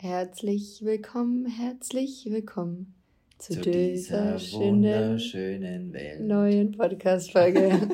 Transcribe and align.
Herzlich 0.00 0.84
willkommen, 0.84 1.46
herzlich 1.46 2.24
willkommen 2.30 2.94
zu, 3.36 3.54
zu 3.54 3.62
dieser, 3.62 4.36
dieser 4.36 4.56
wunderschönen 4.60 5.92
Welt. 5.92 6.20
neuen 6.20 6.70
Podcast-Folge. 6.70 7.58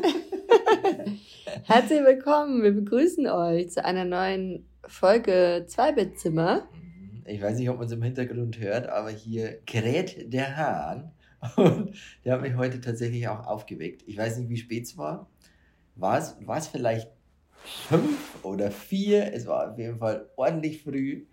herzlich 1.65 2.05
willkommen, 2.05 2.63
wir 2.63 2.73
begrüßen 2.73 3.27
euch 3.27 3.71
zu 3.71 3.83
einer 3.83 4.05
neuen 4.05 4.67
Folge 4.87 5.65
Zweibettzimmer. 5.67 6.69
Ich 7.25 7.41
weiß 7.41 7.57
nicht, 7.57 7.71
ob 7.71 7.79
man 7.79 7.87
es 7.87 7.93
im 7.93 8.03
Hintergrund 8.03 8.61
hört, 8.61 8.87
aber 8.87 9.09
hier 9.09 9.63
kräht 9.67 10.31
der 10.31 10.59
Hahn 10.59 11.11
und 11.57 11.97
der 12.23 12.35
hat 12.35 12.43
mich 12.43 12.55
heute 12.55 12.83
tatsächlich 12.83 13.29
auch 13.29 13.47
aufgeweckt. 13.47 14.03
Ich 14.07 14.19
weiß 14.19 14.37
nicht, 14.37 14.51
wie 14.51 14.59
spät 14.59 14.85
es 14.85 14.99
war. 14.99 15.31
War 15.95 16.19
es, 16.19 16.37
war 16.45 16.59
es 16.59 16.67
vielleicht 16.67 17.11
fünf 17.65 18.45
oder 18.45 18.71
vier? 18.71 19.33
Es 19.33 19.47
war 19.47 19.71
auf 19.71 19.79
jeden 19.79 19.97
Fall 19.97 20.29
ordentlich 20.37 20.83
früh. 20.83 21.25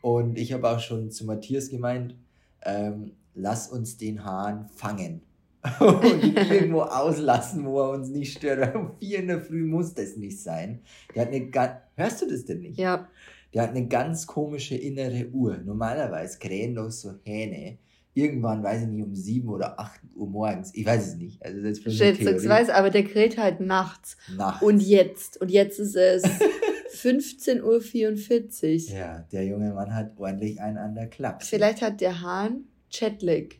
Und 0.00 0.38
ich 0.38 0.52
habe 0.52 0.68
auch 0.68 0.80
schon 0.80 1.10
zu 1.10 1.26
Matthias 1.26 1.70
gemeint, 1.70 2.14
ähm, 2.62 3.12
lass 3.34 3.68
uns 3.68 3.96
den 3.96 4.24
Hahn 4.24 4.68
fangen. 4.74 5.22
und 5.80 6.22
ihn 6.22 6.36
irgendwo 6.36 6.82
auslassen, 6.82 7.64
wo 7.66 7.80
er 7.80 7.90
uns 7.90 8.08
nicht 8.08 8.38
stört. 8.38 8.74
Um 8.74 8.92
vier 8.98 9.18
in 9.18 9.28
der 9.28 9.40
Früh 9.40 9.64
muss 9.64 9.92
das 9.92 10.16
nicht 10.16 10.40
sein. 10.40 10.80
Der 11.14 11.22
hat 11.22 11.28
eine 11.28 11.48
ganz, 11.48 11.72
hörst 11.96 12.22
du 12.22 12.28
das 12.28 12.44
denn 12.44 12.60
nicht? 12.60 12.78
Ja. 12.78 13.08
Der 13.52 13.62
hat 13.62 13.70
eine 13.70 13.88
ganz 13.88 14.26
komische 14.26 14.76
innere 14.76 15.28
Uhr. 15.30 15.58
Normalerweise 15.58 16.38
krähen 16.38 16.74
doch 16.74 16.90
so 16.90 17.14
Hähne 17.24 17.78
irgendwann, 18.18 18.62
weiß 18.62 18.82
ich 18.82 18.88
nicht, 18.88 19.04
um 19.04 19.14
sieben 19.14 19.48
oder 19.48 19.78
acht 19.78 20.00
Uhr 20.14 20.28
morgens. 20.28 20.74
Ich 20.74 20.84
weiß 20.84 21.08
es 21.08 21.16
nicht. 21.16 21.42
Also 21.42 21.62
das 21.62 21.78
Schätzungsweise, 21.78 22.74
aber 22.74 22.90
der 22.90 23.04
kräht 23.04 23.38
halt 23.38 23.60
nachts. 23.60 24.16
Nachts. 24.36 24.62
Und 24.62 24.80
jetzt. 24.80 25.40
Und 25.40 25.50
jetzt 25.50 25.78
ist 25.78 25.96
es 25.96 26.22
15.44 26.98 28.90
Uhr. 28.90 28.98
Ja, 28.98 29.24
der 29.32 29.44
junge 29.44 29.72
Mann 29.72 29.94
hat 29.94 30.12
ordentlich 30.16 30.60
einen 30.60 30.78
an 30.78 30.94
der 30.94 31.06
Klappe. 31.06 31.44
Vielleicht 31.44 31.82
hat 31.82 32.00
der 32.00 32.20
Hahn 32.20 32.64
Chatlag. 32.90 33.56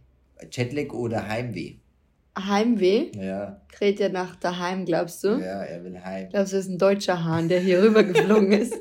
Chatlag 0.51 0.93
oder 0.93 1.29
Heimweh. 1.29 1.77
Heimweh? 2.39 3.11
Ja. 3.17 3.61
Kräht 3.73 4.01
er 4.01 4.11
nach 4.11 4.37
daheim, 4.37 4.85
glaubst 4.85 5.25
du? 5.25 5.29
Ja, 5.29 5.63
er 5.63 5.83
will 5.85 5.99
heim. 6.03 6.29
Glaubst 6.31 6.53
du, 6.53 6.57
das 6.57 6.67
ist 6.67 6.73
ein 6.73 6.79
deutscher 6.79 7.25
Hahn, 7.25 7.49
der 7.49 7.61
hier 7.61 7.83
rüber 7.83 8.05
geflogen 8.05 8.53
ist? 8.53 8.75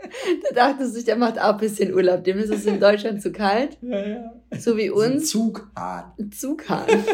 da 0.48 0.54
dachte 0.54 0.88
sich, 0.88 1.04
der 1.04 1.16
macht 1.16 1.40
auch 1.40 1.54
ein 1.54 1.58
bisschen 1.58 1.92
Urlaub. 1.92 2.24
Dem 2.24 2.38
ist 2.38 2.50
es 2.50 2.66
in 2.66 2.78
Deutschland 2.78 3.22
zu 3.22 3.32
kalt. 3.32 3.78
Ja, 3.80 4.06
ja. 4.06 4.32
So 4.58 4.76
wie 4.76 4.90
uns. 4.90 5.12
Ein 5.12 5.20
Zughahn. 5.24 6.30
Zughahn. 6.30 6.86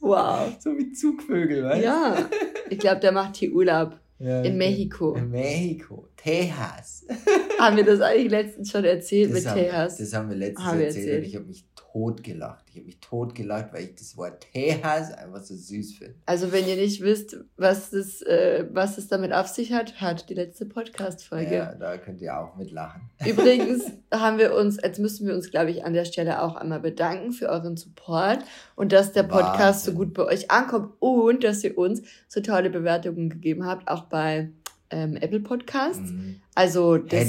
wow. 0.00 0.56
So 0.58 0.76
wie 0.76 0.92
Zugvögel, 0.92 1.64
weißt 1.64 1.78
du? 1.78 1.84
Ja. 1.84 2.30
Ich 2.70 2.78
glaube, 2.78 3.00
der 3.00 3.12
macht 3.12 3.36
hier 3.36 3.52
Urlaub. 3.52 3.98
Ja, 4.18 4.42
in 4.42 4.56
Mexiko. 4.56 5.14
In 5.14 5.30
Mexiko. 5.30 6.08
Tejas. 6.16 7.06
haben 7.58 7.76
wir 7.76 7.84
das 7.84 8.00
eigentlich 8.00 8.30
letztens 8.30 8.70
schon 8.70 8.84
erzählt 8.84 9.34
das 9.34 9.44
mit 9.44 9.72
haben? 9.72 9.94
Das 9.98 10.12
haben 10.14 10.28
wir 10.30 10.36
letztens 10.36 10.66
haben 10.66 10.80
erzählt, 10.80 11.06
wir 11.06 11.12
erzählt, 11.12 11.18
und 11.18 11.28
ich 11.28 11.36
habe 11.36 11.44
mich 11.46 11.64
totgelacht. 11.92 12.64
Ich 12.68 12.76
habe 12.76 12.86
mich 12.86 13.00
totgelacht, 13.00 13.72
weil 13.72 13.84
ich 13.84 13.94
das 13.94 14.16
Wort 14.16 14.46
Tejas 14.52 15.12
einfach 15.12 15.42
so 15.42 15.54
süß 15.54 15.94
finde. 15.94 16.14
Also 16.26 16.52
wenn 16.52 16.66
ihr 16.66 16.76
nicht 16.76 17.00
wisst, 17.00 17.36
was 17.56 17.90
das, 17.90 18.22
äh, 18.22 18.66
was 18.72 18.98
es 18.98 19.08
damit 19.08 19.32
auf 19.32 19.46
sich 19.48 19.72
hat, 19.72 20.00
hört 20.00 20.28
die 20.28 20.34
letzte 20.34 20.66
Podcast-Folge. 20.66 21.54
Ja, 21.54 21.74
da 21.74 21.96
könnt 21.96 22.20
ihr 22.20 22.38
auch 22.38 22.56
mitlachen. 22.56 23.02
Übrigens 23.26 23.84
haben 24.14 24.38
wir 24.38 24.54
uns, 24.54 24.78
jetzt 24.82 24.98
müssen 24.98 25.26
wir 25.26 25.34
uns, 25.34 25.50
glaube 25.50 25.70
ich, 25.70 25.84
an 25.84 25.92
der 25.92 26.04
Stelle 26.04 26.42
auch 26.42 26.56
einmal 26.56 26.80
bedanken 26.80 27.32
für 27.32 27.48
euren 27.48 27.76
Support 27.76 28.40
und 28.76 28.92
dass 28.92 29.12
der 29.12 29.24
Podcast 29.24 29.86
Wahnsinn. 29.86 29.92
so 29.92 29.98
gut 29.98 30.14
bei 30.14 30.24
euch 30.24 30.50
ankommt 30.50 30.92
und 31.00 31.42
dass 31.42 31.64
ihr 31.64 31.76
uns 31.76 32.02
so 32.28 32.40
tolle 32.40 32.70
Bewertungen 32.70 33.30
gegeben 33.30 33.66
habt, 33.66 33.88
auch 33.88 34.04
bei 34.04 34.50
ähm, 34.90 35.16
Apple 35.16 35.40
Podcast. 35.40 36.00
Mhm. 36.00 36.40
Also 36.54 36.98
das 36.98 37.28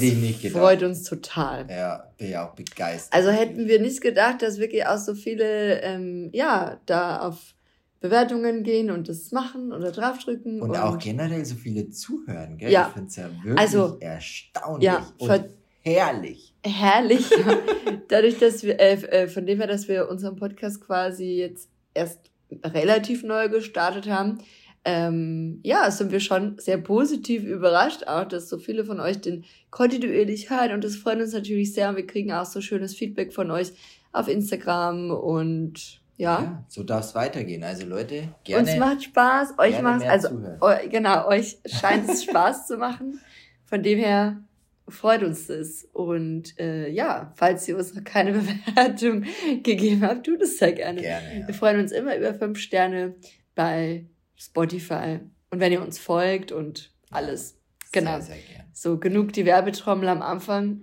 freut 0.52 0.82
uns 0.82 1.04
total. 1.04 1.66
Ja, 1.68 2.04
bin 2.18 2.30
ja 2.30 2.48
auch 2.48 2.54
begeistert. 2.54 3.14
Also 3.14 3.30
hätten 3.30 3.68
wir 3.68 3.80
nicht 3.80 4.00
gedacht, 4.00 4.42
dass 4.42 4.58
wirklich 4.58 4.86
auch 4.86 4.98
so 4.98 5.14
viele 5.14 5.80
ähm, 5.82 6.30
ja 6.32 6.80
da 6.86 7.20
auf 7.20 7.54
Bewertungen 8.00 8.62
gehen 8.62 8.90
und 8.90 9.08
das 9.08 9.30
machen 9.30 9.72
oder 9.72 9.92
draufdrücken. 9.92 10.62
Und, 10.62 10.70
und 10.70 10.76
auch 10.76 10.98
generell 10.98 11.44
so 11.44 11.54
viele 11.54 11.90
zuhören, 11.90 12.56
gell? 12.56 12.72
Ja. 12.72 12.86
Ich 12.88 12.94
finde 12.94 13.08
es 13.08 13.16
ja 13.16 13.30
wirklich 13.44 13.58
also, 13.58 13.98
erstaunlich 14.00 14.84
ja, 14.84 15.06
und 15.18 15.44
herrlich. 15.82 16.54
Herrlich. 16.64 17.30
Dadurch, 18.08 18.38
dass 18.38 18.62
wir, 18.62 18.80
äh, 18.80 18.94
äh, 18.94 19.28
von 19.28 19.44
dem 19.44 19.58
her, 19.58 19.66
dass 19.66 19.86
wir 19.86 20.08
unseren 20.08 20.36
Podcast 20.36 20.80
quasi 20.80 21.36
jetzt 21.36 21.68
erst 21.92 22.20
relativ 22.64 23.22
neu 23.22 23.48
gestartet 23.48 24.08
haben, 24.08 24.38
ähm, 24.84 25.60
ja, 25.62 25.90
sind 25.90 26.10
wir 26.10 26.20
schon 26.20 26.58
sehr 26.58 26.78
positiv 26.78 27.44
überrascht, 27.44 28.04
auch 28.06 28.24
dass 28.24 28.48
so 28.48 28.58
viele 28.58 28.84
von 28.84 28.98
euch 28.98 29.20
den 29.20 29.44
kontinuierlich 29.70 30.50
hören 30.50 30.72
und 30.72 30.84
das 30.84 30.96
freut 30.96 31.20
uns 31.20 31.32
natürlich 31.32 31.74
sehr 31.74 31.90
und 31.90 31.96
wir 31.96 32.06
kriegen 32.06 32.32
auch 32.32 32.46
so 32.46 32.60
schönes 32.60 32.94
Feedback 32.94 33.32
von 33.32 33.50
euch 33.50 33.72
auf 34.12 34.28
Instagram 34.28 35.10
und 35.10 36.00
ja. 36.16 36.42
ja 36.42 36.64
so 36.68 36.82
darf 36.82 37.04
es 37.04 37.14
weitergehen. 37.14 37.62
Also 37.62 37.86
Leute, 37.86 38.28
gerne. 38.44 38.70
Uns 38.70 38.78
macht 38.78 39.04
Spaß, 39.04 39.58
euch 39.58 39.80
macht 39.82 40.04
also 40.04 40.28
eu, 40.60 40.88
genau, 40.88 41.26
euch 41.28 41.58
scheint 41.66 42.08
es 42.08 42.24
Spaß 42.24 42.66
zu 42.66 42.76
machen. 42.76 43.20
Von 43.66 43.82
dem 43.82 43.98
her 43.98 44.42
freut 44.88 45.22
uns 45.22 45.46
das. 45.46 45.86
Und 45.92 46.58
äh, 46.58 46.88
ja, 46.90 47.32
falls 47.36 47.66
ihr 47.68 47.76
uns 47.76 47.94
noch 47.94 48.04
keine 48.04 48.32
Bewertung 48.66 49.24
gegeben 49.62 50.02
habt, 50.02 50.26
tut 50.26 50.42
es 50.42 50.58
sehr 50.58 50.72
gerne. 50.72 51.00
gerne 51.00 51.40
ja. 51.40 51.46
Wir 51.46 51.54
freuen 51.54 51.80
uns 51.80 51.92
immer 51.92 52.16
über 52.16 52.34
fünf 52.34 52.58
Sterne 52.58 53.14
bei 53.54 54.06
Spotify. 54.40 55.20
Und 55.50 55.60
wenn 55.60 55.72
ihr 55.72 55.82
uns 55.82 55.98
folgt 55.98 56.50
und 56.50 56.94
alles. 57.10 57.58
Genau. 57.92 58.16
Sehr, 58.20 58.22
sehr 58.22 58.36
gern. 58.36 58.66
So, 58.72 58.98
genug 58.98 59.32
die 59.32 59.44
Werbetrommel 59.44 60.08
am 60.08 60.22
Anfang 60.22 60.82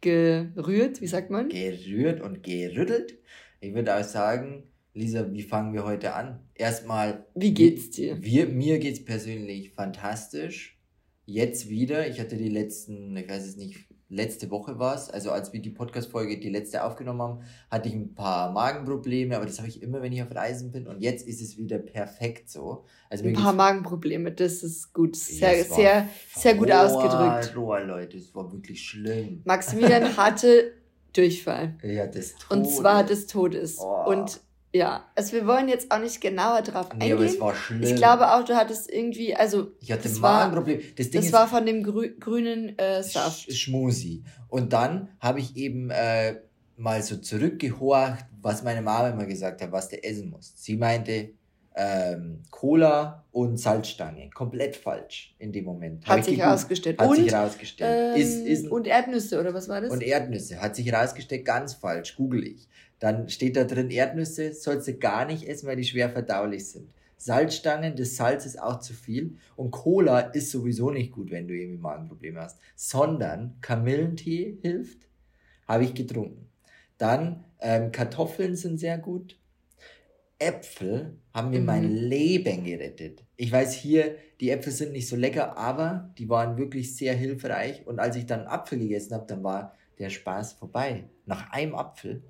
gerührt, 0.00 1.00
wie 1.00 1.06
sagt 1.06 1.30
man? 1.30 1.48
Gerührt 1.48 2.20
und 2.20 2.42
gerüttelt. 2.42 3.18
Ich 3.60 3.74
würde 3.74 3.96
auch 3.96 4.04
sagen, 4.04 4.64
Lisa, 4.94 5.32
wie 5.32 5.42
fangen 5.42 5.74
wir 5.74 5.84
heute 5.84 6.14
an? 6.14 6.40
Erstmal. 6.54 7.26
Wie 7.34 7.52
geht's 7.52 7.90
dir? 7.90 8.22
Wir, 8.22 8.46
mir 8.46 8.78
geht's 8.78 9.04
persönlich 9.04 9.72
fantastisch. 9.72 10.78
Jetzt 11.26 11.68
wieder. 11.68 12.08
Ich 12.08 12.20
hatte 12.20 12.36
die 12.36 12.48
letzten, 12.48 13.16
ich 13.16 13.28
weiß 13.28 13.44
es 13.44 13.56
nicht, 13.56 13.88
letzte 14.08 14.50
Woche 14.50 14.78
war 14.78 14.94
es, 14.94 15.10
also 15.10 15.30
als 15.30 15.52
wir 15.52 15.60
die 15.60 15.70
Podcast-Folge, 15.70 16.38
die 16.38 16.48
letzte 16.48 16.84
aufgenommen 16.84 17.22
haben, 17.22 17.40
hatte 17.70 17.88
ich 17.88 17.94
ein 17.94 18.14
paar 18.14 18.52
Magenprobleme, 18.52 19.36
aber 19.36 19.46
das 19.46 19.58
habe 19.58 19.68
ich 19.68 19.82
immer, 19.82 20.00
wenn 20.02 20.12
ich 20.12 20.22
auf 20.22 20.34
Reisen 20.34 20.70
bin 20.70 20.86
und 20.86 21.00
jetzt 21.00 21.26
ist 21.26 21.40
es 21.40 21.58
wieder 21.58 21.78
perfekt 21.78 22.48
so. 22.48 22.84
Also 23.10 23.24
ein 23.24 23.32
paar 23.34 23.52
Magenprobleme, 23.52 24.32
das 24.32 24.62
ist 24.62 24.92
gut, 24.92 25.16
sehr, 25.16 25.64
sehr, 25.64 26.08
sehr 26.34 26.54
gut 26.54 26.70
rohr, 26.70 26.80
ausgedrückt. 26.80 27.56
Rohr, 27.56 27.80
Leute, 27.80 28.16
es 28.18 28.34
war 28.34 28.52
wirklich 28.52 28.82
schlimm. 28.82 29.42
Maximilian 29.44 30.16
hatte 30.16 30.72
Durchfall. 31.12 31.74
Ja, 31.82 32.06
des 32.06 32.36
Todes. 32.36 32.50
Und 32.50 32.70
zwar 32.70 33.02
des 33.02 33.26
Todes. 33.26 33.78
Oh. 33.80 34.04
Und 34.06 34.40
ja, 34.76 35.04
also 35.14 35.32
wir 35.32 35.46
wollen 35.46 35.68
jetzt 35.68 35.90
auch 35.90 35.98
nicht 35.98 36.20
genauer 36.20 36.62
drauf 36.62 36.88
nee, 36.90 37.04
eingehen. 37.04 37.12
aber 37.14 37.24
es 37.24 37.40
war 37.40 37.54
schlimm. 37.54 37.82
Ich 37.82 37.96
glaube 37.96 38.32
auch, 38.32 38.44
du 38.44 38.54
hattest 38.54 38.90
irgendwie, 38.90 39.34
also 39.34 39.72
ich 39.80 39.90
hatte 39.90 40.08
ein 40.08 40.20
Magenproblem. 40.20 40.80
Das, 40.96 41.10
Ding 41.10 41.20
das 41.20 41.26
ist, 41.26 41.32
war 41.32 41.48
von 41.48 41.64
dem 41.64 41.82
grü 41.82 42.16
grünen 42.18 42.78
äh, 42.78 43.02
Saft. 43.02 43.52
Schmusi. 43.52 44.22
Und 44.48 44.72
dann 44.72 45.08
habe 45.18 45.40
ich 45.40 45.56
eben 45.56 45.90
äh, 45.90 46.36
mal 46.76 47.02
so 47.02 47.16
zurückgehorcht, 47.16 48.26
was 48.42 48.62
meine 48.62 48.82
Mama 48.82 49.10
immer 49.10 49.26
gesagt 49.26 49.62
hat, 49.62 49.72
was 49.72 49.88
der 49.88 50.04
essen 50.04 50.30
muss. 50.30 50.52
Sie 50.56 50.76
meinte 50.76 51.30
ähm, 51.74 52.42
Cola 52.50 53.24
und 53.32 53.58
Salzstange. 53.58 54.30
Komplett 54.30 54.76
falsch 54.76 55.34
in 55.38 55.52
dem 55.52 55.64
Moment. 55.64 56.06
Hat 56.06 56.24
sich 56.24 56.38
herausgestellt. 56.38 56.98
Hat 56.98 57.08
und, 57.08 57.16
sich 57.16 57.32
herausgestellt. 57.32 58.16
Ähm, 58.16 58.22
ist, 58.22 58.46
ist, 58.46 58.68
und 58.68 58.86
Erdnüsse, 58.86 59.38
oder 59.38 59.52
was 59.52 59.68
war 59.68 59.80
das? 59.80 59.90
Und 59.90 60.02
Erdnüsse. 60.02 60.60
Hat 60.60 60.74
sich 60.74 60.90
herausgestellt, 60.90 61.44
ganz 61.44 61.74
falsch. 61.74 62.16
Google 62.16 62.46
ich. 62.46 62.68
Dann 62.98 63.28
steht 63.28 63.56
da 63.56 63.64
drin, 63.64 63.90
Erdnüsse 63.90 64.54
sollst 64.54 64.88
du 64.88 64.94
gar 64.94 65.26
nicht 65.26 65.48
essen, 65.48 65.66
weil 65.66 65.76
die 65.76 65.84
schwer 65.84 66.10
verdaulich 66.10 66.68
sind. 66.68 66.88
Salzstangen, 67.18 67.96
das 67.96 68.16
Salz 68.16 68.46
ist 68.46 68.60
auch 68.60 68.80
zu 68.80 68.92
viel. 68.92 69.36
Und 69.56 69.70
Cola 69.70 70.20
ist 70.20 70.50
sowieso 70.50 70.90
nicht 70.90 71.12
gut, 71.12 71.30
wenn 71.30 71.48
du 71.48 71.54
irgendwie 71.54 71.78
Magenprobleme 71.78 72.40
hast. 72.40 72.58
Sondern 72.74 73.56
Kamillentee 73.60 74.58
hilft, 74.62 75.08
habe 75.66 75.84
ich 75.84 75.94
getrunken. 75.94 76.48
Dann 76.98 77.44
ähm, 77.60 77.92
Kartoffeln 77.92 78.54
sind 78.56 78.78
sehr 78.78 78.98
gut. 78.98 79.38
Äpfel 80.38 81.16
haben 81.32 81.50
mir 81.50 81.60
mhm. 81.60 81.66
mein 81.66 81.90
Leben 81.90 82.64
gerettet. 82.64 83.24
Ich 83.36 83.50
weiß 83.50 83.74
hier, 83.74 84.16
die 84.40 84.50
Äpfel 84.50 84.72
sind 84.72 84.92
nicht 84.92 85.08
so 85.08 85.16
lecker, 85.16 85.56
aber 85.56 86.12
die 86.18 86.28
waren 86.28 86.58
wirklich 86.58 86.94
sehr 86.94 87.14
hilfreich. 87.14 87.86
Und 87.86 87.98
als 87.98 88.16
ich 88.16 88.26
dann 88.26 88.46
Apfel 88.46 88.78
gegessen 88.78 89.14
habe, 89.14 89.26
dann 89.26 89.42
war 89.42 89.74
der 89.98 90.10
Spaß 90.10 90.54
vorbei. 90.54 91.08
Nach 91.24 91.50
einem 91.52 91.74
Apfel 91.74 92.22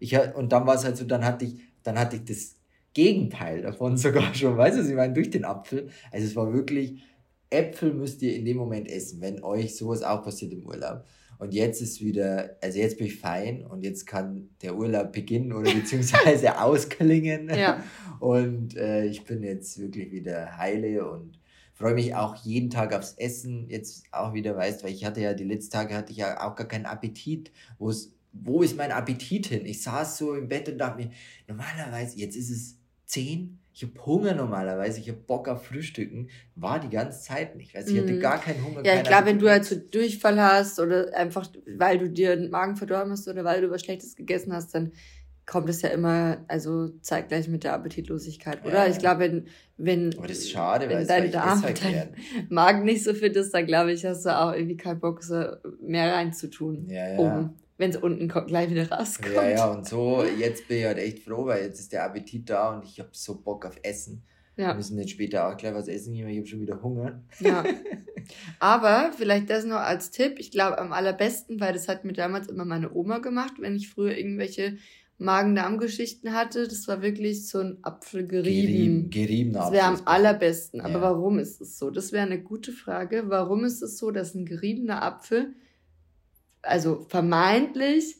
ich, 0.00 0.18
und 0.34 0.50
dann 0.50 0.66
war 0.66 0.74
es 0.74 0.84
halt 0.84 0.96
so, 0.96 1.04
dann 1.04 1.24
hatte 1.24 1.44
ich, 1.44 1.56
dann 1.82 1.98
hatte 1.98 2.16
ich 2.16 2.24
das 2.24 2.56
Gegenteil 2.92 3.62
davon 3.62 3.96
sogar 3.96 4.34
schon, 4.34 4.56
weißt 4.56 4.78
du, 4.78 4.82
ich 4.88 4.96
meine, 4.96 5.14
durch 5.14 5.30
den 5.30 5.44
Apfel. 5.44 5.88
Also 6.10 6.26
es 6.26 6.34
war 6.34 6.52
wirklich, 6.52 7.02
Äpfel 7.50 7.92
müsst 7.92 8.22
ihr 8.22 8.34
in 8.34 8.44
dem 8.44 8.56
Moment 8.56 8.88
essen, 8.88 9.20
wenn 9.20 9.42
euch 9.42 9.76
sowas 9.76 10.02
auch 10.02 10.22
passiert 10.22 10.52
im 10.52 10.66
Urlaub. 10.66 11.04
Und 11.38 11.54
jetzt 11.54 11.80
ist 11.80 12.02
wieder, 12.02 12.56
also 12.60 12.78
jetzt 12.78 12.98
bin 12.98 13.06
ich 13.06 13.16
fein 13.16 13.64
und 13.64 13.82
jetzt 13.82 14.06
kann 14.06 14.50
der 14.62 14.76
Urlaub 14.76 15.12
beginnen 15.12 15.52
oder 15.52 15.72
beziehungsweise 15.74 16.60
ausklingen. 16.60 17.48
Ja. 17.48 17.82
Und 18.18 18.76
äh, 18.76 19.06
ich 19.06 19.24
bin 19.24 19.42
jetzt 19.42 19.78
wirklich 19.78 20.12
wieder 20.12 20.58
heile 20.58 21.10
und 21.10 21.38
freue 21.72 21.94
mich 21.94 22.14
auch 22.14 22.36
jeden 22.36 22.68
Tag 22.68 22.94
aufs 22.94 23.14
Essen, 23.14 23.66
jetzt 23.70 24.04
auch 24.12 24.34
wieder, 24.34 24.54
weißt, 24.54 24.84
weil 24.84 24.92
ich 24.92 25.06
hatte 25.06 25.22
ja 25.22 25.32
die 25.32 25.44
letzten 25.44 25.72
Tage 25.72 25.94
hatte 25.94 26.12
ich 26.12 26.18
ja 26.18 26.46
auch 26.46 26.54
gar 26.54 26.68
keinen 26.68 26.84
Appetit, 26.84 27.50
wo 27.78 27.88
es 27.88 28.12
wo 28.32 28.62
ist 28.62 28.76
mein 28.76 28.92
Appetit 28.92 29.46
hin? 29.46 29.66
Ich 29.66 29.82
saß 29.82 30.18
so 30.18 30.34
im 30.34 30.48
Bett 30.48 30.68
und 30.68 30.78
dachte 30.78 31.02
mir, 31.02 31.10
normalerweise, 31.48 32.18
jetzt 32.18 32.36
ist 32.36 32.50
es 32.50 32.78
zehn, 33.06 33.60
ich 33.72 33.82
habe 33.82 34.04
Hunger 34.04 34.34
normalerweise, 34.34 35.00
ich 35.00 35.08
habe 35.08 35.18
Bock 35.18 35.48
auf 35.48 35.64
Frühstücken, 35.64 36.28
war 36.54 36.80
die 36.80 36.90
ganze 36.90 37.22
Zeit 37.22 37.56
nicht. 37.56 37.74
Weißt, 37.74 37.88
ich 37.88 37.98
hatte 37.98 38.12
mhm. 38.12 38.20
gar 38.20 38.40
keinen 38.40 38.64
Hunger. 38.64 38.84
Ja, 38.84 38.96
ich 38.96 39.04
glaube, 39.04 39.26
wenn 39.26 39.38
du 39.38 39.48
halt 39.48 39.64
so 39.64 39.76
Durchfall 39.76 40.40
hast 40.40 40.80
oder 40.80 41.16
einfach, 41.16 41.48
weil 41.76 41.98
du 41.98 42.10
dir 42.10 42.36
den 42.36 42.50
Magen 42.50 42.76
verdorben 42.76 43.12
hast 43.12 43.28
oder 43.28 43.44
weil 43.44 43.62
du 43.62 43.70
was 43.70 43.82
Schlechtes 43.82 44.16
gegessen 44.16 44.52
hast, 44.52 44.74
dann 44.74 44.92
kommt 45.46 45.68
es 45.68 45.82
ja 45.82 45.88
immer, 45.88 46.44
also 46.46 46.90
zeitgleich 47.00 47.48
mit 47.48 47.64
der 47.64 47.72
Appetitlosigkeit, 47.72 48.64
oder? 48.64 48.74
Ja, 48.74 48.86
ich 48.86 48.98
glaube, 48.98 49.20
wenn, 49.20 49.46
wenn, 49.78 50.14
Aber 50.16 50.28
das 50.28 50.38
ist 50.38 50.50
schade, 50.50 50.88
wenn 50.88 51.06
dein 51.06 51.32
Darm, 51.32 51.62
dein 51.62 52.14
Magen 52.48 52.84
nicht 52.84 53.02
so 53.02 53.14
fit 53.14 53.34
ist, 53.34 53.52
dann 53.52 53.66
glaube 53.66 53.92
ich, 53.92 54.04
hast 54.04 54.26
du 54.26 54.38
auch 54.38 54.52
irgendwie 54.52 54.76
keinen 54.76 55.00
Bock, 55.00 55.22
so 55.22 55.42
mehr 55.80 56.12
reinzutun, 56.12 56.88
ja, 56.88 57.14
ja. 57.14 57.18
um 57.18 57.54
wenn 57.80 57.90
es 57.90 57.96
unten 57.96 58.28
kommt, 58.28 58.48
gleich 58.48 58.70
wieder 58.70 58.90
rauskommt. 58.90 59.34
Ja, 59.34 59.48
ja, 59.48 59.70
und 59.72 59.88
so, 59.88 60.22
jetzt 60.22 60.68
bin 60.68 60.78
ich 60.78 60.84
halt 60.84 60.98
echt 60.98 61.20
froh, 61.20 61.46
weil 61.46 61.64
jetzt 61.64 61.80
ist 61.80 61.92
der 61.92 62.04
Appetit 62.04 62.50
da 62.50 62.74
und 62.74 62.84
ich 62.84 63.00
habe 63.00 63.08
so 63.12 63.40
Bock 63.40 63.64
auf 63.64 63.78
Essen. 63.82 64.22
Ja. 64.56 64.68
Wir 64.68 64.74
müssen 64.74 64.98
jetzt 64.98 65.12
später 65.12 65.48
auch 65.48 65.56
gleich 65.56 65.72
was 65.72 65.88
essen 65.88 66.12
gehen, 66.12 66.26
weil 66.26 66.32
ich 66.32 66.38
habe 66.38 66.46
schon 66.46 66.60
wieder 66.60 66.82
Hunger. 66.82 67.22
Ja. 67.38 67.64
Aber 68.60 69.12
vielleicht 69.16 69.48
das 69.48 69.64
noch 69.64 69.78
als 69.78 70.10
Tipp. 70.10 70.34
Ich 70.38 70.50
glaube 70.50 70.78
am 70.78 70.92
allerbesten, 70.92 71.58
weil 71.58 71.72
das 71.72 71.88
hat 71.88 72.04
mir 72.04 72.12
damals 72.12 72.48
immer 72.48 72.66
meine 72.66 72.92
Oma 72.92 73.18
gemacht, 73.18 73.54
wenn 73.58 73.74
ich 73.74 73.88
früher 73.88 74.16
irgendwelche 74.16 74.76
Magen-Darm-Geschichten 75.16 76.34
hatte. 76.34 76.68
Das 76.68 76.86
war 76.86 77.00
wirklich 77.00 77.48
so 77.48 77.60
ein 77.60 77.78
Apfelgerieben. 77.80 79.08
Gerieben, 79.08 79.10
geriebener 79.10 79.58
Das 79.60 79.72
wäre 79.72 79.86
am 79.86 80.00
allerbesten. 80.04 80.82
Aber 80.82 80.94
ja. 80.94 81.00
warum 81.00 81.38
ist 81.38 81.62
es 81.62 81.78
so? 81.78 81.90
Das 81.90 82.12
wäre 82.12 82.26
eine 82.26 82.42
gute 82.42 82.72
Frage. 82.72 83.24
Warum 83.28 83.64
ist 83.64 83.82
es 83.82 83.96
so, 83.96 84.10
dass 84.10 84.34
ein 84.34 84.44
geriebener 84.44 85.02
Apfel 85.02 85.54
also 86.62 87.06
vermeintlich 87.08 88.16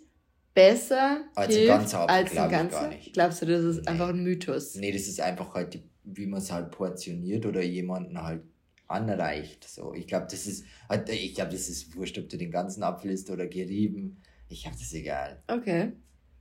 besser 0.55 1.25
als 1.35 1.55
hilft 1.55 1.71
ein 1.71 1.79
ganzer 1.79 2.01
Apfel, 2.01 2.17
als 2.17 2.37
ein 2.37 2.51
ganzer? 2.51 2.93
Glaubst 3.13 3.43
du, 3.43 3.47
das 3.47 3.65
ist 3.65 3.83
nee. 3.83 3.89
einfach 3.89 4.09
ein 4.09 4.23
Mythos? 4.23 4.75
Nee, 4.75 4.93
das 4.93 5.03
ist 5.03 5.21
einfach 5.21 5.55
halt, 5.55 5.75
die, 5.75 5.83
wie 6.05 6.27
man 6.27 6.41
es 6.41 6.51
halt 6.51 6.71
portioniert 6.71 7.47
oder 7.47 7.63
jemanden 7.63 8.23
halt 8.23 8.43
anreicht. 8.89 9.65
So, 9.69 9.95
ich 9.95 10.07
glaube, 10.07 10.27
das 10.31 10.47
ist, 10.47 10.65
halt, 10.89 11.09
ich 11.09 11.35
glaube, 11.35 11.53
das 11.53 11.69
ist 11.69 11.95
wurscht, 11.95 12.19
ob 12.19 12.29
du 12.29 12.37
den 12.37 12.51
ganzen 12.51 12.83
Apfel 12.83 13.11
isst 13.11 13.31
oder 13.31 13.47
gerieben. 13.47 14.21
Ich 14.49 14.63
glaube, 14.63 14.77
das 14.79 14.93
egal. 14.93 15.43
Okay. 15.47 15.93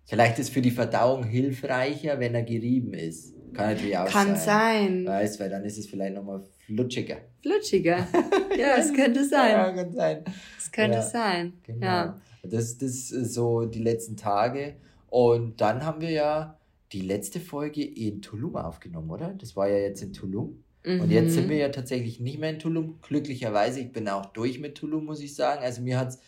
Vielleicht 0.05 0.39
ist 0.39 0.49
für 0.49 0.61
die 0.61 0.71
Verdauung 0.71 1.23
hilfreicher, 1.23 2.19
wenn 2.19 2.33
er 2.33 2.41
gerieben 2.41 2.93
ist. 2.95 3.35
Kann 3.53 3.73
natürlich 3.73 3.97
auch 3.97 4.07
Kann 4.07 4.35
sein. 4.35 4.37
sein. 4.37 5.05
Weißt, 5.05 5.39
weil 5.39 5.49
dann 5.49 5.63
ist 5.63 5.77
es 5.77 5.87
vielleicht 5.87 6.15
nochmal 6.15 6.43
flutschiger. 6.75 7.17
Flutschiger. 7.41 8.07
Ja, 8.57 8.75
es 8.77 8.91
könnte 8.91 9.23
sein. 9.23 9.51
Ja, 9.51 9.71
kann 9.71 9.93
sein. 9.93 10.23
Es 10.57 10.69
könnte 10.71 10.97
ja, 10.97 11.01
sein. 11.01 11.53
Genau. 11.63 11.85
Ja. 11.85 12.21
Das, 12.43 12.77
das 12.77 13.11
ist 13.11 13.33
so 13.33 13.65
die 13.65 13.81
letzten 13.81 14.17
Tage. 14.17 14.75
Und 15.07 15.61
dann 15.61 15.85
haben 15.85 16.01
wir 16.01 16.09
ja 16.09 16.59
die 16.91 17.01
letzte 17.01 17.39
Folge 17.39 17.85
in 17.85 18.21
Tulum 18.21 18.57
aufgenommen, 18.57 19.09
oder? 19.09 19.33
Das 19.33 19.55
war 19.55 19.69
ja 19.69 19.77
jetzt 19.77 20.01
in 20.01 20.11
Tulum. 20.11 20.63
Mhm. 20.83 21.01
Und 21.01 21.11
jetzt 21.11 21.33
sind 21.33 21.45
mhm. 21.45 21.51
wir 21.51 21.57
ja 21.57 21.69
tatsächlich 21.69 22.19
nicht 22.19 22.39
mehr 22.39 22.49
in 22.49 22.59
Tulum. 22.59 22.99
Glücklicherweise, 23.01 23.79
ich 23.79 23.93
bin 23.93 24.09
auch 24.09 24.25
durch 24.25 24.59
mit 24.59 24.75
Tulum, 24.75 25.05
muss 25.05 25.21
ich 25.21 25.35
sagen. 25.35 25.63
Also 25.63 25.81
mir 25.81 25.97
hat 25.97 26.09
es 26.09 26.19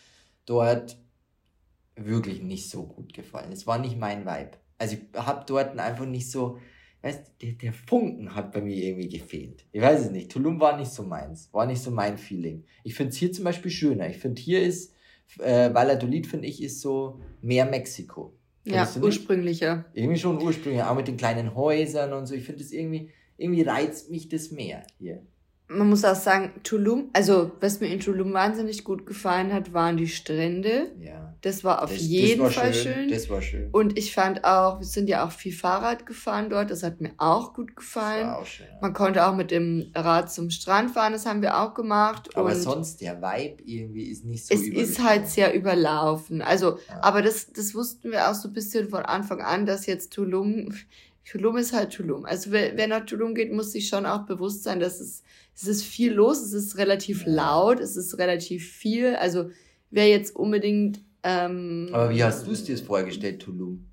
dort 0.46 0.98
wirklich 1.96 2.42
nicht 2.42 2.70
so 2.70 2.84
gut 2.84 3.14
gefallen. 3.14 3.52
Es 3.52 3.68
war 3.68 3.78
nicht 3.78 3.98
mein 3.98 4.26
Vibe. 4.26 4.52
Also 4.78 4.96
ich 4.96 5.20
habe 5.20 5.44
dort 5.46 5.78
einfach 5.78 6.06
nicht 6.06 6.32
so, 6.32 6.60
weißt 7.01 7.33
der, 7.42 7.53
der 7.53 7.74
Funken 7.74 8.36
hat 8.36 8.51
bei 8.51 8.62
mir 8.62 8.75
irgendwie 8.75 9.09
gefehlt. 9.09 9.65
Ich 9.71 9.81
weiß 9.81 10.01
es 10.01 10.12
nicht. 10.12 10.31
Tulum 10.31 10.59
war 10.59 10.77
nicht 10.77 10.92
so 10.92 11.03
meins, 11.03 11.50
war 11.51 11.65
nicht 11.65 11.81
so 11.81 11.92
mein 11.92 12.18
Feeling. 12.18 12.63
Ich 12.83 12.95
finde 12.95 13.12
es 13.12 13.18
hier 13.18 13.31
zum 13.31 13.45
Beispiel 13.45 13.71
schöner. 13.71 14.09
Ich 14.09 14.18
finde 14.18 14.42
hier 14.42 14.62
ist, 14.62 14.94
äh, 15.39 15.74
Valladolid 15.74 16.27
finde 16.27 16.48
ich 16.48 16.62
ist 16.62 16.81
so 16.81 17.19
mehr 17.42 17.65
Mexiko. 17.65 18.33
Findest 18.63 18.95
ja, 18.98 19.01
ursprünglicher. 19.01 19.86
Irgendwie 19.94 20.19
schon 20.19 20.42
ursprünglicher, 20.42 20.92
auch 20.92 20.95
mit 20.95 21.07
den 21.07 21.18
kleinen 21.18 21.56
Häusern 21.56 22.13
und 22.13 22.27
so. 22.27 22.36
Ich 22.36 22.44
finde 22.44 22.62
es 22.62 22.71
irgendwie, 22.71 23.09
irgendwie 23.38 23.63
reizt 23.63 24.12
mich 24.12 24.30
das 24.30 24.51
mehr 24.51 24.86
hier 25.00 25.24
man 25.72 25.90
muss 25.90 26.04
auch 26.04 26.16
sagen, 26.16 26.52
Tulum, 26.64 27.10
also 27.14 27.52
was 27.60 27.80
mir 27.80 27.88
in 27.88 28.00
Tulum 28.00 28.34
wahnsinnig 28.34 28.84
gut 28.84 29.06
gefallen 29.06 29.54
hat, 29.54 29.74
waren 29.74 29.98
die 29.98 30.08
Strände. 30.08 30.92
Ja. 31.00 31.34
Das 31.42 31.64
war 31.64 31.82
auf 31.84 31.92
das, 31.92 32.02
jeden 32.02 32.44
das 32.44 32.56
war 32.56 32.64
Fall 32.64 32.74
schön. 32.74 32.94
schön. 32.94 33.10
Das 33.10 33.30
war 33.30 33.42
schön. 33.42 33.70
Und 33.72 33.98
ich 33.98 34.14
fand 34.14 34.44
auch, 34.44 34.80
wir 34.80 34.86
sind 34.86 35.08
ja 35.10 35.26
auch 35.26 35.32
viel 35.32 35.54
Fahrrad 35.54 36.06
gefahren 36.06 36.50
dort, 36.50 36.70
das 36.70 36.84
hat 36.84 37.02
mir 37.02 37.14
auch 37.18 37.54
gut 37.54 37.76
gefallen. 37.76 38.28
Das 38.28 38.36
war 38.36 38.40
auch 38.40 38.46
schön. 38.46 38.66
Ja. 38.68 38.78
Man 38.82 38.94
konnte 38.94 39.26
auch 39.26 39.36
mit 39.36 39.52
dem 39.52 39.92
Rad 39.96 40.32
zum 40.32 40.50
Strand 40.50 40.92
fahren, 40.92 41.14
das 41.14 41.26
haben 41.26 41.42
wir 41.42 41.60
auch 41.60 41.74
gemacht. 41.74 42.36
Aber 42.36 42.56
sonst 42.56 43.02
der 43.02 43.22
Vibe 43.22 43.64
irgendwie 43.64 44.04
ist 44.04 44.26
nicht 44.26 44.46
so 44.46 44.54
Es 44.54 44.68
ist 44.68 45.04
halt 45.04 45.28
sehr 45.28 45.54
überlaufen. 45.54 46.42
Also, 46.42 46.78
ja. 46.90 47.00
aber 47.02 47.22
das, 47.22 47.52
das 47.54 47.74
wussten 47.74 48.12
wir 48.12 48.30
auch 48.30 48.36
so 48.36 48.50
ein 48.50 48.54
bisschen 48.54 48.90
von 48.90 49.04
Anfang 49.04 49.42
an, 49.42 49.66
dass 49.66 49.86
jetzt 49.86 50.14
Tulum 50.14 50.74
Tulum 51.24 51.58
ist 51.58 51.72
halt 51.72 51.94
Tulum. 51.94 52.26
Also 52.26 52.52
wer, 52.52 52.76
wer 52.76 52.88
nach 52.88 53.06
Tulum 53.06 53.36
geht, 53.36 53.54
muss 53.54 53.72
sich 53.72 53.88
schon 53.88 54.06
auch 54.06 54.26
bewusst 54.26 54.64
sein, 54.64 54.80
dass 54.80 55.00
es, 55.00 55.24
es 55.56 55.68
ist 55.68 55.83
viel 55.83 56.13
los, 56.13 56.42
es 56.42 56.53
ist 56.53 56.77
relativ 56.77 57.25
laut, 57.25 57.80
es 57.80 57.95
ist 57.95 58.18
relativ 58.18 58.71
viel. 58.71 59.15
Also 59.15 59.50
wer 59.89 60.07
jetzt 60.07 60.36
unbedingt. 60.36 61.01
Ähm, 61.24 61.89
Aber 61.92 62.09
wie 62.09 62.24
hast 62.24 62.48
du 62.48 62.51
es 62.51 62.63
dir 62.63 62.77
vorgestellt, 62.77 63.42
Tulum? 63.42 63.86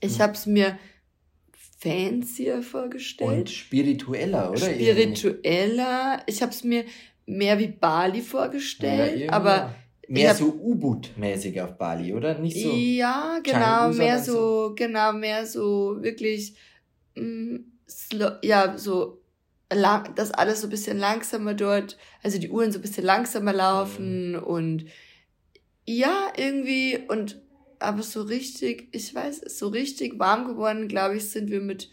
Ich 0.00 0.20
habe 0.20 0.32
es 0.32 0.46
mir 0.46 0.78
fancier 1.78 2.62
vorgestellt. 2.62 3.30
Und 3.30 3.50
spiritueller, 3.50 4.50
oder? 4.50 4.58
Spiritueller. 4.58 6.22
Ich 6.26 6.42
habe 6.42 6.52
es 6.52 6.64
mir 6.64 6.84
mehr 7.26 7.58
wie 7.58 7.68
Bali 7.68 8.22
vorgestellt, 8.22 9.20
ja, 9.20 9.32
aber 9.32 9.74
Mehr 10.08 10.30
hab, 10.30 10.38
so 10.38 10.46
U-Boot-mäßig 10.46 11.60
auf 11.60 11.76
Bali, 11.76 12.14
oder? 12.14 12.38
Nicht 12.38 12.62
so. 12.62 12.72
Ja, 12.72 13.40
genau, 13.42 13.90
mehr 13.90 14.18
so, 14.18 14.32
so, 14.32 14.74
genau, 14.74 15.12
mehr 15.12 15.44
so 15.44 15.98
wirklich, 16.00 16.54
mh, 17.14 17.58
mm, 17.58 17.64
ja, 18.42 18.78
so, 18.78 19.20
lang, 19.72 20.14
dass 20.14 20.30
alles 20.30 20.60
so 20.60 20.66
ein 20.66 20.70
bisschen 20.70 20.98
langsamer 20.98 21.54
dort, 21.54 21.98
also 22.22 22.38
die 22.38 22.50
Uhren 22.50 22.72
so 22.72 22.78
ein 22.78 22.82
bisschen 22.82 23.04
langsamer 23.04 23.52
laufen 23.52 24.32
mhm. 24.32 24.42
und 24.42 24.84
ja, 25.84 26.32
irgendwie, 26.36 26.98
und 27.08 27.40
aber 27.78 28.02
so 28.02 28.22
richtig, 28.22 28.88
ich 28.92 29.14
weiß, 29.14 29.40
so 29.46 29.68
richtig 29.68 30.18
warm 30.18 30.46
geworden, 30.46 30.88
glaube 30.88 31.16
ich, 31.16 31.30
sind 31.30 31.50
wir 31.50 31.60
mit 31.60 31.90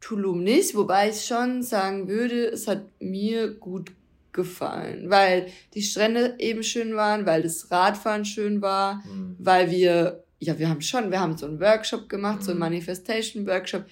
Tulum 0.00 0.42
nicht, 0.42 0.74
wobei 0.74 1.10
ich 1.10 1.26
schon 1.26 1.62
sagen 1.62 2.08
würde, 2.08 2.46
es 2.46 2.66
hat 2.66 2.84
mir 3.00 3.52
gut 3.52 3.92
gefallen, 4.32 5.10
weil 5.10 5.48
die 5.74 5.82
Strände 5.82 6.36
eben 6.38 6.62
schön 6.62 6.94
waren, 6.94 7.26
weil 7.26 7.42
das 7.42 7.70
Radfahren 7.70 8.24
schön 8.24 8.62
war, 8.62 9.02
mhm. 9.06 9.36
weil 9.38 9.70
wir, 9.70 10.24
ja, 10.38 10.58
wir 10.58 10.68
haben 10.68 10.80
schon, 10.80 11.10
wir 11.10 11.20
haben 11.20 11.36
so 11.36 11.46
einen 11.46 11.60
Workshop 11.60 12.08
gemacht, 12.08 12.40
mhm. 12.40 12.44
so 12.44 12.50
einen 12.52 12.58
mhm. 12.58 12.66
Manifestation-Workshop. 12.66 13.84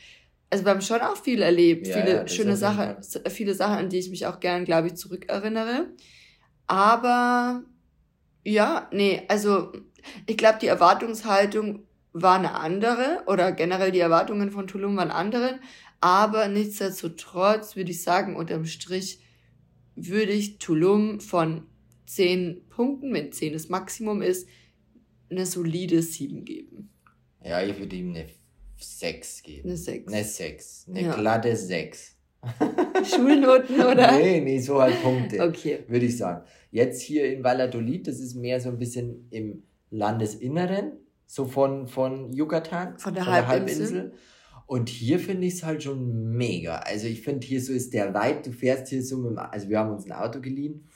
Also 0.50 0.64
wir 0.64 0.70
haben 0.70 0.80
schon 0.80 1.00
auch 1.00 1.16
viel 1.16 1.42
erlebt, 1.42 1.86
ja, 1.86 1.94
viele 1.94 2.14
ja, 2.16 2.28
schöne 2.28 2.56
Sachen, 2.56 2.96
viele 3.28 3.54
Sachen, 3.54 3.78
an 3.78 3.88
die 3.90 3.98
ich 3.98 4.10
mich 4.10 4.26
auch 4.26 4.40
gern, 4.40 4.64
glaube 4.64 4.88
ich, 4.88 4.94
zurückerinnere. 4.94 5.88
Aber 6.66 7.64
ja, 8.44 8.88
nee, 8.92 9.22
also 9.28 9.72
ich 10.26 10.36
glaube, 10.36 10.58
die 10.60 10.68
Erwartungshaltung 10.68 11.84
war 12.12 12.38
eine 12.38 12.54
andere 12.54 13.22
oder 13.26 13.52
generell 13.52 13.92
die 13.92 13.98
Erwartungen 13.98 14.50
von 14.50 14.66
Tulum 14.66 14.96
waren 14.96 15.10
andere, 15.10 15.60
aber 16.00 16.48
nichtsdestotrotz 16.48 17.76
würde 17.76 17.90
ich 17.90 18.02
sagen, 18.02 18.36
unterm 18.36 18.64
Strich 18.64 19.20
würde 19.96 20.32
ich 20.32 20.58
Tulum 20.58 21.20
von 21.20 21.66
10 22.06 22.68
Punkten, 22.68 23.12
wenn 23.12 23.32
10 23.32 23.52
das 23.52 23.68
Maximum 23.68 24.22
ist, 24.22 24.48
eine 25.30 25.44
solide 25.44 26.02
7 26.02 26.44
geben. 26.44 26.90
Ja, 27.44 27.60
ich 27.62 27.78
würde 27.78 27.96
ihm 27.96 28.10
eine 28.10 28.28
6 28.78 29.42
geben. 29.42 29.68
Eine 29.68 29.76
6. 29.76 30.12
Eine 30.12 30.24
6. 30.24 30.86
Eine 30.88 31.02
ja. 31.02 31.14
glatte 31.14 31.56
6. 31.56 32.16
Schulnoten, 33.04 33.80
oder? 33.80 34.12
Nee, 34.12 34.40
nee, 34.40 34.60
so 34.60 34.80
halt 34.80 35.02
Punkte. 35.02 35.42
Okay. 35.42 35.80
Würde 35.88 36.06
ich 36.06 36.16
sagen. 36.16 36.44
Jetzt 36.70 37.02
hier 37.02 37.32
in 37.32 37.42
Valladolid, 37.42 38.06
das 38.06 38.20
ist 38.20 38.34
mehr 38.34 38.60
so 38.60 38.68
ein 38.68 38.78
bisschen 38.78 39.26
im 39.30 39.62
Landesinneren, 39.90 40.92
so 41.26 41.46
von, 41.46 41.88
von 41.88 42.32
Yucatan, 42.32 42.98
von 42.98 43.14
der, 43.14 43.24
von 43.24 43.32
Halbinsel. 43.32 43.48
der 43.48 44.02
Halbinsel. 44.02 44.12
Und 44.66 44.90
hier 44.90 45.18
finde 45.18 45.46
ich 45.46 45.54
es 45.54 45.64
halt 45.64 45.82
schon 45.82 46.36
mega. 46.36 46.76
Also 46.80 47.06
ich 47.06 47.22
finde, 47.22 47.46
hier 47.46 47.62
so 47.62 47.72
ist 47.72 47.94
der 47.94 48.12
Vibe, 48.12 48.42
du 48.44 48.52
fährst 48.52 48.88
hier 48.88 49.02
so 49.02 49.16
mit 49.16 49.30
dem, 49.30 49.38
also 49.38 49.68
wir 49.70 49.78
haben 49.78 49.90
uns 49.90 50.04
ein 50.04 50.12
Auto 50.12 50.40
geliehen 50.40 50.86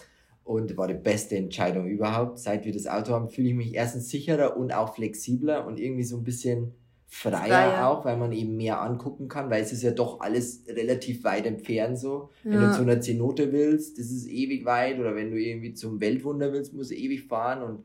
und 0.44 0.76
war 0.76 0.88
die 0.88 0.94
beste 0.94 1.36
Entscheidung 1.36 1.86
überhaupt. 1.86 2.38
Seit 2.38 2.66
wir 2.66 2.72
das 2.72 2.86
Auto 2.86 3.12
haben, 3.12 3.30
fühle 3.30 3.48
ich 3.48 3.54
mich 3.54 3.74
erstens 3.74 4.10
sicherer 4.10 4.58
und 4.58 4.74
auch 4.74 4.94
flexibler 4.94 5.66
und 5.66 5.80
irgendwie 5.80 6.04
so 6.04 6.18
ein 6.18 6.22
bisschen 6.22 6.74
freier, 7.14 7.46
freier. 7.46 7.88
auch, 7.88 8.06
weil 8.06 8.16
man 8.16 8.32
eben 8.32 8.56
mehr 8.56 8.80
angucken 8.80 9.28
kann, 9.28 9.50
weil 9.50 9.62
es 9.62 9.70
ist 9.70 9.82
ja 9.82 9.90
doch 9.90 10.20
alles 10.20 10.64
relativ 10.66 11.24
weit 11.24 11.44
entfernt 11.44 11.98
so. 11.98 12.30
Ja. 12.42 12.52
Wenn 12.52 12.60
du 12.62 12.72
zu 12.72 12.82
einer 12.82 13.02
Zenote 13.02 13.52
willst, 13.52 13.98
das 13.98 14.10
ist 14.10 14.26
ewig 14.26 14.64
weit 14.64 14.98
oder 14.98 15.14
wenn 15.14 15.30
du 15.30 15.36
irgendwie 15.38 15.74
zum 15.74 16.00
Weltwunder 16.00 16.54
willst, 16.54 16.72
musst 16.72 16.90
du 16.90 16.94
ewig 16.94 17.24
fahren 17.24 17.62
und 17.62 17.84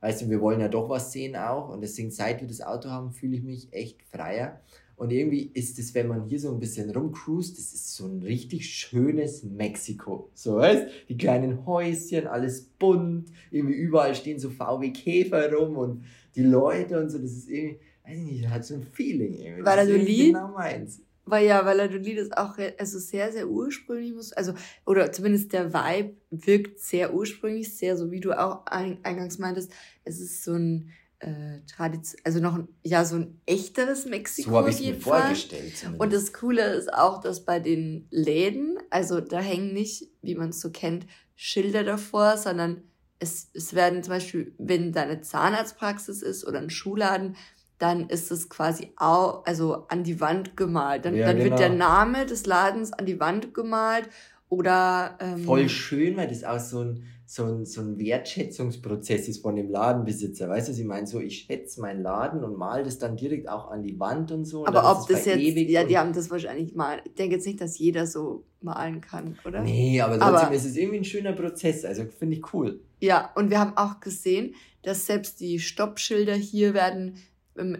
weißt 0.00 0.20
du, 0.20 0.30
wir 0.30 0.42
wollen 0.42 0.60
ja 0.60 0.68
doch 0.68 0.90
was 0.90 1.12
sehen 1.12 1.34
auch 1.34 1.70
und 1.70 1.80
deswegen 1.80 2.10
seit 2.10 2.42
wir 2.42 2.46
das 2.46 2.60
Auto 2.60 2.90
haben, 2.90 3.10
fühle 3.10 3.36
ich 3.36 3.42
mich 3.42 3.72
echt 3.72 4.02
freier. 4.02 4.60
Und 4.96 5.12
irgendwie 5.12 5.50
ist 5.54 5.78
es, 5.78 5.94
wenn 5.94 6.08
man 6.08 6.24
hier 6.24 6.38
so 6.38 6.52
ein 6.52 6.60
bisschen 6.60 6.90
rumcruist, 6.90 7.56
das 7.56 7.72
ist 7.72 7.94
so 7.94 8.04
ein 8.04 8.22
richtig 8.22 8.68
schönes 8.68 9.44
Mexiko. 9.44 10.28
So, 10.34 10.56
weißt 10.56 10.88
Die 11.08 11.16
kleinen 11.16 11.64
Häuschen, 11.64 12.26
alles 12.26 12.64
bunt, 12.78 13.30
irgendwie 13.50 13.76
überall 13.76 14.14
stehen 14.14 14.38
so 14.38 14.50
VW 14.50 14.90
Käfer 14.90 15.50
rum 15.54 15.78
und 15.78 16.04
die 16.34 16.42
Leute 16.42 17.00
und 17.00 17.08
so, 17.08 17.18
das 17.18 17.30
ist 17.30 17.48
irgendwie, 17.48 17.78
weiß 18.08 18.18
ich 18.18 18.24
nicht, 18.24 18.48
hat 18.48 18.64
so 18.64 18.74
ein 18.74 18.82
Feeling 18.82 19.34
irgendwie. 19.34 19.64
Weil 19.64 19.76
das 19.76 19.88
ist 19.88 20.06
genau 20.06 20.48
meins. 20.48 21.02
Weil 21.24 21.46
ja, 21.46 21.58
weil 21.58 21.78
Valladolid 21.78 22.16
ist 22.18 22.36
auch 22.38 22.56
also 22.78 22.98
sehr, 22.98 23.30
sehr 23.32 23.48
ursprünglich, 23.48 24.14
muss, 24.14 24.32
also, 24.32 24.54
oder 24.86 25.12
zumindest 25.12 25.52
der 25.52 25.74
Vibe 25.74 26.16
wirkt 26.30 26.80
sehr 26.80 27.12
ursprünglich, 27.12 27.76
sehr 27.76 27.98
so 27.98 28.10
wie 28.10 28.20
du 28.20 28.32
auch 28.32 28.64
eingangs 28.64 29.38
meintest. 29.38 29.70
Es 30.04 30.20
ist 30.20 30.42
so 30.42 30.54
ein, 30.54 30.90
äh, 31.18 31.60
Tradition, 31.66 32.20
also 32.24 32.40
noch 32.40 32.54
ein, 32.54 32.68
ja, 32.82 33.04
so 33.04 33.16
ein 33.16 33.40
echteres 33.44 34.06
Mexiko. 34.06 34.50
So 34.50 34.56
habe 34.56 34.70
ich 34.70 34.80
mir 34.80 34.94
Fall. 34.94 35.20
vorgestellt. 35.20 35.76
Zumindest. 35.76 36.00
Und 36.00 36.12
das 36.14 36.32
Coole 36.32 36.74
ist 36.74 36.94
auch, 36.94 37.20
dass 37.20 37.44
bei 37.44 37.60
den 37.60 38.06
Läden, 38.10 38.78
also 38.88 39.20
da 39.20 39.40
hängen 39.40 39.74
nicht, 39.74 40.08
wie 40.22 40.34
man 40.34 40.50
es 40.50 40.60
so 40.60 40.70
kennt, 40.70 41.06
Schilder 41.34 41.84
davor, 41.84 42.38
sondern 42.38 42.82
es, 43.18 43.50
es 43.52 43.74
werden 43.74 44.02
zum 44.02 44.14
Beispiel, 44.14 44.54
wenn 44.58 44.92
da 44.92 45.02
eine 45.02 45.20
Zahnarztpraxis 45.20 46.22
ist 46.22 46.46
oder 46.46 46.60
ein 46.60 46.70
Schuhladen, 46.70 47.36
dann 47.78 48.08
ist 48.08 48.30
es 48.30 48.48
quasi 48.48 48.92
auch, 48.96 49.44
also 49.46 49.86
an 49.88 50.02
die 50.02 50.20
Wand 50.20 50.56
gemalt. 50.56 51.04
Dann, 51.04 51.14
ja, 51.14 51.26
dann 51.26 51.38
genau. 51.38 51.50
wird 51.50 51.60
der 51.60 51.70
Name 51.70 52.26
des 52.26 52.46
Ladens 52.46 52.92
an 52.92 53.06
die 53.06 53.20
Wand 53.20 53.54
gemalt 53.54 54.08
oder. 54.48 55.16
Ähm, 55.20 55.44
Voll 55.44 55.68
schön, 55.68 56.16
weil 56.16 56.28
das 56.28 56.42
auch 56.42 56.58
so 56.58 56.80
ein, 56.80 57.04
so 57.24 57.44
ein, 57.44 57.64
so 57.64 57.82
ein 57.82 57.98
Wertschätzungsprozess 57.98 59.28
ist 59.28 59.42
von 59.42 59.54
dem 59.54 59.70
Ladenbesitzer. 59.70 60.48
Weißt 60.48 60.68
du, 60.68 60.72
ich 60.72 60.84
meine? 60.84 61.06
So, 61.06 61.20
ich 61.20 61.40
schätze 61.40 61.80
meinen 61.80 62.02
Laden 62.02 62.42
und 62.42 62.58
mal 62.58 62.82
das 62.82 62.98
dann 62.98 63.16
direkt 63.16 63.48
auch 63.48 63.70
an 63.70 63.82
die 63.82 64.00
Wand 64.00 64.32
und 64.32 64.44
so. 64.44 64.62
Und 64.62 64.68
Aber 64.68 64.90
ob 64.90 65.06
das 65.08 65.24
jetzt, 65.26 65.38
ja, 65.38 65.84
die 65.84 65.98
haben 65.98 66.12
das 66.12 66.30
wahrscheinlich 66.30 66.74
mal. 66.74 67.00
Ich 67.04 67.14
denke 67.14 67.36
jetzt 67.36 67.46
nicht, 67.46 67.60
dass 67.60 67.78
jeder 67.78 68.06
so 68.06 68.44
malen 68.60 69.00
kann, 69.00 69.38
oder? 69.44 69.62
Nee, 69.62 70.00
aber 70.00 70.18
trotzdem 70.18 70.46
aber, 70.46 70.54
ist 70.54 70.64
es 70.64 70.76
irgendwie 70.76 70.98
ein 70.98 71.04
schöner 71.04 71.32
Prozess. 71.32 71.84
Also 71.84 72.04
finde 72.06 72.36
ich 72.38 72.52
cool. 72.52 72.80
Ja, 73.00 73.30
und 73.36 73.50
wir 73.50 73.60
haben 73.60 73.76
auch 73.76 74.00
gesehen, 74.00 74.54
dass 74.82 75.06
selbst 75.06 75.38
die 75.38 75.60
Stoppschilder 75.60 76.34
hier 76.34 76.74
werden 76.74 77.18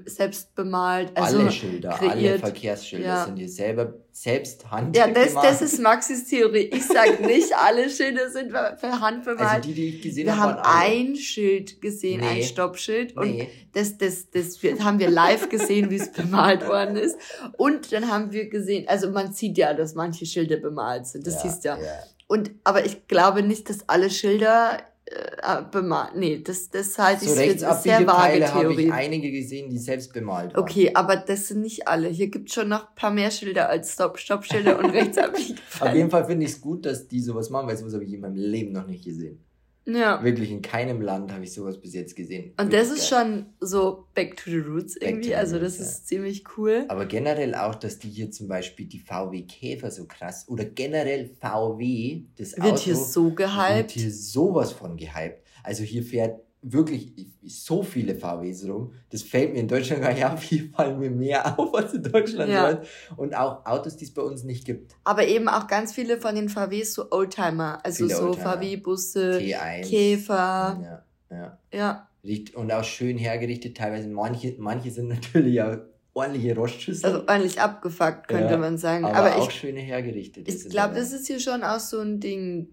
selbst 0.07 0.55
bemalt. 0.55 1.17
Also 1.17 1.39
alle 1.39 1.53
Schilder, 1.53 1.91
kreiert. 1.91 2.13
alle 2.13 2.39
Verkehrsschilder 2.39 3.07
ja. 3.07 3.25
sind 3.25 3.37
hier 3.37 3.49
selber 3.49 3.95
selbst 4.13 4.69
Hand 4.71 4.97
Ja, 4.97 5.07
das, 5.09 5.35
das 5.35 5.63
ist 5.63 5.81
Maxis 5.81 6.25
Theorie. 6.25 6.71
Ich 6.73 6.87
sage 6.87 7.25
nicht, 7.25 7.55
alle 7.57 7.89
Schilder 7.89 8.31
sind 8.31 8.51
für 8.51 9.01
Hand 9.01 9.25
bemalt. 9.25 9.49
Also 9.49 9.69
die, 9.69 9.75
die 9.75 9.89
ich 9.97 10.03
gesehen 10.03 10.27
Wir 10.27 10.37
haben, 10.37 10.61
haben 10.61 11.11
ein 11.11 11.17
Schild 11.17 11.81
gesehen, 11.81 12.21
nee. 12.21 12.27
ein 12.27 12.43
Stoppschild. 12.43 13.17
Und 13.17 13.31
nee. 13.31 13.49
das, 13.73 13.97
das, 13.97 14.31
das 14.31 14.59
haben 14.81 14.99
wir 14.99 15.11
live 15.11 15.49
gesehen, 15.49 15.91
wie 15.91 15.97
es 15.97 16.11
bemalt 16.13 16.67
worden 16.67 16.97
ist. 16.97 17.17
Und 17.57 17.93
dann 17.93 18.11
haben 18.11 18.33
wir 18.33 18.49
gesehen, 18.49 18.89
also 18.89 19.11
man 19.11 19.33
sieht 19.33 19.57
ja, 19.57 19.75
dass 19.75 19.95
manche 19.95 20.27
Schilder 20.27 20.57
bemalt 20.57 21.07
sind. 21.07 21.27
Das 21.27 21.35
ja, 21.35 21.41
siehst 21.41 21.65
ja. 21.65 21.77
ja. 21.77 22.03
Und, 22.27 22.51
aber 22.65 22.85
ich 22.85 23.07
glaube 23.07 23.43
nicht, 23.43 23.71
dass 23.71 23.89
alle 23.89 24.11
Schilder 24.11 24.79
äh, 25.11 25.63
bemalt. 25.71 26.17
Nee, 26.17 26.43
das, 26.43 26.71
das 26.71 26.99
halte 26.99 27.25
ich 27.25 27.31
so 27.31 27.41
jetzt 27.41 27.83
sehr 27.83 28.07
vage 28.07 28.41
Theorie. 28.41 28.49
habe 28.51 28.83
ich 28.83 28.93
einige 28.93 29.31
gesehen, 29.31 29.71
die 29.71 29.79
selbst 29.79 30.13
bemalt 30.13 30.55
waren. 30.55 30.63
Okay, 30.63 30.91
aber 30.95 31.17
das 31.17 31.49
sind 31.49 31.61
nicht 31.63 31.89
alle. 31.89 32.09
Hier 32.09 32.29
gibt 32.29 32.49
es 32.49 32.55
schon 32.55 32.69
noch 32.69 32.89
ein 32.89 32.95
paar 32.95 33.11
mehr 33.11 33.31
Schilder 33.31 33.69
als 33.69 33.93
Stop-Stop-Schilder 33.95 34.79
und 34.79 34.91
rechtsabbiegefalle. 34.91 35.91
Auf 35.91 35.97
jeden 35.97 36.11
Fall 36.11 36.25
finde 36.27 36.47
ich 36.47 36.53
es 36.53 36.61
gut, 36.61 36.87
dass 36.87 37.09
die 37.09 37.21
sowas 37.21 37.51
machen, 37.51 37.69
weil 37.69 37.77
sowas 37.77 37.95
habe 37.95 38.05
ich 38.05 38.13
in 38.13 38.21
meinem 38.21 38.37
Leben 38.37 38.73
noch 38.73 38.87
nicht 38.87 39.05
gesehen. 39.05 39.45
Ja. 39.89 40.23
Wirklich 40.23 40.51
in 40.51 40.61
keinem 40.61 41.01
Land 41.01 41.33
habe 41.33 41.45
ich 41.45 41.53
sowas 41.53 41.81
bis 41.81 41.95
jetzt 41.95 42.15
gesehen. 42.15 42.53
Und 42.59 42.71
Wirklich 42.71 42.81
das 42.81 42.91
ist 42.91 43.11
geil. 43.11 43.25
schon 43.25 43.47
so 43.61 44.07
back 44.15 44.37
to 44.37 44.51
the 44.51 44.59
roots 44.59 44.97
irgendwie. 44.97 45.29
The 45.29 45.35
also 45.37 45.59
das 45.59 45.79
roots, 45.79 45.89
ist 45.89 45.99
ja. 46.01 46.05
ziemlich 46.05 46.45
cool. 46.57 46.85
Aber 46.89 47.07
generell 47.07 47.55
auch, 47.55 47.75
dass 47.75 47.99
die 47.99 48.11
hier 48.11 48.31
zum 48.31 48.49
Beispiel 48.49 48.87
die 48.87 48.99
VW 48.99 49.43
Käfer 49.43 49.91
so 49.91 50.07
krass 50.07 50.47
oder 50.49 50.65
generell 50.65 51.31
VW, 51.41 52.23
das 52.37 52.57
wird 52.57 52.67
Auto, 52.75 52.83
hier 52.83 52.97
so 52.97 53.33
gehypt. 53.33 53.77
Wird 53.77 53.91
hier 53.93 54.13
sowas 54.13 54.73
von 54.73 54.97
gehypt. 54.97 55.43
Also 55.63 55.85
hier 55.85 56.03
fährt 56.03 56.41
wirklich 56.63 57.13
so 57.45 57.83
viele 57.83 58.15
VWs 58.15 58.69
rum. 58.69 58.93
Das 59.11 59.23
fällt 59.23 59.53
mir 59.53 59.61
in 59.61 59.69
Deutschland 59.69 60.03
gar 60.03 60.13
nicht 60.13 60.25
auf. 60.25 60.43
Hier 60.43 60.69
fallen 60.71 60.99
mir 60.99 61.11
mehr 61.11 61.59
auf 61.59 61.75
als 61.75 61.95
in 61.95 62.03
Deutschland. 62.03 62.51
Ja. 62.51 62.83
Und 63.17 63.35
auch 63.37 63.65
Autos, 63.65 63.97
die 63.97 64.05
es 64.05 64.13
bei 64.13 64.23
uns 64.23 64.45
nicht 64.45 64.65
gibt. 64.65 64.95
Aber 65.05 65.27
eben 65.27 65.49
auch 65.49 65.67
ganz 65.67 65.93
viele 65.93 66.19
von 66.19 66.35
den 66.35 66.49
VWs 66.49 66.95
so 66.95 67.11
Oldtimer. 67.11 67.81
Also 67.85 68.07
viele 68.07 68.17
so 68.17 68.33
VW-Busse, 68.33 69.41
Käfer. 69.83 70.81
Ja, 70.83 71.05
ja. 71.31 71.59
ja. 71.73 72.09
Und 72.55 72.73
auch 72.73 72.85
schön 72.85 73.17
hergerichtet. 73.17 73.77
Teilweise 73.77 74.09
manche, 74.09 74.55
manche 74.59 74.91
sind 74.91 75.09
natürlich 75.09 75.63
auch 75.63 75.77
ordentliche 76.13 76.55
Rostschüsse. 76.57 77.07
Also 77.07 77.21
ordentlich 77.21 77.61
abgefuckt, 77.61 78.27
könnte 78.27 78.55
ja, 78.55 78.59
man 78.59 78.77
sagen. 78.79 79.05
Aber, 79.05 79.17
aber 79.17 79.37
auch 79.37 79.49
ich, 79.49 79.55
schöne 79.55 79.81
hergerichtet. 79.81 80.49
Ich 80.49 80.69
glaube, 80.69 80.97
das 80.97 81.13
ist 81.13 81.29
hier 81.29 81.39
schon 81.39 81.63
auch 81.63 81.81
so 81.81 82.01
ein 82.01 82.19
Ding 82.19 82.69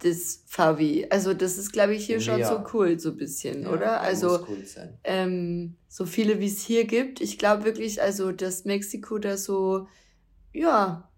das 0.00 0.42
VW. 0.46 1.06
Also 1.10 1.34
das 1.34 1.56
ist, 1.58 1.72
glaube 1.72 1.94
ich, 1.94 2.06
hier 2.06 2.20
schon 2.20 2.40
ja. 2.40 2.48
so 2.48 2.64
cool, 2.74 2.98
so 2.98 3.10
ein 3.10 3.16
bisschen, 3.16 3.62
ja, 3.62 3.70
oder? 3.70 4.00
Also 4.00 4.40
cool 4.48 4.62
ähm, 5.04 5.76
so 5.88 6.04
viele, 6.04 6.40
wie 6.40 6.46
es 6.46 6.62
hier 6.62 6.84
gibt. 6.84 7.20
Ich 7.20 7.38
glaube 7.38 7.64
wirklich, 7.64 8.02
also 8.02 8.32
dass 8.32 8.64
Mexiko 8.64 9.18
da 9.18 9.36
so, 9.36 9.88
ja, 10.52 11.08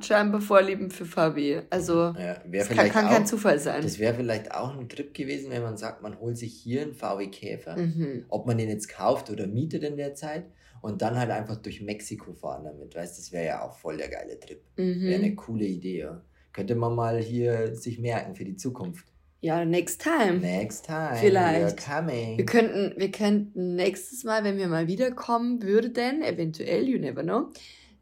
scheinbar 0.00 0.40
Vorlieben 0.40 0.90
für 0.90 1.04
VW. 1.04 1.62
Also 1.70 2.14
ja, 2.18 2.38
das 2.44 2.68
kann, 2.68 2.88
kann 2.90 3.06
auch, 3.06 3.10
kein 3.10 3.26
Zufall 3.26 3.58
sein. 3.58 3.82
Das 3.82 3.98
wäre 3.98 4.14
vielleicht 4.14 4.52
auch 4.52 4.76
ein 4.76 4.88
Trip 4.88 5.12
gewesen, 5.14 5.50
wenn 5.50 5.62
man 5.62 5.76
sagt, 5.76 6.02
man 6.02 6.20
holt 6.20 6.36
sich 6.36 6.52
hier 6.54 6.82
einen 6.82 6.94
VW 6.94 7.28
Käfer. 7.28 7.76
Mhm. 7.76 8.26
Ob 8.28 8.46
man 8.46 8.58
den 8.58 8.68
jetzt 8.68 8.88
kauft 8.88 9.30
oder 9.30 9.46
mietet 9.46 9.82
in 9.82 9.96
der 9.96 10.14
Zeit 10.14 10.44
und 10.82 11.02
dann 11.02 11.16
halt 11.16 11.30
einfach 11.30 11.56
durch 11.56 11.80
Mexiko 11.80 12.32
fahren 12.34 12.64
damit. 12.64 12.94
Weißt 12.94 13.18
das 13.18 13.32
wäre 13.32 13.46
ja 13.46 13.62
auch 13.62 13.74
voll 13.74 13.96
der 13.96 14.08
geile 14.08 14.38
Trip. 14.38 14.62
Mhm. 14.76 15.00
Wäre 15.02 15.22
eine 15.22 15.34
coole 15.34 15.64
Idee, 15.64 16.00
ja. 16.00 16.22
Könnte 16.52 16.74
man 16.74 16.94
mal 16.94 17.18
hier 17.18 17.74
sich 17.74 17.98
merken 17.98 18.34
für 18.34 18.44
die 18.44 18.56
Zukunft. 18.56 19.06
Ja, 19.40 19.64
next 19.64 20.02
time. 20.02 20.38
Next 20.38 20.86
time. 20.86 21.16
Vielleicht. 21.16 21.80
We're 21.80 22.00
coming. 22.00 22.38
Wir 22.38 22.46
könnten, 22.46 22.94
wir 22.96 23.10
könnten 23.10 23.74
nächstes 23.74 24.22
Mal, 24.22 24.44
wenn 24.44 24.56
wir 24.56 24.68
mal 24.68 24.86
wiederkommen 24.86 25.62
würden, 25.62 26.22
eventuell, 26.22 26.88
you 26.88 26.98
never 26.98 27.22
know, 27.22 27.50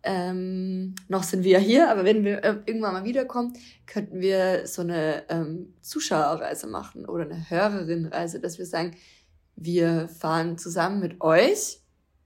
ähm, 0.02 0.94
noch 1.08 1.22
sind 1.22 1.44
wir 1.44 1.52
ja 1.52 1.58
hier, 1.58 1.90
aber 1.90 2.04
wenn 2.04 2.24
wir 2.24 2.42
äh, 2.42 2.56
irgendwann 2.64 2.94
mal 2.94 3.04
wiederkommen, 3.04 3.52
könnten 3.86 4.20
wir 4.20 4.66
so 4.66 4.82
eine 4.82 5.24
ähm, 5.28 5.74
Zuschauerreise 5.82 6.66
machen 6.66 7.06
oder 7.06 7.24
eine 7.24 7.50
Hörerinnenreise, 7.50 8.40
dass 8.40 8.58
wir 8.58 8.66
sagen, 8.66 8.96
wir 9.56 10.08
fahren 10.08 10.56
zusammen 10.56 11.00
mit 11.00 11.20
euch, 11.20 11.80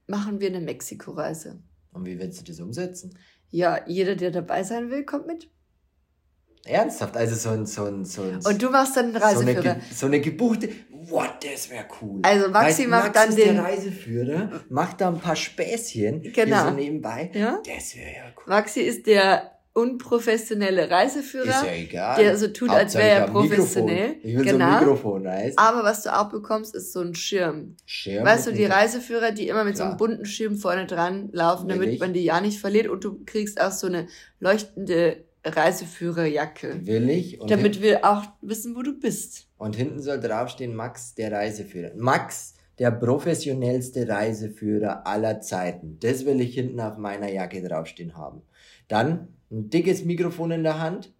machen 0.07 0.39
wir 0.39 0.47
eine 0.47 0.61
Mexiko-Reise. 0.61 1.59
Und 1.91 2.05
wie 2.05 2.17
willst 2.17 2.39
du 2.39 2.45
das 2.45 2.61
umsetzen? 2.61 3.17
Ja, 3.49 3.85
jeder, 3.87 4.15
der 4.15 4.31
dabei 4.31 4.63
sein 4.63 4.89
will, 4.89 5.03
kommt 5.03 5.27
mit. 5.27 5.49
Ernsthaft? 6.65 7.15
Also 7.15 7.35
so 7.35 7.49
ein, 7.49 7.65
so 7.65 7.85
ein, 7.85 8.05
so 8.05 8.23
ein. 8.23 8.39
Und 8.45 8.61
du 8.61 8.69
machst 8.69 8.97
dann 8.97 9.05
einen 9.05 9.17
Reiseführer. 9.17 9.61
So 9.61 9.69
eine, 9.69 9.81
so 9.93 10.05
eine 10.07 10.21
gebuchte. 10.21 10.69
What, 11.09 11.43
das 11.43 11.69
wäre 11.69 11.85
cool. 12.01 12.19
Also 12.23 12.49
Maxi 12.49 12.81
weißt, 12.81 12.89
macht 12.89 13.03
Max 13.03 13.19
dann 13.19 13.29
ist 13.29 13.37
den. 13.37 13.55
Der 13.55 13.63
Reiseführer 13.63 14.49
macht 14.69 15.01
da 15.01 15.09
ein 15.09 15.19
paar 15.19 15.35
Späßchen. 15.35 16.33
Genau. 16.33 16.65
so 16.65 16.71
nebenbei. 16.71 17.31
Ja? 17.33 17.59
Das 17.65 17.95
wäre 17.95 18.07
ja 18.07 18.23
cool. 18.35 18.43
Maxi 18.47 18.81
ist 18.81 19.05
der 19.05 19.51
unprofessionelle 19.75 20.89
Reiseführer, 20.89 21.49
ist 21.49 21.65
ja 21.65 21.73
egal. 21.73 22.23
der 22.23 22.37
so 22.37 22.47
tut, 22.47 22.69
als 22.69 22.95
wäre 22.95 23.09
er 23.09 23.27
professionell. 23.27 24.07
Mikrofon. 24.07 24.29
Ich 24.29 24.37
will 24.37 24.45
genau. 24.45 24.65
so 24.65 24.71
ein 24.71 24.79
Mikrofon, 24.79 25.23
weißt? 25.25 25.59
Aber 25.59 25.83
was 25.83 26.03
du 26.03 26.17
auch 26.17 26.29
bekommst, 26.29 26.73
ist 26.75 26.93
so 26.93 27.01
ein 27.01 27.13
Schirm. 27.13 27.75
Schirm. 27.85 28.25
Weißt 28.25 28.47
du, 28.47 28.53
die 28.53 28.63
Reiseführer, 28.63 29.31
die 29.31 29.49
immer 29.49 29.65
mit 29.65 29.75
Klar. 29.75 29.87
so 29.87 29.89
einem 29.91 29.97
bunten 29.97 30.25
Schirm 30.25 30.55
vorne 30.55 30.85
dran 30.85 31.27
laufen, 31.33 31.67
damit 31.67 31.99
man 31.99 32.13
die 32.13 32.23
ja 32.23 32.39
nicht 32.39 32.59
verliert 32.59 32.87
und 32.87 33.03
du 33.03 33.21
kriegst 33.25 33.59
auch 33.59 33.71
so 33.71 33.87
eine 33.87 34.07
leuchtende 34.39 35.25
Reiseführerjacke. 35.45 36.85
Will 36.85 37.09
ich. 37.09 37.39
Und 37.39 37.49
damit 37.51 37.81
wir 37.81 38.03
auch 38.03 38.23
wissen, 38.41 38.75
wo 38.75 38.81
du 38.81 38.99
bist. 38.99 39.47
Und 39.57 39.75
hinten 39.75 40.01
soll 40.01 40.19
draufstehen 40.19 40.75
Max, 40.75 41.13
der 41.15 41.31
Reiseführer. 41.31 41.91
Max, 41.95 42.55
der 42.79 42.91
professionellste 42.91 44.07
Reiseführer 44.07 45.07
aller 45.07 45.41
Zeiten. 45.41 45.97
Das 45.99 46.25
will 46.25 46.41
ich 46.41 46.55
hinten 46.55 46.79
auf 46.79 46.97
meiner 46.97 47.31
Jacke 47.31 47.61
draufstehen 47.61 48.17
haben. 48.17 48.41
Dann 48.87 49.29
ein 49.51 49.69
dickes 49.69 50.03
Mikrofon 50.03 50.51
in 50.51 50.63
der 50.63 50.79
Hand. 50.79 51.13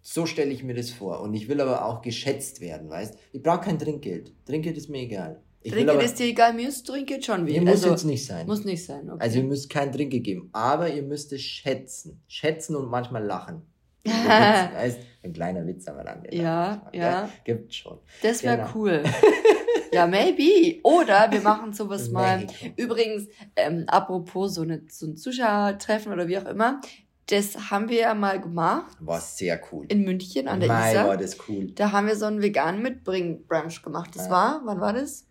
So 0.00 0.26
stelle 0.26 0.50
ich 0.50 0.64
mir 0.64 0.74
das 0.74 0.90
vor. 0.90 1.20
Und 1.20 1.34
ich 1.34 1.48
will 1.48 1.60
aber 1.60 1.84
auch 1.84 2.02
geschätzt 2.02 2.60
werden, 2.60 2.88
weißt? 2.88 3.16
Ich 3.32 3.42
brauche 3.42 3.60
kein 3.60 3.78
Trinkgeld. 3.78 4.32
Trinkgeld 4.46 4.76
ist 4.76 4.88
mir 4.88 5.02
egal. 5.02 5.42
Ich 5.60 5.72
Trinkgeld 5.72 6.02
ist 6.02 6.18
dir 6.18 6.26
egal, 6.26 6.54
mir 6.54 6.68
ist 6.68 6.86
Trinkgeld 6.86 7.24
schon 7.24 7.46
wieder. 7.46 7.60
Nee, 7.60 7.64
muss 7.64 7.82
also, 7.82 7.90
jetzt 7.90 8.04
nicht 8.04 8.24
sein. 8.24 8.46
Muss 8.46 8.64
nicht 8.64 8.84
sein, 8.84 9.10
okay. 9.10 9.20
Also 9.20 9.38
ihr 9.38 9.44
müsst 9.44 9.68
kein 9.68 9.90
Trinkgeld 9.90 10.24
geben, 10.24 10.48
aber 10.52 10.88
ihr 10.88 11.02
müsst 11.02 11.32
es 11.32 11.42
schätzen. 11.42 12.22
Schätzen 12.28 12.76
und 12.76 12.88
manchmal 12.88 13.24
lachen. 13.24 13.62
heißt, 14.08 15.00
ein 15.22 15.32
kleiner 15.32 15.66
Witz 15.66 15.84
dann 15.84 15.98
gedacht. 15.98 16.32
Ja, 16.32 16.88
ja, 16.92 17.00
ja. 17.00 17.30
Gibt 17.44 17.74
schon. 17.74 17.98
Das 18.22 18.42
wäre 18.42 18.58
genau. 18.58 18.70
cool. 18.74 19.02
ja, 19.92 20.06
maybe. 20.06 20.80
Oder 20.82 21.30
wir 21.30 21.40
machen 21.40 21.72
sowas 21.72 22.10
mal. 22.10 22.46
Übrigens, 22.76 23.28
ähm, 23.56 23.84
apropos 23.88 24.54
so, 24.54 24.62
eine, 24.62 24.82
so 24.88 25.06
ein 25.06 25.16
Zuschauertreffen 25.16 26.12
oder 26.12 26.28
wie 26.28 26.38
auch 26.38 26.46
immer. 26.46 26.80
Das 27.26 27.70
haben 27.70 27.90
wir 27.90 28.00
ja 28.00 28.14
mal 28.14 28.40
gemacht. 28.40 28.96
War 29.00 29.20
sehr 29.20 29.60
cool. 29.70 29.84
In 29.88 30.04
München 30.04 30.48
an 30.48 30.60
der 30.60 30.68
Mai 30.70 30.92
Isar. 30.92 31.08
war 31.08 31.16
das 31.18 31.36
cool. 31.48 31.72
Da 31.72 31.92
haben 31.92 32.06
wir 32.06 32.16
so 32.16 32.24
einen 32.24 32.40
veganen 32.40 32.80
Mitbring-Brunch 32.80 33.82
gemacht. 33.82 34.12
Das 34.14 34.26
ja. 34.26 34.30
war, 34.30 34.62
wann 34.64 34.80
war 34.80 34.94
das? 34.94 35.27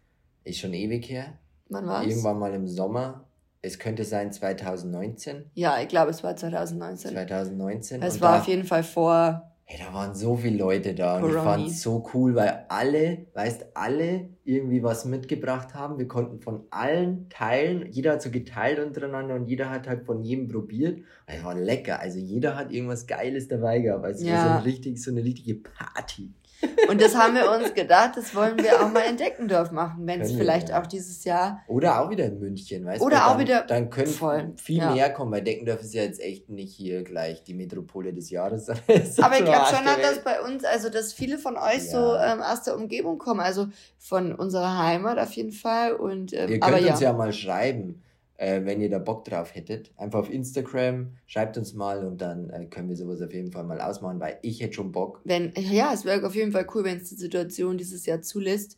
Ist 0.47 0.59
schon 0.59 0.73
ewig 0.73 1.09
her. 1.09 1.37
Wann 1.69 1.85
war's? 1.87 2.05
Irgendwann 2.05 2.39
mal 2.39 2.53
im 2.53 2.67
Sommer 2.67 3.27
es 3.61 3.79
könnte 3.79 4.03
sein 4.03 4.31
2019. 4.31 5.45
Ja, 5.53 5.79
ich 5.81 5.87
glaube, 5.87 6.11
es 6.11 6.23
war 6.23 6.35
2019. 6.35 7.11
2019. 7.11 8.01
Es 8.01 8.21
war 8.21 8.33
da, 8.33 8.39
auf 8.39 8.47
jeden 8.47 8.63
Fall 8.63 8.83
vor. 8.83 9.51
Hey, 9.65 9.81
da 9.85 9.93
waren 9.93 10.15
so 10.15 10.37
viele 10.37 10.57
Leute 10.57 10.95
da 10.95 11.17
und 11.17 11.29
ich 11.29 11.35
fand 11.35 11.67
es 11.67 11.81
so 11.81 12.07
cool, 12.13 12.35
weil 12.35 12.65
alle, 12.69 13.25
weißt, 13.33 13.65
alle 13.73 14.29
irgendwie 14.45 14.81
was 14.81 15.03
mitgebracht 15.03 15.73
haben. 15.73 15.97
Wir 15.97 16.07
konnten 16.07 16.39
von 16.39 16.63
allen 16.69 17.27
teilen. 17.29 17.91
Jeder 17.91 18.13
hat 18.13 18.21
so 18.21 18.31
geteilt 18.31 18.79
untereinander 18.79 19.35
und 19.35 19.47
jeder 19.47 19.69
hat 19.69 19.87
halt 19.87 20.05
von 20.05 20.23
jedem 20.23 20.47
probiert. 20.47 21.01
Es 21.25 21.43
war 21.43 21.53
lecker. 21.53 21.99
Also 21.99 22.19
jeder 22.19 22.55
hat 22.55 22.71
irgendwas 22.71 23.07
Geiles 23.07 23.49
dabei 23.49 23.79
gehabt. 23.79 24.05
Also 24.05 24.25
ja. 24.25 24.59
so, 24.59 24.63
richtig, 24.63 25.03
so 25.03 25.11
eine 25.11 25.21
richtige 25.21 25.55
Party. 25.55 26.31
Und 26.89 27.01
das 27.01 27.15
haben 27.15 27.35
wir 27.35 27.51
uns 27.51 27.73
gedacht, 27.73 28.11
das 28.15 28.33
wollen 28.33 28.57
wir 28.57 28.81
auch 28.81 28.91
mal 28.91 29.01
in 29.01 29.17
Deckendorf 29.17 29.71
machen, 29.71 30.07
wenn 30.07 30.21
es 30.21 30.31
vielleicht 30.31 30.69
ja. 30.69 30.81
auch 30.81 30.87
dieses 30.87 31.23
Jahr. 31.23 31.63
Oder 31.67 32.01
auch 32.01 32.09
wieder 32.09 32.25
in 32.25 32.39
München, 32.39 32.85
weißt 32.85 33.01
Oder 33.01 33.17
du? 33.17 33.21
Oder 33.21 33.31
auch 33.31 33.39
wieder. 33.39 33.61
Dann 33.63 33.89
können 33.89 34.07
voll. 34.07 34.53
viel 34.57 34.77
ja. 34.77 34.91
mehr 34.91 35.13
kommen, 35.13 35.31
weil 35.31 35.43
Deckendorf 35.43 35.81
ist 35.81 35.93
ja 35.93 36.03
jetzt 36.03 36.19
echt 36.19 36.49
nicht 36.49 36.73
hier 36.73 37.03
gleich 37.03 37.43
die 37.43 37.53
Metropole 37.53 38.13
des 38.13 38.29
Jahres. 38.29 38.69
Aber 38.69 39.37
ich 39.37 39.45
glaube 39.45 39.67
schon, 39.67 39.85
dass 39.85 40.23
bei 40.23 40.41
uns, 40.41 40.63
also 40.63 40.89
dass 40.89 41.13
viele 41.13 41.37
von 41.37 41.57
euch 41.57 41.85
ja. 41.85 41.91
so 41.91 42.15
ähm, 42.15 42.41
aus 42.41 42.63
der 42.63 42.75
Umgebung 42.75 43.17
kommen, 43.17 43.39
also 43.39 43.67
von 43.97 44.33
unserer 44.33 44.77
Heimat 44.83 45.19
auf 45.19 45.33
jeden 45.33 45.51
Fall. 45.51 45.93
Und, 45.93 46.33
ähm, 46.33 46.49
Ihr 46.49 46.59
könnt 46.59 46.89
uns 46.89 46.99
ja 46.99 47.13
mal 47.13 47.33
schreiben 47.33 48.03
äh, 48.37 48.61
wenn 48.63 48.81
ihr 48.81 48.89
da 48.89 48.99
Bock 48.99 49.25
drauf 49.25 49.53
hättet. 49.55 49.91
Einfach 49.97 50.19
auf 50.19 50.31
Instagram, 50.31 51.17
schreibt 51.25 51.57
uns 51.57 51.73
mal 51.73 52.05
und 52.05 52.21
dann 52.21 52.49
äh, 52.49 52.65
können 52.65 52.87
wir 52.89 52.95
sowas 52.95 53.21
auf 53.21 53.33
jeden 53.33 53.51
Fall 53.51 53.63
mal 53.63 53.81
ausmachen, 53.81 54.19
weil 54.19 54.37
ich 54.43 54.61
hätte 54.61 54.73
schon 54.73 54.91
Bock. 54.91 55.21
Wenn, 55.23 55.53
ja, 55.57 55.91
es 55.93 56.05
wäre 56.05 56.25
auf 56.25 56.35
jeden 56.35 56.51
Fall 56.51 56.67
cool, 56.73 56.83
wenn 56.83 56.97
es 56.97 57.09
die 57.09 57.15
Situation 57.15 57.77
dieses 57.77 58.05
Jahr 58.05 58.21
zulässt. 58.21 58.77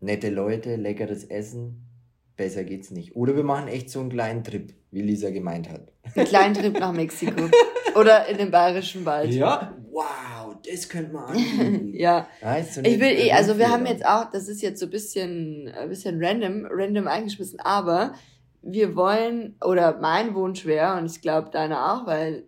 Nette 0.00 0.30
Leute, 0.30 0.76
leckeres 0.76 1.24
Essen, 1.24 1.88
besser 2.36 2.62
geht's 2.62 2.90
nicht. 2.90 3.16
Oder 3.16 3.34
wir 3.34 3.42
machen 3.42 3.68
echt 3.68 3.90
so 3.90 4.00
einen 4.00 4.10
kleinen 4.10 4.44
Trip, 4.44 4.72
wie 4.90 5.02
Lisa 5.02 5.30
gemeint 5.30 5.68
hat. 5.70 5.92
Einen 6.14 6.26
kleinen 6.26 6.54
Trip 6.54 6.78
nach 6.78 6.92
Mexiko. 6.92 7.48
Oder 7.96 8.26
in 8.28 8.36
den 8.36 8.50
Bayerischen 8.50 9.04
Wald. 9.04 9.32
Ja, 9.32 9.76
wow, 9.90 10.54
das 10.70 10.88
könnte 10.88 11.12
man 11.12 11.24
anbieten. 11.30 11.94
ja. 11.94 12.28
So 12.70 12.82
ich 12.82 13.00
will 13.00 13.08
eh, 13.08 13.32
also 13.32 13.58
wir 13.58 13.70
haben 13.70 13.86
jetzt 13.86 14.06
auch, 14.06 14.30
das 14.30 14.46
ist 14.46 14.62
jetzt 14.62 14.78
so 14.78 14.86
ein 14.86 14.90
bisschen, 14.90 15.68
ein 15.68 15.88
bisschen 15.88 16.22
random, 16.22 16.68
random 16.70 17.08
eingeschmissen, 17.08 17.58
aber 17.60 18.14
wir 18.62 18.96
wollen, 18.96 19.56
oder 19.64 19.98
mein 20.00 20.34
Wunsch 20.34 20.64
wäre, 20.64 20.98
und 20.98 21.06
ich 21.06 21.20
glaube 21.20 21.50
deiner 21.50 21.92
auch, 21.92 22.06
weil 22.06 22.44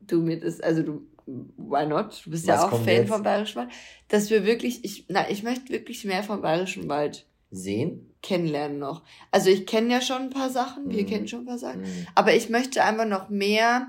du 0.00 0.20
mir 0.20 0.38
das, 0.40 0.60
also 0.60 0.82
du, 0.82 1.06
why 1.26 1.86
not? 1.86 2.22
Du 2.24 2.30
bist 2.30 2.46
Was 2.46 2.60
ja 2.60 2.64
auch 2.66 2.70
Fan 2.70 2.88
jetzt? 2.88 3.08
vom 3.08 3.22
Bayerischen 3.22 3.56
Wald, 3.56 3.70
dass 4.08 4.30
wir 4.30 4.44
wirklich, 4.44 4.84
ich, 4.84 5.06
na, 5.08 5.28
ich 5.30 5.42
möchte 5.42 5.72
wirklich 5.72 6.04
mehr 6.04 6.22
vom 6.22 6.42
Bayerischen 6.42 6.88
Wald 6.88 7.26
sehen. 7.50 8.10
Kennenlernen 8.22 8.78
noch. 8.78 9.02
Also 9.30 9.50
ich 9.50 9.66
kenne 9.66 9.92
ja 9.92 10.00
schon 10.00 10.22
ein 10.22 10.30
paar 10.30 10.48
Sachen, 10.48 10.90
wir 10.90 11.02
mm. 11.02 11.06
kennen 11.06 11.28
schon 11.28 11.40
ein 11.40 11.46
paar 11.46 11.58
Sachen, 11.58 11.82
mm. 11.82 12.06
aber 12.14 12.34
ich 12.34 12.48
möchte 12.48 12.82
einfach 12.82 13.06
noch 13.06 13.28
mehr 13.28 13.88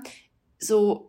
so 0.58 1.08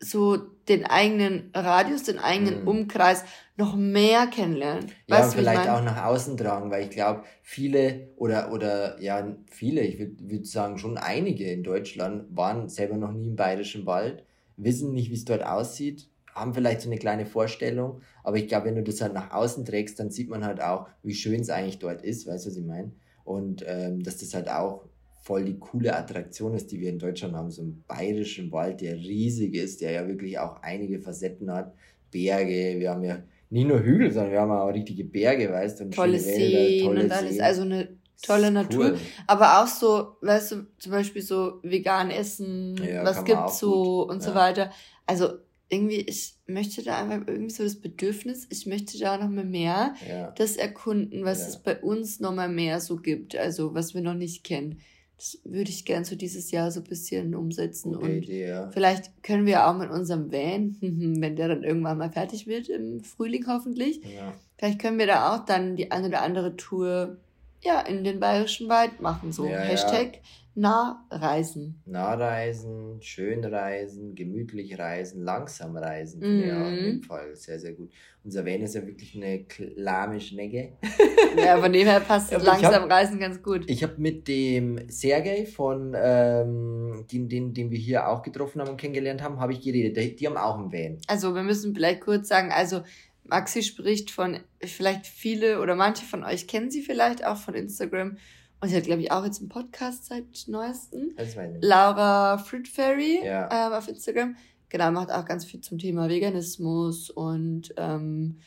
so 0.00 0.38
den 0.68 0.86
eigenen 0.86 1.50
Radius, 1.54 2.04
den 2.04 2.18
eigenen 2.18 2.62
mhm. 2.62 2.68
Umkreis 2.68 3.24
noch 3.56 3.76
mehr 3.76 4.26
kennenlernen. 4.26 4.86
Ja, 5.06 5.18
weißt, 5.18 5.34
und 5.34 5.40
vielleicht 5.40 5.68
auch 5.68 5.82
nach 5.82 6.04
außen 6.06 6.36
tragen, 6.38 6.70
weil 6.70 6.84
ich 6.84 6.90
glaube, 6.90 7.24
viele 7.42 8.08
oder, 8.16 8.50
oder 8.50 9.00
ja, 9.00 9.36
viele, 9.50 9.82
ich 9.82 9.98
würde 9.98 10.16
würd 10.20 10.46
sagen 10.46 10.78
schon 10.78 10.96
einige 10.96 11.50
in 11.50 11.62
Deutschland 11.62 12.24
waren 12.34 12.68
selber 12.68 12.96
noch 12.96 13.12
nie 13.12 13.28
im 13.28 13.36
Bayerischen 13.36 13.84
Wald, 13.84 14.24
wissen 14.56 14.94
nicht, 14.94 15.10
wie 15.10 15.14
es 15.14 15.26
dort 15.26 15.44
aussieht, 15.44 16.08
haben 16.34 16.54
vielleicht 16.54 16.80
so 16.80 16.88
eine 16.88 16.98
kleine 16.98 17.26
Vorstellung, 17.26 18.00
aber 18.24 18.38
ich 18.38 18.48
glaube, 18.48 18.66
wenn 18.66 18.76
du 18.76 18.82
das 18.82 19.02
halt 19.02 19.12
nach 19.12 19.32
außen 19.32 19.66
trägst, 19.66 20.00
dann 20.00 20.10
sieht 20.10 20.30
man 20.30 20.44
halt 20.44 20.62
auch, 20.62 20.86
wie 21.02 21.14
schön 21.14 21.40
es 21.40 21.50
eigentlich 21.50 21.78
dort 21.78 22.02
ist, 22.02 22.26
weißt 22.26 22.46
du, 22.46 22.50
was 22.50 22.56
ich 22.56 22.64
meine? 22.64 22.92
Und 23.24 23.62
ähm, 23.66 24.02
dass 24.02 24.16
das 24.18 24.32
halt 24.32 24.48
auch 24.48 24.84
voll 25.20 25.44
die 25.44 25.58
coole 25.58 25.94
Attraktion 25.94 26.54
ist, 26.54 26.72
die 26.72 26.80
wir 26.80 26.88
in 26.88 26.98
Deutschland 26.98 27.34
haben, 27.34 27.50
so 27.50 27.62
einen 27.62 27.84
bayerischen 27.86 28.50
Wald, 28.52 28.80
der 28.80 28.96
riesig 28.96 29.54
ist, 29.54 29.80
der 29.80 29.92
ja 29.92 30.08
wirklich 30.08 30.38
auch 30.38 30.62
einige 30.62 31.00
Facetten 31.00 31.52
hat. 31.52 31.74
Berge, 32.10 32.76
wir 32.78 32.90
haben 32.90 33.04
ja 33.04 33.22
nicht 33.50 33.68
nur 33.68 33.82
Hügel, 33.82 34.10
sondern 34.10 34.32
wir 34.32 34.40
haben 34.40 34.50
auch 34.50 34.68
richtige 34.68 35.04
Berge, 35.04 35.50
weißt 35.50 35.80
du, 35.80 35.90
tolle 35.90 36.18
Seen 36.18 36.84
tolle 36.84 37.04
und 37.04 37.12
alles, 37.12 37.32
Seen. 37.32 37.42
also 37.42 37.62
eine 37.62 37.88
tolle 38.22 38.50
Natur, 38.50 38.92
cool. 38.92 38.98
aber 39.26 39.62
auch 39.62 39.66
so, 39.66 40.16
weißt 40.20 40.52
du, 40.52 40.66
zum 40.78 40.92
Beispiel 40.92 41.22
so 41.22 41.60
vegan 41.62 42.10
essen, 42.10 42.76
ja, 42.76 43.04
was 43.04 43.24
gibt's 43.24 43.58
so 43.58 44.04
gut. 44.04 44.12
und 44.12 44.22
ja. 44.22 44.28
so 44.28 44.34
weiter. 44.34 44.70
Also 45.06 45.30
irgendwie, 45.68 46.00
ich 46.00 46.34
möchte 46.46 46.82
da 46.82 46.98
einfach 46.98 47.26
irgendwie 47.28 47.50
so 47.50 47.62
das 47.62 47.76
Bedürfnis, 47.76 48.46
ich 48.50 48.66
möchte 48.66 48.98
da 48.98 49.16
noch 49.16 49.28
mal 49.28 49.44
mehr 49.44 49.94
ja. 50.08 50.32
das 50.32 50.56
erkunden, 50.56 51.24
was 51.24 51.46
es 51.46 51.62
bei 51.62 51.80
uns 51.80 52.20
noch 52.20 52.34
mal 52.34 52.48
mehr 52.48 52.80
so 52.80 52.96
gibt, 52.96 53.36
also 53.36 53.74
was 53.74 53.94
wir 53.94 54.02
noch 54.02 54.14
nicht 54.14 54.44
kennen. 54.44 54.80
Das 55.20 55.38
würde 55.44 55.68
ich 55.68 55.84
gern 55.84 56.06
so 56.06 56.16
dieses 56.16 56.50
Jahr 56.50 56.70
so 56.70 56.80
ein 56.80 56.84
bisschen 56.84 57.34
umsetzen. 57.34 57.92
Gute 57.92 58.06
und 58.06 58.22
Idee, 58.22 58.48
ja. 58.48 58.70
vielleicht 58.70 59.22
können 59.22 59.44
wir 59.44 59.66
auch 59.66 59.76
mit 59.76 59.90
unserem 59.90 60.32
Van, 60.32 60.78
wenn 60.80 61.36
der 61.36 61.48
dann 61.48 61.62
irgendwann 61.62 61.98
mal 61.98 62.10
fertig 62.10 62.46
wird, 62.46 62.70
im 62.70 63.04
Frühling 63.04 63.44
hoffentlich, 63.46 64.00
ja. 64.02 64.32
vielleicht 64.56 64.78
können 64.78 64.98
wir 64.98 65.06
da 65.06 65.34
auch 65.34 65.44
dann 65.44 65.76
die 65.76 65.92
eine 65.92 66.08
oder 66.08 66.22
andere 66.22 66.56
Tour 66.56 67.18
ja, 67.60 67.80
in 67.80 68.02
den 68.02 68.18
Bayerischen 68.18 68.70
Wald 68.70 69.02
machen. 69.02 69.30
So 69.30 69.46
ja, 69.46 69.58
Hashtag 69.58 70.20
Nahreisen. 70.60 71.80
Nahreisen, 71.86 73.00
schön 73.00 73.42
reisen, 73.46 74.14
gemütlich 74.14 74.78
reisen, 74.78 75.22
langsam 75.22 75.74
reisen. 75.74 76.20
Mhm. 76.20 76.48
Ja, 76.48 76.66
auf 76.66 76.72
jeden 76.72 77.02
Fall 77.02 77.34
sehr, 77.34 77.58
sehr 77.58 77.72
gut. 77.72 77.90
Unser 78.22 78.44
Van 78.44 78.60
ist 78.60 78.74
ja 78.74 78.86
wirklich 78.86 79.16
eine 79.16 79.46
lahme 79.76 80.20
Schnecke. 80.20 80.74
Ja, 81.36 81.60
von 81.60 81.72
dem 81.72 81.86
her 81.86 82.00
passt 82.00 82.32
ja, 82.32 82.38
langsam 82.38 82.82
hab, 82.82 82.90
reisen 82.90 83.20
ganz 83.20 83.40
gut. 83.40 83.62
Ich 83.70 83.84
habe 83.84 83.94
mit 83.98 84.26
dem 84.26 84.80
Sergei 84.88 85.46
von, 85.46 85.94
ähm, 85.96 87.06
den, 87.10 87.28
den, 87.28 87.54
den 87.54 87.70
wir 87.70 87.78
hier 87.78 88.08
auch 88.08 88.22
getroffen 88.22 88.60
haben 88.60 88.70
und 88.70 88.76
kennengelernt 88.76 89.22
haben, 89.22 89.38
habe 89.38 89.52
ich 89.52 89.60
geredet. 89.60 89.96
Die, 89.96 90.16
die 90.16 90.26
haben 90.26 90.36
auch 90.36 90.58
einen 90.58 90.72
Van. 90.72 90.98
Also 91.06 91.32
wir 91.36 91.44
müssen 91.44 91.72
vielleicht 91.72 92.00
kurz 92.00 92.26
sagen, 92.26 92.50
also 92.50 92.82
Maxi 93.22 93.62
spricht 93.62 94.10
von, 94.10 94.40
vielleicht 94.60 95.06
viele 95.06 95.60
oder 95.60 95.76
manche 95.76 96.04
von 96.04 96.24
euch 96.24 96.48
kennen 96.48 96.68
sie 96.68 96.82
vielleicht 96.82 97.24
auch 97.24 97.36
von 97.36 97.54
Instagram 97.54 98.16
und 98.60 98.68
sie 98.68 98.76
hat, 98.76 98.84
glaube 98.84 99.00
ich, 99.02 99.10
auch 99.10 99.24
jetzt 99.24 99.40
einen 99.40 99.48
Podcast 99.48 100.06
seit 100.06 100.46
neuesten. 100.46 101.14
Laura 101.60 102.38
Fruitfairy 102.38 103.24
ja. 103.24 103.48
ähm, 103.50 103.72
auf 103.72 103.88
Instagram. 103.88 104.36
Genau, 104.68 104.90
macht 104.90 105.10
auch 105.10 105.24
ganz 105.24 105.44
viel 105.44 105.60
zum 105.60 105.78
Thema 105.78 106.08
Veganismus 106.08 107.10
und 107.10 107.74
ähm, 107.76 108.38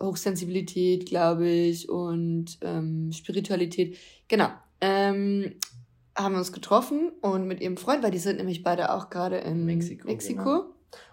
Hochsensibilität, 0.00 1.06
glaube 1.06 1.48
ich, 1.48 1.88
und 1.88 2.58
ähm, 2.60 3.12
Spiritualität. 3.12 3.96
Genau. 4.28 4.48
Ähm, 4.80 5.54
haben 6.16 6.34
wir 6.34 6.38
uns 6.38 6.52
getroffen 6.52 7.10
und 7.22 7.46
mit 7.46 7.60
ihrem 7.60 7.76
Freund, 7.76 8.02
weil 8.02 8.10
die 8.10 8.18
sind 8.18 8.36
nämlich 8.36 8.62
beide 8.62 8.92
auch 8.92 9.08
gerade 9.08 9.38
in 9.38 9.64
Mexiko. 9.64 10.06
Mexiko. 10.06 10.42
Genau. 10.42 10.64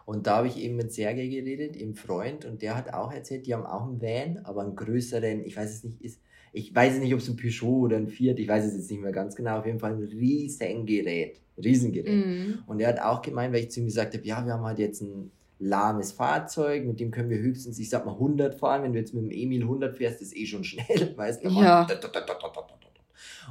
Und 0.06 0.28
da 0.28 0.38
habe 0.38 0.48
ich 0.48 0.58
eben 0.58 0.76
mit 0.76 0.91
Sergei 0.91 1.28
geredet, 1.28 1.76
ihrem 1.76 1.95
Freund, 1.95 2.43
und 2.43 2.62
der 2.62 2.76
hat 2.76 2.93
auch 2.93 3.13
erzählt, 3.13 3.45
die 3.48 3.54
haben 3.54 3.65
auch 3.65 3.84
einen 3.84 4.02
Van, 4.02 4.39
aber 4.43 4.62
einen 4.62 4.76
größeren, 4.76 5.45
ich 5.45 5.56
weiß 5.56 5.72
es 5.72 5.84
nicht, 5.84 6.02
ist 6.02 6.19
ich 6.52 6.74
weiß 6.74 7.00
nicht, 7.00 7.14
ob 7.14 7.20
es 7.20 7.30
ein 7.30 7.36
Peugeot 7.36 7.86
oder 7.86 7.98
ein 7.98 8.08
Fiat, 8.08 8.40
ich 8.40 8.48
weiß 8.48 8.66
es 8.66 8.74
jetzt 8.74 8.92
nicht 8.92 9.02
mehr 9.02 9.12
ganz 9.12 9.36
genau, 9.36 9.60
auf 9.60 9.66
jeden 9.66 9.80
Fall 9.80 9.94
ein 9.94 10.04
Riesengerät, 10.04 11.40
Riesengerät. 11.58 12.26
Mhm. 12.26 12.60
Und 12.68 12.80
er 12.80 12.90
hat 12.90 13.00
auch 13.02 13.22
gemeint, 13.22 13.54
weil 13.54 13.62
ich 13.62 13.72
zu 13.72 13.80
ihm 13.82 13.86
gesagt 13.86 14.14
habe, 14.14 14.26
ja, 14.26 14.46
wir 14.46 14.54
haben 14.54 14.64
halt 14.64 14.80
jetzt 14.80 15.02
ein 15.02 15.32
lahmes 15.60 16.14
Fahrzeug, 16.14 16.86
mit 16.86 17.00
dem 17.00 17.12
können 17.12 17.30
wir 17.30 17.38
höchstens, 17.38 17.78
ich 17.80 17.90
sag 17.90 18.06
mal, 18.06 18.14
100 18.14 18.56
fahren. 18.56 18.84
Wenn 18.84 18.94
du 18.94 19.00
jetzt 19.00 19.14
mit 19.14 19.24
dem 19.24 19.32
Emil 19.32 19.64
100 19.64 19.96
fährst, 19.96 20.22
ist 20.22 20.36
eh 20.36 20.46
schon 20.46 20.64
schnell, 20.64 21.14
weißt 21.18 21.44
du? 21.44 21.50
Ja. 21.50 21.86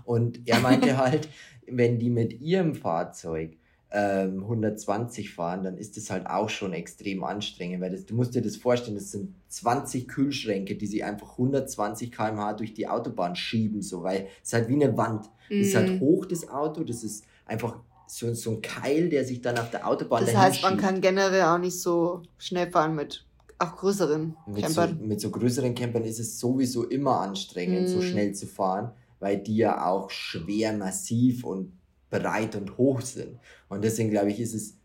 Und 0.04 0.40
er 0.48 0.60
meinte 0.60 0.96
halt, 0.96 1.28
wenn 1.66 1.98
die 1.98 2.10
mit 2.10 2.40
ihrem 2.40 2.74
Fahrzeug 2.74 3.56
ähm, 3.90 4.42
120 4.42 5.32
fahren, 5.32 5.64
dann 5.64 5.78
ist 5.78 5.96
das 5.96 6.10
halt 6.10 6.26
auch 6.26 6.50
schon 6.50 6.72
extrem 6.74 7.24
anstrengend, 7.24 7.80
weil 7.80 7.90
das, 7.90 8.04
du 8.04 8.14
musst 8.14 8.34
dir 8.34 8.42
das 8.42 8.56
vorstellen, 8.56 8.96
das 8.96 9.12
sind 9.12 9.34
20 9.48 10.08
Kühlschränke, 10.08 10.76
die 10.76 10.86
sie 10.86 11.02
einfach 11.02 11.32
120 11.32 12.12
km/h 12.12 12.52
durch 12.54 12.74
die 12.74 12.86
Autobahn 12.86 13.34
schieben, 13.34 13.80
so, 13.80 14.02
weil 14.02 14.28
es 14.42 14.48
ist 14.48 14.52
halt 14.52 14.68
wie 14.68 14.74
eine 14.74 14.96
Wand. 14.96 15.26
Mhm. 15.48 15.58
Das 15.58 15.68
ist 15.68 15.76
halt 15.76 15.90
mhm. 15.90 16.00
hoch, 16.00 16.26
das 16.26 16.48
Auto, 16.48 16.84
das 16.84 17.02
ist 17.02 17.24
einfach 17.46 17.76
so, 18.06 18.32
so 18.34 18.50
ein 18.50 18.62
Keil, 18.62 19.08
der 19.08 19.24
sich 19.24 19.40
dann 19.40 19.58
auf 19.58 19.70
der 19.70 19.86
Autobahn 19.86 20.24
Das 20.24 20.36
heißt, 20.36 20.62
man 20.62 20.72
schiebt. 20.72 20.82
kann 20.82 21.00
generell 21.00 21.42
auch 21.42 21.58
nicht 21.58 21.80
so 21.80 22.22
schnell 22.36 22.70
fahren 22.70 22.94
mit 22.94 23.24
auch 23.58 23.76
größeren 23.76 24.36
mit 24.46 24.62
Campern. 24.62 24.98
So, 24.98 25.06
mit 25.06 25.20
so 25.20 25.30
größeren 25.30 25.74
Campern 25.74 26.04
ist 26.04 26.20
es 26.20 26.38
sowieso 26.38 26.84
immer 26.84 27.20
anstrengend, 27.20 27.82
mhm. 27.82 27.86
so 27.88 28.02
schnell 28.02 28.32
zu 28.34 28.46
fahren, 28.46 28.92
weil 29.18 29.38
die 29.38 29.56
ja 29.56 29.86
auch 29.86 30.10
schwer, 30.10 30.74
massiv 30.74 31.44
und 31.44 31.72
breit 32.10 32.56
und 32.56 32.78
hoch 32.78 33.00
sind. 33.00 33.38
Und 33.68 33.84
deswegen 33.84 34.10
glaube 34.10 34.30
ich, 34.30 34.40
ist 34.40 34.54
es 34.54 34.78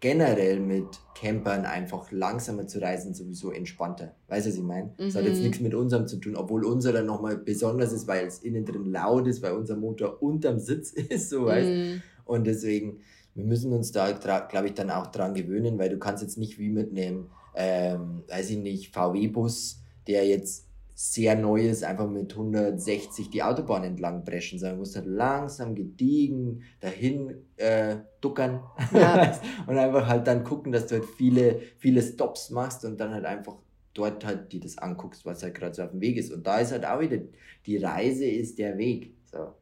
generell 0.00 0.60
mit 0.60 0.86
Campern 1.14 1.64
einfach 1.64 2.10
langsamer 2.12 2.66
zu 2.66 2.80
reisen 2.80 3.14
sowieso 3.14 3.50
entspannter. 3.50 4.14
Weißt 4.28 4.46
du, 4.46 4.50
was 4.50 4.56
ich 4.56 4.62
meine? 4.62 4.92
Das 4.98 5.14
mhm. 5.14 5.18
hat 5.18 5.24
jetzt 5.24 5.38
mhm. 5.38 5.42
nichts 5.44 5.60
mit 5.60 5.74
unserem 5.74 6.06
zu 6.06 6.18
tun, 6.18 6.36
obwohl 6.36 6.64
unser 6.64 6.92
dann 6.92 7.06
nochmal 7.06 7.38
besonders 7.38 7.92
ist, 7.92 8.06
weil 8.06 8.26
es 8.26 8.40
innen 8.40 8.64
drin 8.64 8.84
laut 8.84 9.26
ist, 9.26 9.42
weil 9.42 9.52
unser 9.52 9.76
Motor 9.76 10.22
unterm 10.22 10.58
Sitz 10.58 10.92
ist, 10.92 11.30
so 11.30 11.46
weißt 11.46 11.68
mhm. 11.68 12.02
Und 12.24 12.46
deswegen, 12.46 13.00
wir 13.34 13.44
müssen 13.44 13.72
uns 13.72 13.92
da, 13.92 14.10
glaube 14.12 14.66
ich, 14.66 14.74
dann 14.74 14.90
auch 14.90 15.06
dran 15.06 15.34
gewöhnen, 15.34 15.78
weil 15.78 15.88
du 15.88 15.98
kannst 15.98 16.22
jetzt 16.22 16.36
nicht 16.38 16.58
wie 16.58 16.70
mit 16.70 16.90
einem, 16.90 17.30
ähm, 17.54 18.24
weiß 18.28 18.50
ich 18.50 18.58
nicht, 18.58 18.92
VW-Bus, 18.94 19.80
der 20.06 20.26
jetzt 20.26 20.65
sehr 20.98 21.36
Neues 21.36 21.82
einfach 21.82 22.08
mit 22.08 22.32
160 22.32 23.28
die 23.28 23.42
Autobahn 23.42 23.84
entlang 23.84 24.24
brechen, 24.24 24.58
sondern 24.58 24.76
du 24.76 24.80
musst 24.80 24.96
halt 24.96 25.04
langsam 25.04 25.74
gediegen 25.74 26.62
dahin 26.80 27.34
äh, 27.58 27.96
duckern 28.22 28.62
ja. 28.94 29.38
und 29.66 29.76
einfach 29.76 30.06
halt 30.06 30.26
dann 30.26 30.42
gucken, 30.42 30.72
dass 30.72 30.86
du 30.86 30.94
halt 30.94 31.04
viele, 31.04 31.60
viele 31.76 32.00
Stops 32.00 32.48
machst 32.48 32.86
und 32.86 32.98
dann 32.98 33.12
halt 33.12 33.26
einfach 33.26 33.56
dort 33.92 34.24
halt 34.24 34.50
dir 34.52 34.60
das 34.60 34.78
anguckst, 34.78 35.26
was 35.26 35.42
halt 35.42 35.54
gerade 35.54 35.74
so 35.74 35.82
auf 35.82 35.90
dem 35.90 36.00
Weg 36.00 36.16
ist. 36.16 36.32
Und 36.32 36.46
da 36.46 36.60
ist 36.60 36.72
halt 36.72 36.86
auch 36.86 37.00
wieder, 37.00 37.18
die 37.66 37.76
Reise 37.76 38.24
ist 38.24 38.58
der 38.58 38.78
Weg. 38.78 39.14
So. 39.30 39.52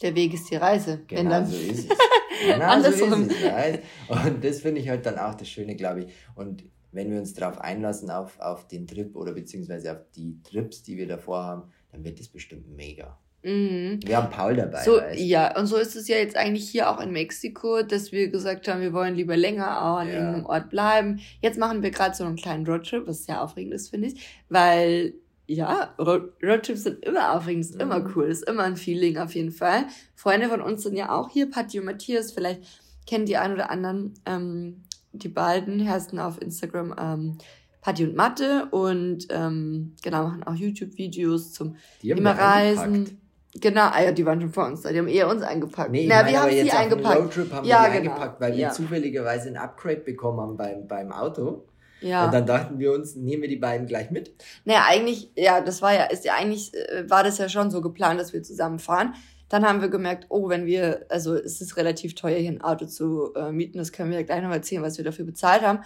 Der 0.00 0.14
Weg 0.14 0.32
ist 0.32 0.50
die 0.50 0.56
Reise. 0.56 1.02
Genau 1.06 1.28
dann... 1.28 1.46
so 1.46 1.56
ist 1.56 1.90
es. 1.90 1.98
Genau 2.42 2.80
so 2.80 2.88
ist 2.88 3.02
es. 3.02 3.80
Und 4.08 4.42
das 4.42 4.60
finde 4.60 4.80
ich 4.80 4.88
halt 4.88 5.04
dann 5.04 5.18
auch 5.18 5.34
das 5.34 5.46
Schöne, 5.46 5.76
glaube 5.76 6.04
ich. 6.04 6.12
Und 6.34 6.64
wenn 6.92 7.10
wir 7.10 7.18
uns 7.18 7.34
darauf 7.34 7.60
einlassen, 7.60 8.10
auf, 8.10 8.38
auf 8.40 8.66
den 8.66 8.86
Trip 8.86 9.14
oder 9.16 9.32
beziehungsweise 9.32 9.92
auf 9.92 10.00
die 10.14 10.40
Trips, 10.42 10.82
die 10.82 10.96
wir 10.96 11.06
davor 11.06 11.44
haben, 11.44 11.72
dann 11.92 12.04
wird 12.04 12.20
das 12.20 12.28
bestimmt 12.28 12.68
mega. 12.76 13.18
Mhm. 13.42 14.00
Wir 14.04 14.18
haben 14.18 14.30
Paul 14.30 14.54
dabei. 14.54 14.82
So, 14.82 15.00
ja, 15.14 15.58
und 15.58 15.66
so 15.66 15.76
ist 15.76 15.96
es 15.96 16.08
ja 16.08 16.16
jetzt 16.16 16.36
eigentlich 16.36 16.68
hier 16.68 16.90
auch 16.90 17.00
in 17.00 17.10
Mexiko, 17.10 17.82
dass 17.82 18.12
wir 18.12 18.28
gesagt 18.28 18.68
haben, 18.68 18.80
wir 18.80 18.92
wollen 18.92 19.14
lieber 19.14 19.36
länger 19.36 19.82
auch 19.82 19.98
an 19.98 20.08
ja. 20.08 20.14
irgendeinem 20.14 20.46
Ort 20.46 20.70
bleiben. 20.70 21.20
Jetzt 21.40 21.58
machen 21.58 21.82
wir 21.82 21.90
gerade 21.90 22.14
so 22.14 22.24
einen 22.24 22.36
kleinen 22.36 22.66
Roadtrip, 22.66 23.06
was 23.06 23.24
sehr 23.24 23.42
aufregend 23.42 23.74
ist, 23.74 23.88
finde 23.88 24.08
ich, 24.08 24.42
weil 24.48 25.14
ja, 25.46 25.94
Roadtrips 25.98 26.84
sind 26.84 27.04
immer 27.04 27.34
aufregend, 27.34 27.64
ist 27.64 27.74
mhm. 27.74 27.80
immer 27.80 28.12
cool, 28.14 28.26
ist 28.26 28.48
immer 28.48 28.64
ein 28.64 28.76
Feeling 28.76 29.18
auf 29.18 29.34
jeden 29.34 29.50
Fall. 29.50 29.86
Freunde 30.14 30.48
von 30.48 30.60
uns 30.60 30.82
sind 30.82 30.96
ja 30.96 31.10
auch 31.10 31.30
hier, 31.30 31.50
Patti 31.50 31.80
und 31.80 31.86
Matthias, 31.86 32.32
vielleicht 32.32 32.62
kennen 33.06 33.26
die 33.26 33.36
ein 33.36 33.52
oder 33.52 33.70
anderen 33.70 34.14
ähm, 34.26 34.82
die 35.12 35.28
beiden 35.28 35.88
heißen 35.88 36.18
auf 36.18 36.40
Instagram 36.40 36.94
ähm, 36.98 37.38
Patti 37.80 38.04
und 38.04 38.16
Mathe 38.16 38.68
und 38.70 39.26
ähm, 39.30 39.94
genau 40.02 40.24
machen 40.24 40.42
auch 40.44 40.54
YouTube-Videos 40.54 41.52
zum 41.52 41.76
immer 42.02 42.32
Reisen. 42.32 43.18
Genau, 43.54 43.88
ah 43.90 44.00
ja, 44.00 44.12
die 44.12 44.24
waren 44.24 44.40
schon 44.40 44.52
vor 44.52 44.66
uns 44.66 44.82
da, 44.82 44.92
die 44.92 44.98
haben 44.98 45.08
eher 45.08 45.28
uns 45.28 45.42
eingepackt. 45.42 45.90
Nee, 45.90 46.06
Na, 46.08 46.16
meine, 46.16 46.30
wir 46.30 46.42
haben 46.42 46.50
sie 46.50 46.70
eingepackt. 46.70 47.18
Roadtrip 47.18 47.52
haben 47.52 47.66
ja, 47.66 47.82
wir 47.82 48.00
genau. 48.00 48.12
eingepackt, 48.12 48.40
weil 48.40 48.52
ja. 48.52 48.68
wir 48.68 48.70
zufälligerweise 48.70 49.48
ein 49.48 49.56
Upgrade 49.56 50.00
bekommen 50.00 50.40
haben 50.40 50.56
beim, 50.56 50.86
beim 50.86 51.10
Auto. 51.10 51.64
Ja. 52.00 52.26
Und 52.26 52.34
dann 52.34 52.46
dachten 52.46 52.78
wir 52.78 52.92
uns, 52.92 53.16
nehmen 53.16 53.42
wir 53.42 53.48
die 53.48 53.56
beiden 53.56 53.86
gleich 53.86 54.10
mit. 54.10 54.32
Naja, 54.64 54.84
eigentlich, 54.88 55.32
ja, 55.34 55.60
das 55.60 55.82
war 55.82 55.92
ja, 55.92 56.04
ist 56.04 56.24
ja 56.24 56.34
eigentlich, 56.34 56.72
äh, 56.74 57.10
war 57.10 57.24
das 57.24 57.38
ja 57.38 57.48
schon 57.48 57.70
so 57.70 57.80
geplant, 57.80 58.20
dass 58.20 58.32
wir 58.32 58.42
zusammen 58.42 58.78
fahren. 58.78 59.14
Dann 59.50 59.66
haben 59.66 59.82
wir 59.82 59.88
gemerkt, 59.88 60.26
oh, 60.30 60.48
wenn 60.48 60.64
wir, 60.64 61.04
also 61.10 61.34
es 61.34 61.60
ist 61.60 61.76
relativ 61.76 62.14
teuer, 62.14 62.38
hier 62.38 62.52
ein 62.52 62.62
Auto 62.62 62.86
zu 62.86 63.34
äh, 63.34 63.52
mieten, 63.52 63.78
das 63.78 63.92
können 63.92 64.10
wir 64.10 64.24
gleich 64.24 64.42
noch 64.42 64.50
erzählen, 64.50 64.82
was 64.82 64.96
wir 64.96 65.04
dafür 65.04 65.26
bezahlt 65.26 65.62
haben. 65.62 65.80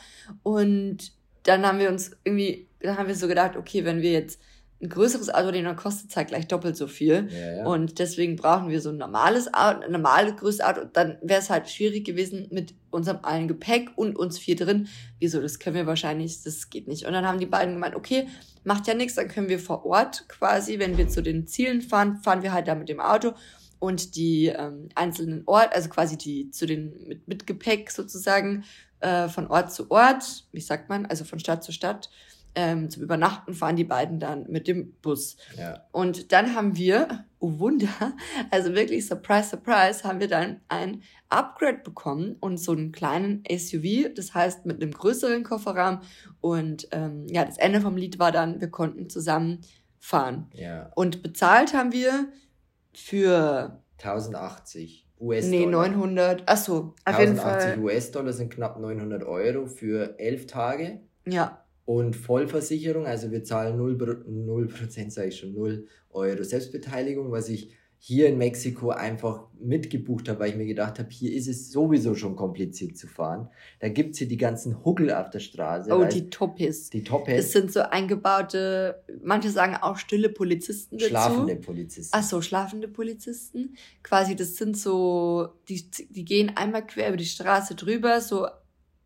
Und 0.44 1.12
dann 1.42 1.66
haben 1.66 1.78
wir 1.78 1.88
uns 1.88 2.12
irgendwie, 2.24 2.68
dann 2.80 2.98
haben 2.98 3.08
wir 3.08 3.16
so 3.16 3.26
gedacht, 3.26 3.56
okay, 3.56 3.84
wenn 3.84 4.02
wir 4.02 4.12
jetzt 4.12 4.40
ein 4.82 4.90
größeres 4.90 5.32
Auto 5.32 5.50
nehmen, 5.50 5.64
dann 5.64 5.76
kostet 5.76 6.10
es 6.10 6.16
halt 6.16 6.28
gleich 6.28 6.46
doppelt 6.46 6.76
so 6.76 6.86
viel. 6.86 7.28
Ja, 7.30 7.56
ja. 7.56 7.66
Und 7.66 7.98
deswegen 7.98 8.36
brauchen 8.36 8.68
wir 8.68 8.80
so 8.80 8.90
ein 8.90 8.98
normales 8.98 9.52
Auto, 9.52 9.80
ein 9.80 9.92
normales 9.92 10.36
größtes 10.36 10.64
Auto. 10.64 10.82
Dann 10.92 11.16
wäre 11.22 11.40
es 11.40 11.48
halt 11.48 11.70
schwierig 11.70 12.04
gewesen 12.04 12.48
mit 12.50 12.74
unserem 12.94 13.18
allen 13.22 13.48
Gepäck 13.48 13.90
und 13.96 14.16
uns 14.16 14.38
vier 14.38 14.56
drin. 14.56 14.88
Wieso, 15.18 15.40
das 15.40 15.58
können 15.58 15.76
wir 15.76 15.86
wahrscheinlich, 15.86 16.42
das 16.42 16.70
geht 16.70 16.88
nicht. 16.88 17.06
Und 17.06 17.12
dann 17.12 17.26
haben 17.26 17.40
die 17.40 17.46
beiden 17.46 17.74
gemeint, 17.74 17.96
okay, 17.96 18.28
macht 18.64 18.86
ja 18.86 18.94
nichts, 18.94 19.14
dann 19.14 19.28
können 19.28 19.48
wir 19.48 19.58
vor 19.58 19.84
Ort 19.84 20.28
quasi, 20.28 20.78
wenn 20.78 20.96
wir 20.96 21.08
zu 21.08 21.22
den 21.22 21.46
Zielen 21.46 21.82
fahren, 21.82 22.18
fahren 22.18 22.42
wir 22.42 22.52
halt 22.52 22.68
da 22.68 22.74
mit 22.74 22.88
dem 22.88 23.00
Auto 23.00 23.32
und 23.78 24.16
die 24.16 24.46
ähm, 24.46 24.88
einzelnen 24.94 25.42
Orte, 25.46 25.74
also 25.74 25.90
quasi 25.90 26.16
die 26.16 26.50
zu 26.50 26.66
den 26.66 27.06
mit, 27.06 27.28
mit 27.28 27.46
Gepäck 27.46 27.90
sozusagen 27.90 28.64
äh, 29.00 29.28
von 29.28 29.48
Ort 29.48 29.72
zu 29.72 29.90
Ort, 29.90 30.46
wie 30.52 30.60
sagt 30.60 30.88
man, 30.88 31.04
also 31.06 31.24
von 31.24 31.38
Stadt 31.38 31.62
zu 31.62 31.72
Stadt, 31.72 32.08
ähm, 32.54 32.88
zum 32.88 33.02
Übernachten 33.02 33.52
fahren 33.52 33.76
die 33.76 33.84
beiden 33.84 34.20
dann 34.20 34.46
mit 34.48 34.68
dem 34.68 34.92
Bus. 35.02 35.36
Ja. 35.58 35.86
Und 35.92 36.32
dann 36.32 36.54
haben 36.54 36.76
wir, 36.76 37.24
oh 37.44 37.58
Wunder, 37.58 38.14
also 38.50 38.74
wirklich 38.74 39.06
surprise, 39.06 39.50
surprise, 39.50 40.04
haben 40.04 40.20
wir 40.20 40.28
dann 40.28 40.60
ein 40.68 41.02
Upgrade 41.28 41.78
bekommen 41.84 42.36
und 42.40 42.58
so 42.58 42.72
einen 42.72 42.90
kleinen 42.90 43.44
SUV, 43.50 44.14
das 44.14 44.34
heißt 44.34 44.64
mit 44.64 44.82
einem 44.82 44.92
größeren 44.92 45.44
Kofferraum. 45.44 46.00
Und 46.40 46.88
ähm, 46.92 47.26
ja, 47.28 47.44
das 47.44 47.58
Ende 47.58 47.80
vom 47.80 47.96
Lied 47.96 48.18
war 48.18 48.32
dann, 48.32 48.60
wir 48.60 48.68
konnten 48.68 49.10
zusammen 49.10 49.60
fahren. 49.98 50.48
Ja. 50.54 50.90
Und 50.94 51.22
bezahlt 51.22 51.74
haben 51.74 51.92
wir 51.92 52.28
für 52.94 53.82
1080 53.98 55.06
US-Dollar. 55.20 55.60
Nee, 55.60 55.66
900. 55.66 56.48
Achso, 56.48 56.94
auf 57.04 57.18
jeden 57.18 57.36
Fall. 57.36 57.60
1080 57.60 57.84
US-Dollar 57.84 58.32
sind 58.32 58.52
knapp 58.52 58.78
900 58.78 59.22
Euro 59.24 59.66
für 59.66 60.18
elf 60.18 60.46
Tage. 60.46 61.00
Ja. 61.26 61.64
Und 61.84 62.16
Vollversicherung, 62.16 63.06
also 63.06 63.30
wir 63.30 63.44
zahlen 63.44 63.78
0%, 63.78 64.30
0 64.30 64.68
sage 65.10 65.28
ich 65.28 65.38
schon, 65.38 65.52
0 65.52 65.86
Euro 66.14 66.42
Selbstbeteiligung, 66.42 67.30
was 67.30 67.48
ich 67.48 67.74
hier 68.06 68.28
in 68.28 68.36
Mexiko 68.36 68.90
einfach 68.90 69.46
mitgebucht 69.58 70.28
habe, 70.28 70.40
weil 70.40 70.50
ich 70.50 70.56
mir 70.56 70.66
gedacht 70.66 70.98
habe, 70.98 71.08
hier 71.08 71.32
ist 71.32 71.48
es 71.48 71.72
sowieso 71.72 72.14
schon 72.14 72.36
kompliziert 72.36 72.98
zu 72.98 73.06
fahren. 73.06 73.48
Da 73.80 73.88
gibt's 73.88 74.18
hier 74.18 74.28
die 74.28 74.36
ganzen 74.36 74.84
Huckel 74.84 75.10
auf 75.10 75.30
der 75.30 75.38
Straße. 75.40 75.90
Oh, 75.90 76.04
die 76.04 76.28
Topis. 76.28 76.90
Die 76.90 77.02
Topis. 77.02 77.38
Es 77.38 77.52
sind 77.52 77.72
so 77.72 77.80
eingebaute, 77.80 79.02
manche 79.22 79.48
sagen 79.48 79.76
auch 79.80 79.96
stille 79.96 80.28
Polizisten 80.28 80.98
dazu. 80.98 81.08
Schlafende 81.08 81.56
Polizisten. 81.56 82.14
Ach 82.14 82.22
so, 82.22 82.42
schlafende 82.42 82.88
Polizisten. 82.88 83.74
Quasi, 84.02 84.36
das 84.36 84.56
sind 84.56 84.76
so, 84.76 85.48
die, 85.70 85.90
die 86.10 86.26
gehen 86.26 86.52
einmal 86.56 86.86
quer 86.86 87.08
über 87.08 87.16
die 87.16 87.24
Straße 87.24 87.74
drüber, 87.74 88.20
so 88.20 88.46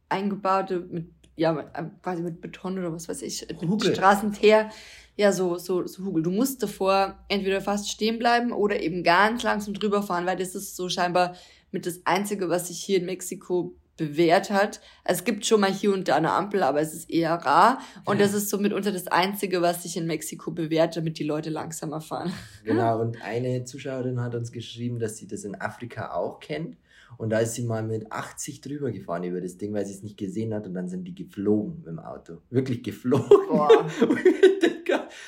eingebaute 0.09 0.81
mit, 0.91 1.07
ja, 1.39 1.55
quasi 2.03 2.23
mit 2.23 2.41
Beton 2.41 2.79
oder 2.79 2.93
was 2.93 3.09
weiß 3.09 3.23
ich, 3.23 3.47
mit 3.61 3.85
Straßenteer 3.85 4.71
ja, 5.19 5.33
so, 5.33 5.59
so, 5.59 5.85
so 5.85 6.05
Hugel. 6.05 6.23
Du 6.23 6.31
musst 6.31 6.63
davor 6.63 7.19
entweder 7.27 7.61
fast 7.61 7.91
stehen 7.91 8.21
bleiben 8.21 8.53
oder 8.53 8.81
eben 8.81 9.03
ganz 9.03 9.43
langsam 9.43 9.75
drüber 9.75 10.01
fahren, 10.01 10.27
weil 10.27 10.37
das 10.37 10.55
ist 10.55 10.77
so 10.77 10.89
scheinbar 10.89 11.35
mit 11.73 11.87
das 11.87 12.01
Einzige, 12.05 12.49
was 12.49 12.69
sich 12.69 12.81
hier 12.81 12.99
in 12.99 13.07
Mexiko 13.07 13.75
bewährt 13.97 14.51
hat. 14.51 14.81
Es 15.03 15.25
gibt 15.25 15.45
schon 15.45 15.61
mal 15.61 15.73
hier 15.73 15.93
und 15.93 16.07
da 16.07 16.15
eine 16.15 16.31
Ampel, 16.31 16.63
aber 16.63 16.81
es 16.81 16.95
ist 16.95 17.11
eher 17.11 17.33
rar. 17.33 17.81
Und 18.05 18.21
ja. 18.21 18.27
das 18.27 18.33
ist 18.33 18.49
so 18.49 18.59
mitunter 18.59 18.93
das 18.93 19.09
Einzige, 19.09 19.61
was 19.61 19.83
sich 19.83 19.97
in 19.97 20.07
Mexiko 20.07 20.53
bewährt, 20.53 20.97
damit 20.97 21.19
die 21.19 21.25
Leute 21.25 21.51
langsamer 21.51 22.01
fahren. 22.01 22.33
Genau, 22.65 23.01
und 23.01 23.21
eine 23.21 23.65
Zuschauerin 23.65 24.21
hat 24.21 24.37
uns 24.37 24.53
geschrieben, 24.53 25.01
dass 25.01 25.17
sie 25.17 25.27
das 25.27 25.43
in 25.43 25.61
Afrika 25.61 26.13
auch 26.13 26.39
kennt. 26.39 26.77
Und 27.19 27.31
da 27.31 27.41
ist 27.41 27.55
sie 27.55 27.65
mal 27.65 27.83
mit 27.83 28.11
80 28.11 28.61
drüber 28.61 28.91
gefahren 28.91 29.25
über 29.25 29.41
das 29.41 29.59
Ding, 29.59 29.75
weil 29.75 29.85
sie 29.85 29.93
es 29.93 30.03
nicht 30.03 30.17
gesehen 30.17 30.55
hat. 30.55 30.67
Und 30.67 30.75
dann 30.75 30.89
sind 30.89 31.05
die 31.05 31.15
geflogen 31.15 31.79
mit 31.79 31.87
dem 31.87 31.99
Auto. 31.99 32.39
Wirklich 32.49 32.83
geflogen. 32.83 33.29
Boah. 33.49 33.87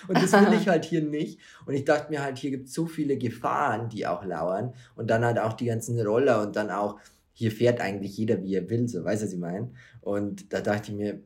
Und 0.09 0.17
das 0.17 0.33
will 0.33 0.59
ich 0.59 0.69
halt 0.69 0.85
hier 0.85 1.03
nicht. 1.03 1.41
Und 1.67 1.75
ich 1.75 1.85
dachte 1.85 2.11
mir 2.11 2.23
halt, 2.23 2.39
hier 2.39 2.51
gibt 2.51 2.69
es 2.69 2.75
so 2.75 2.87
viele 2.87 3.19
Gefahren, 3.19 3.89
die 3.89 4.07
auch 4.07 4.25
lauern. 4.25 4.73
Und 4.97 5.11
dann 5.11 5.25
halt 5.25 5.39
auch 5.39 5.53
die 5.53 5.67
ganzen 5.67 6.01
Roller 6.01 6.43
und 6.43 6.57
dann 6.57 6.71
auch, 6.71 6.99
hier 7.33 7.51
fährt 7.51 7.81
eigentlich 7.81 8.17
jeder, 8.17 8.43
wie 8.43 8.55
er 8.55 8.69
will, 8.69 8.89
so 8.89 9.05
weißt 9.05 9.23
du, 9.23 9.27
was 9.27 9.33
ich 9.33 9.39
meine? 9.39 9.71
Und 10.01 10.53
da 10.53 10.61
dachte 10.61 10.91
ich 10.91 10.97
mir, 10.97 11.21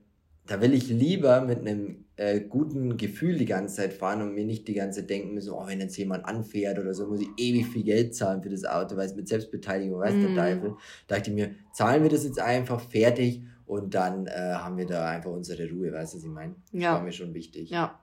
da 0.47 0.61
will 0.61 0.75
ich 0.75 0.89
lieber 0.89 1.41
mit 1.41 1.61
einem 1.61 2.05
äh, 2.17 2.41
guten 2.41 2.97
Gefühl 2.97 3.37
die 3.37 3.47
ganze 3.47 3.77
Zeit 3.77 3.93
fahren 3.93 4.23
und 4.23 4.35
mir 4.35 4.45
nicht 4.45 4.69
die 4.69 4.75
ganze 4.75 5.01
Zeit 5.01 5.11
denken 5.11 5.35
müssen, 5.35 5.51
oh, 5.51 5.67
wenn 5.67 5.81
jetzt 5.81 5.97
jemand 5.97 6.25
anfährt 6.27 6.79
oder 6.79 6.95
so, 6.95 7.07
muss 7.07 7.21
ich 7.21 7.29
ewig 7.37 7.67
viel 7.67 7.83
Geld 7.83 8.15
zahlen 8.15 8.43
für 8.43 8.51
das 8.51 8.65
Auto, 8.65 8.97
weil 8.97 9.07
es 9.07 9.17
mit 9.17 9.27
Selbstbeteiligung, 9.27 10.01
weiß 10.01 10.15
mm. 10.15 10.21
der 10.21 10.31
mhm. 10.31 10.37
Teufel. 10.37 10.77
Da 11.09 11.17
dachte 11.17 11.31
ich 11.31 11.37
mir, 11.37 11.55
zahlen 11.73 12.03
wir 12.03 12.11
das 12.11 12.25
jetzt 12.25 12.39
einfach 12.39 12.81
fertig 12.81 13.43
und 13.67 13.95
dann 13.95 14.27
äh, 14.27 14.31
haben 14.31 14.77
wir 14.77 14.87
da 14.87 15.09
einfach 15.09 15.31
unsere 15.31 15.69
Ruhe, 15.71 15.93
weißt 15.93 16.15
du, 16.15 16.19
was 16.19 16.25
ich 16.25 16.31
meine? 16.31 16.55
Das 16.73 16.83
ja. 16.83 16.93
war 16.93 17.03
mir 17.03 17.13
schon 17.13 17.35
wichtig. 17.35 17.71
Ja. 17.71 17.99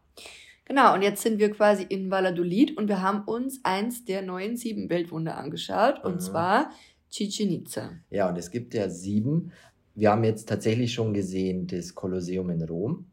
Genau, 0.66 0.94
und 0.94 1.02
jetzt 1.02 1.22
sind 1.22 1.40
wir 1.40 1.52
quasi 1.52 1.84
in 1.84 2.10
Valladolid 2.10 2.78
und 2.78 2.88
wir 2.88 3.02
haben 3.02 3.24
uns 3.26 3.60
eins 3.64 4.06
der 4.06 4.22
neuen 4.22 4.58
sieben 4.58 4.90
Weltwunder 4.90 5.38
angeschaut, 5.38 6.04
und 6.04 6.16
mhm. 6.16 6.20
zwar 6.20 6.72
Chichen 7.10 7.52
Itza. 7.52 7.92
Ja, 8.10 8.30
und 8.30 8.38
es 8.38 8.52
gibt 8.52 8.74
ja 8.74 8.90
sieben. 8.90 9.52
Wir 9.96 10.12
haben 10.12 10.24
jetzt 10.24 10.48
tatsächlich 10.48 10.94
schon 10.94 11.14
gesehen 11.14 11.68
das 11.68 11.96
Kolosseum 11.96 12.50
in 12.50 12.64
Rom. 12.64 13.06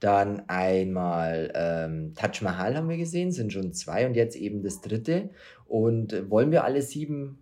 Dann 0.00 0.42
einmal 0.48 1.52
ähm, 1.54 2.14
Taj 2.14 2.42
Mahal 2.42 2.76
haben 2.76 2.88
wir 2.88 2.96
gesehen, 2.96 3.30
sind 3.30 3.52
schon 3.52 3.72
zwei 3.72 4.06
und 4.06 4.14
jetzt 4.14 4.34
eben 4.36 4.62
das 4.62 4.80
dritte. 4.80 5.30
Und 5.66 6.28
wollen 6.28 6.50
wir 6.50 6.64
alle 6.64 6.82
sieben, 6.82 7.38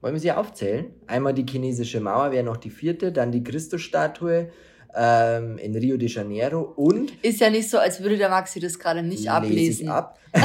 wollen 0.00 0.14
wir 0.14 0.20
sie 0.20 0.32
aufzählen? 0.32 0.86
Einmal 1.06 1.32
die 1.32 1.46
chinesische 1.48 2.00
Mauer 2.00 2.30
wäre 2.30 2.44
noch 2.44 2.58
die 2.58 2.70
vierte, 2.70 3.10
dann 3.10 3.32
die 3.32 3.42
Christusstatue, 3.42 4.50
ähm, 4.94 5.58
in 5.58 5.74
Rio 5.74 5.96
de 5.96 6.08
Janeiro 6.08 6.60
und. 6.60 7.12
Ist 7.24 7.40
ja 7.40 7.50
nicht 7.50 7.70
so, 7.70 7.78
als 7.78 8.00
würde 8.02 8.16
der 8.16 8.28
Maxi 8.28 8.60
das 8.60 8.78
gerade 8.78 9.02
nicht 9.02 9.28
ablesen. 9.30 9.88
Ab. 9.88 10.18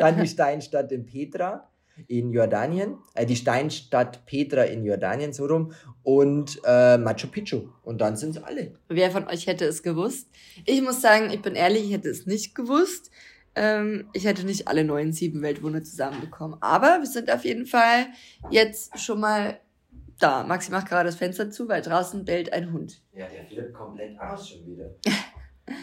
Dann 0.00 0.20
die 0.20 0.26
Steinstadt 0.26 0.90
in 0.92 1.04
Petra 1.04 1.71
in 2.08 2.32
Jordanien, 2.32 2.96
äh, 3.14 3.26
die 3.26 3.36
Steinstadt 3.36 4.26
Petra 4.26 4.62
in 4.62 4.84
Jordanien, 4.84 5.32
so 5.32 5.46
rum, 5.46 5.72
und 6.02 6.60
äh, 6.64 6.98
Machu 6.98 7.28
Picchu. 7.28 7.68
Und 7.82 8.00
dann 8.00 8.16
sind 8.16 8.36
es 8.36 8.42
alle. 8.42 8.74
Wer 8.88 9.10
von 9.10 9.26
euch 9.28 9.46
hätte 9.46 9.64
es 9.64 9.82
gewusst? 9.82 10.28
Ich 10.64 10.82
muss 10.82 11.00
sagen, 11.00 11.30
ich 11.30 11.42
bin 11.42 11.54
ehrlich, 11.54 11.84
ich 11.84 11.92
hätte 11.92 12.08
es 12.08 12.26
nicht 12.26 12.54
gewusst. 12.54 13.10
Ähm, 13.54 14.08
ich 14.12 14.24
hätte 14.24 14.44
nicht 14.44 14.68
alle 14.68 14.84
neuen 14.84 15.12
sieben 15.12 15.42
Weltwunder 15.42 15.82
zusammenbekommen. 15.82 16.56
Aber 16.60 16.98
wir 17.00 17.06
sind 17.06 17.30
auf 17.30 17.44
jeden 17.44 17.66
Fall 17.66 18.06
jetzt 18.50 18.98
schon 18.98 19.20
mal 19.20 19.58
da. 20.18 20.44
Maxi 20.44 20.70
macht 20.70 20.88
gerade 20.88 21.08
das 21.08 21.16
Fenster 21.16 21.50
zu, 21.50 21.68
weil 21.68 21.82
draußen 21.82 22.24
bellt 22.24 22.52
ein 22.52 22.72
Hund. 22.72 23.02
Ja, 23.12 23.26
der 23.26 23.44
flippt 23.44 23.74
komplett 23.74 24.18
aus 24.18 24.48
schon 24.48 24.66
wieder. 24.66 24.90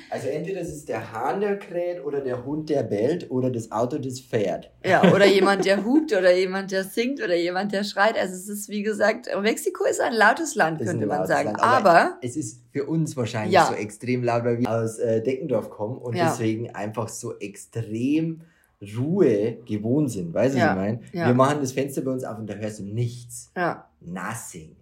Also 0.09 0.27
entweder 0.27 0.61
es 0.61 0.69
ist 0.69 0.89
der 0.89 1.13
Hahn, 1.13 1.39
der 1.39 1.57
kräht, 1.57 2.03
oder 2.03 2.21
der 2.21 2.45
Hund, 2.45 2.69
der 2.69 2.83
bellt, 2.83 3.31
oder 3.31 3.49
das 3.49 3.71
Auto, 3.71 3.97
das 3.97 4.19
fährt. 4.19 4.71
Ja, 4.85 5.13
oder 5.13 5.25
jemand, 5.25 5.65
der 5.65 5.85
hupt, 5.85 6.11
oder 6.11 6.35
jemand, 6.35 6.71
der 6.71 6.83
singt, 6.83 7.23
oder 7.23 7.35
jemand, 7.35 7.71
der 7.71 7.83
schreit. 7.83 8.17
Also 8.17 8.35
es 8.35 8.49
ist, 8.49 8.69
wie 8.69 8.83
gesagt, 8.83 9.29
Mexiko 9.41 9.85
ist 9.85 10.01
ein 10.01 10.13
lautes 10.13 10.55
Land, 10.55 10.81
könnte 10.81 11.05
man 11.05 11.25
sagen. 11.27 11.49
Land, 11.49 11.63
aber, 11.63 11.89
aber, 11.89 12.17
es 12.21 12.35
ist 12.35 12.61
für 12.71 12.85
uns 12.85 13.15
wahrscheinlich 13.15 13.53
ja. 13.53 13.67
so 13.67 13.73
extrem 13.73 14.23
laut, 14.23 14.43
weil 14.43 14.59
wir 14.59 14.69
aus 14.69 14.99
äh, 14.99 15.21
Deckendorf 15.23 15.69
kommen 15.69 15.97
und 15.97 16.15
ja. 16.15 16.29
deswegen 16.29 16.69
einfach 16.71 17.07
so 17.07 17.37
extrem 17.39 18.41
Ruhe 18.97 19.59
gewohnt 19.65 20.11
sind. 20.11 20.33
Weißt 20.33 20.55
du, 20.55 20.59
ja. 20.59 20.67
was 20.67 20.71
ich 20.71 20.77
meine? 20.77 20.99
Ja. 21.13 21.27
Wir 21.27 21.33
machen 21.33 21.59
das 21.61 21.71
Fenster 21.71 22.01
bei 22.01 22.11
uns 22.11 22.23
auf 22.23 22.37
und 22.37 22.47
da 22.47 22.55
hörst 22.55 22.79
du 22.79 22.83
nichts. 22.83 23.51
Ja. 23.55 23.89
Nothing. 24.01 24.75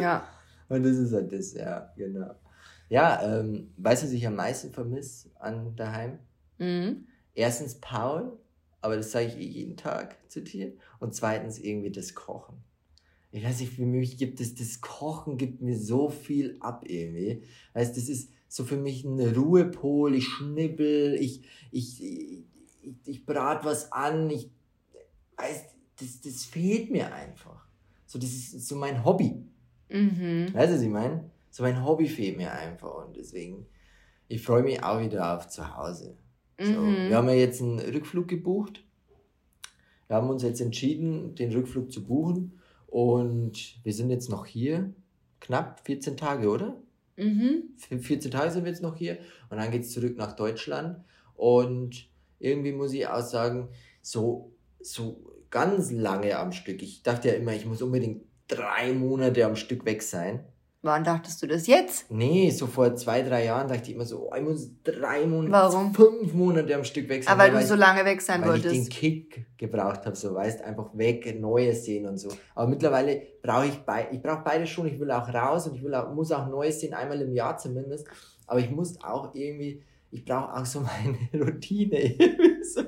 ja. 0.00 0.24
Und 0.68 0.84
das 0.84 0.96
ist 0.96 1.12
halt 1.12 1.30
das, 1.30 1.52
ja, 1.52 1.92
genau. 1.98 2.30
Ja, 2.92 3.22
ähm, 3.22 3.72
weißt 3.78 4.02
du, 4.02 4.06
was 4.08 4.12
ich 4.12 4.26
am 4.26 4.36
meisten 4.36 4.70
vermisse 4.70 5.30
an 5.40 5.74
daheim? 5.76 6.18
Mhm. 6.58 7.06
Erstens 7.34 7.80
Paul, 7.80 8.38
aber 8.82 8.96
das 8.96 9.12
sage 9.12 9.28
ich 9.28 9.36
eh 9.38 9.46
jeden 9.46 9.78
Tag 9.78 10.18
zu 10.30 10.42
dir. 10.42 10.74
Und 11.00 11.14
zweitens 11.14 11.58
irgendwie 11.58 11.90
das 11.90 12.14
Kochen. 12.14 12.56
Ich 13.30 13.42
weiß 13.42 13.60
nicht, 13.60 13.72
für 13.72 13.86
mich 13.86 14.18
gibt 14.18 14.40
es, 14.40 14.54
das 14.56 14.82
Kochen 14.82 15.38
gibt 15.38 15.62
mir 15.62 15.78
so 15.78 16.10
viel 16.10 16.58
ab 16.60 16.84
irgendwie. 16.86 17.44
Weißt 17.72 17.96
das 17.96 18.10
ist 18.10 18.30
so 18.46 18.62
für 18.62 18.76
mich 18.76 19.04
ein 19.04 19.18
Ruhepol, 19.18 20.14
ich 20.14 20.26
schnibbel, 20.26 21.14
ich, 21.14 21.46
ich, 21.70 22.04
ich, 22.04 22.44
ich, 22.82 22.94
ich 23.06 23.24
brat 23.24 23.64
was 23.64 23.90
an, 23.90 24.28
ich, 24.28 24.50
weiß, 25.38 25.64
das, 25.98 26.20
das 26.20 26.44
fehlt 26.44 26.90
mir 26.90 27.14
einfach. 27.14 27.66
So, 28.04 28.18
das 28.18 28.28
ist 28.28 28.68
so 28.68 28.76
mein 28.76 29.02
Hobby. 29.02 29.46
Mhm. 29.88 30.52
Weißt 30.52 30.72
du, 30.72 30.76
was 30.76 30.82
ich 30.82 30.90
meine? 30.90 31.30
So 31.52 31.62
mein 31.62 31.84
Hobby 31.84 32.08
fehlt 32.08 32.38
mir 32.38 32.50
einfach 32.50 33.06
und 33.06 33.16
deswegen, 33.16 33.66
ich 34.26 34.42
freue 34.42 34.62
mich 34.62 34.82
auch 34.82 35.00
wieder 35.00 35.36
auf 35.36 35.48
zu 35.48 35.76
Hause. 35.76 36.16
So, 36.58 36.72
mhm. 36.72 37.10
Wir 37.10 37.16
haben 37.16 37.28
ja 37.28 37.34
jetzt 37.34 37.60
einen 37.60 37.78
Rückflug 37.78 38.26
gebucht. 38.26 38.82
Wir 40.08 40.16
haben 40.16 40.30
uns 40.30 40.42
jetzt 40.42 40.62
entschieden, 40.62 41.34
den 41.34 41.52
Rückflug 41.52 41.92
zu 41.92 42.04
buchen 42.04 42.58
und 42.86 43.78
wir 43.84 43.92
sind 43.92 44.10
jetzt 44.10 44.30
noch 44.30 44.46
hier. 44.46 44.92
Knapp 45.40 45.82
14 45.84 46.16
Tage, 46.16 46.48
oder? 46.48 46.76
Mhm. 47.16 47.64
14 47.76 48.30
Tage 48.30 48.50
sind 48.50 48.64
wir 48.64 48.70
jetzt 48.70 48.82
noch 48.82 48.96
hier 48.96 49.18
und 49.50 49.58
dann 49.58 49.70
geht 49.70 49.82
es 49.82 49.92
zurück 49.92 50.16
nach 50.16 50.34
Deutschland. 50.34 51.04
Und 51.34 52.08
irgendwie 52.38 52.72
muss 52.72 52.94
ich 52.94 53.06
auch 53.06 53.22
sagen, 53.22 53.68
so, 54.00 54.52
so 54.80 55.20
ganz 55.50 55.90
lange 55.90 56.38
am 56.38 56.52
Stück. 56.52 56.82
Ich 56.82 57.02
dachte 57.02 57.28
ja 57.28 57.34
immer, 57.34 57.52
ich 57.52 57.66
muss 57.66 57.82
unbedingt 57.82 58.22
drei 58.48 58.94
Monate 58.94 59.44
am 59.44 59.56
Stück 59.56 59.84
weg 59.84 60.02
sein. 60.02 60.44
Wann 60.84 61.04
dachtest 61.04 61.40
du 61.40 61.46
das 61.46 61.68
jetzt? 61.68 62.10
Nee, 62.10 62.50
so 62.50 62.66
vor 62.66 62.96
zwei, 62.96 63.22
drei 63.22 63.44
Jahren 63.44 63.68
dachte 63.68 63.84
ich 63.84 63.94
immer 63.94 64.04
so, 64.04 64.28
oh, 64.30 64.34
ich 64.34 64.42
muss 64.42 64.68
drei 64.82 65.24
Monate, 65.26 65.52
Warum? 65.52 65.94
fünf 65.94 66.34
Monate 66.34 66.74
am 66.74 66.82
Stück 66.82 67.08
weg 67.08 67.22
sein. 67.22 67.32
Aber 67.32 67.44
weil, 67.44 67.54
weil 67.54 67.60
du 67.62 67.68
so 67.68 67.74
lange 67.76 68.04
weg 68.04 68.20
sein 68.20 68.40
weil 68.42 68.48
wolltest. 68.48 68.66
Weil 68.66 68.80
ich 68.80 68.88
den 68.88 68.92
Kick 68.92 69.46
gebraucht 69.56 70.04
habe, 70.06 70.16
so 70.16 70.34
weißt, 70.34 70.62
einfach 70.62 70.90
weg, 70.94 71.40
Neues 71.40 71.84
sehen 71.84 72.06
und 72.06 72.18
so. 72.18 72.30
Aber 72.56 72.66
mittlerweile 72.66 73.22
brauche 73.42 73.66
ich 73.66 73.78
beide, 73.78 74.12
ich 74.12 74.20
brauche 74.20 74.42
beides 74.42 74.70
schon, 74.70 74.88
ich 74.88 74.98
will 74.98 75.12
auch 75.12 75.32
raus 75.32 75.68
und 75.68 75.76
ich 75.76 75.84
will 75.84 75.94
auch, 75.94 76.12
muss 76.12 76.32
auch 76.32 76.48
Neues 76.48 76.80
sehen, 76.80 76.94
einmal 76.94 77.20
im 77.20 77.32
Jahr 77.32 77.56
zumindest. 77.56 78.08
Aber 78.48 78.58
ich 78.58 78.70
muss 78.70 79.00
auch 79.04 79.34
irgendwie 79.34 79.82
ich 80.12 80.26
brauche 80.26 80.54
auch 80.54 80.66
so 80.66 80.80
meine 80.80 81.18
Routine. 81.44 82.14
so, 82.74 82.82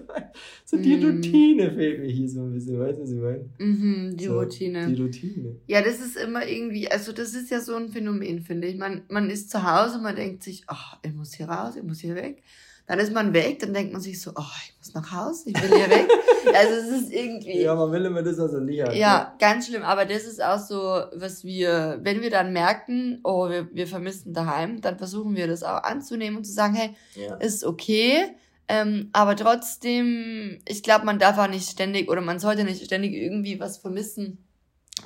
so 0.65 0.77
die 0.77 0.97
mm. 0.97 1.05
Routine 1.05 1.73
fehlt 1.73 2.01
mir 2.01 2.11
hier 2.11 2.29
so 2.29 2.41
ein 2.41 2.53
bisschen, 2.53 2.79
weißt 2.79 2.99
du, 2.99 3.03
was 3.03 3.11
ich 3.11 3.21
meine? 3.21 3.49
Mhm, 3.59 4.17
die 4.17 4.25
so, 4.25 4.39
Routine. 4.39 4.87
Die 4.87 5.03
Routine. 5.03 5.57
Ja, 5.67 5.83
das 5.83 6.01
ist 6.01 6.17
immer 6.17 6.47
irgendwie, 6.47 6.91
also 6.91 7.13
das 7.13 7.35
ist 7.35 7.51
ja 7.51 7.61
so 7.61 7.75
ein 7.75 7.89
Phänomen, 7.89 8.41
finde 8.43 8.69
ich. 8.69 8.77
Man, 8.77 9.03
man 9.09 9.31
ist 9.31 9.51
zu 9.51 9.63
Hause, 9.63 9.99
man 9.99 10.17
denkt 10.17 10.43
sich, 10.43 10.65
ach, 10.67 10.99
ich 11.03 11.13
muss 11.13 11.35
hier 11.35 11.49
raus, 11.49 11.77
ich 11.77 11.83
muss 11.83 12.01
hier 12.01 12.15
weg. 12.15 12.43
Dann 12.87 12.99
ist 12.99 13.15
man 13.15 13.33
weg, 13.33 13.61
dann 13.61 13.73
denkt 13.73 13.93
man 13.93 14.03
sich 14.03 14.21
so, 14.21 14.33
oh, 14.37 14.43
ich 14.63 14.75
muss 14.79 14.93
nach 14.93 15.11
Hause, 15.11 15.49
ich 15.49 15.55
will 15.55 15.75
hier 15.75 15.89
weg. 15.89 16.07
also 16.55 16.75
es 16.75 17.03
ist 17.03 17.13
irgendwie. 17.13 17.63
Ja, 17.63 17.75
man 17.75 17.91
will 17.91 18.05
immer 18.05 18.23
das 18.23 18.39
also 18.39 18.61
nie 18.61 18.83
haben. 18.83 18.95
Ja, 18.95 19.19
ne? 19.19 19.27
ganz 19.39 19.69
schlimm. 19.69 19.83
Aber 19.83 20.05
das 20.05 20.25
ist 20.25 20.43
auch 20.43 20.59
so, 20.59 20.77
was 21.15 21.45
wir, 21.45 22.01
wenn 22.03 22.21
wir 22.21 22.29
dann 22.29 22.53
merken, 22.53 23.21
oh, 23.25 23.49
wir, 23.49 23.69
wir 23.73 23.87
vermissen 23.87 24.35
daheim, 24.35 24.83
dann 24.83 24.99
versuchen 24.99 25.35
wir 25.35 25.47
das 25.47 25.63
auch 25.63 25.83
anzunehmen 25.83 26.37
und 26.37 26.45
zu 26.45 26.53
sagen, 26.53 26.75
hey, 26.75 26.91
ja. 27.15 27.37
ist 27.37 27.65
okay. 27.65 28.35
Ähm, 28.69 29.11
aber 29.13 29.37
trotzdem, 29.37 30.61
ich 30.67 30.83
glaube, 30.83 31.05
man 31.05 31.19
darf 31.19 31.39
auch 31.39 31.49
nicht 31.49 31.69
ständig 31.69 32.11
oder 32.11 32.21
man 32.21 32.39
sollte 32.39 32.65
nicht 32.65 32.85
ständig 32.85 33.13
irgendwie 33.13 33.61
was 33.61 33.79
vermissen, 33.79 34.45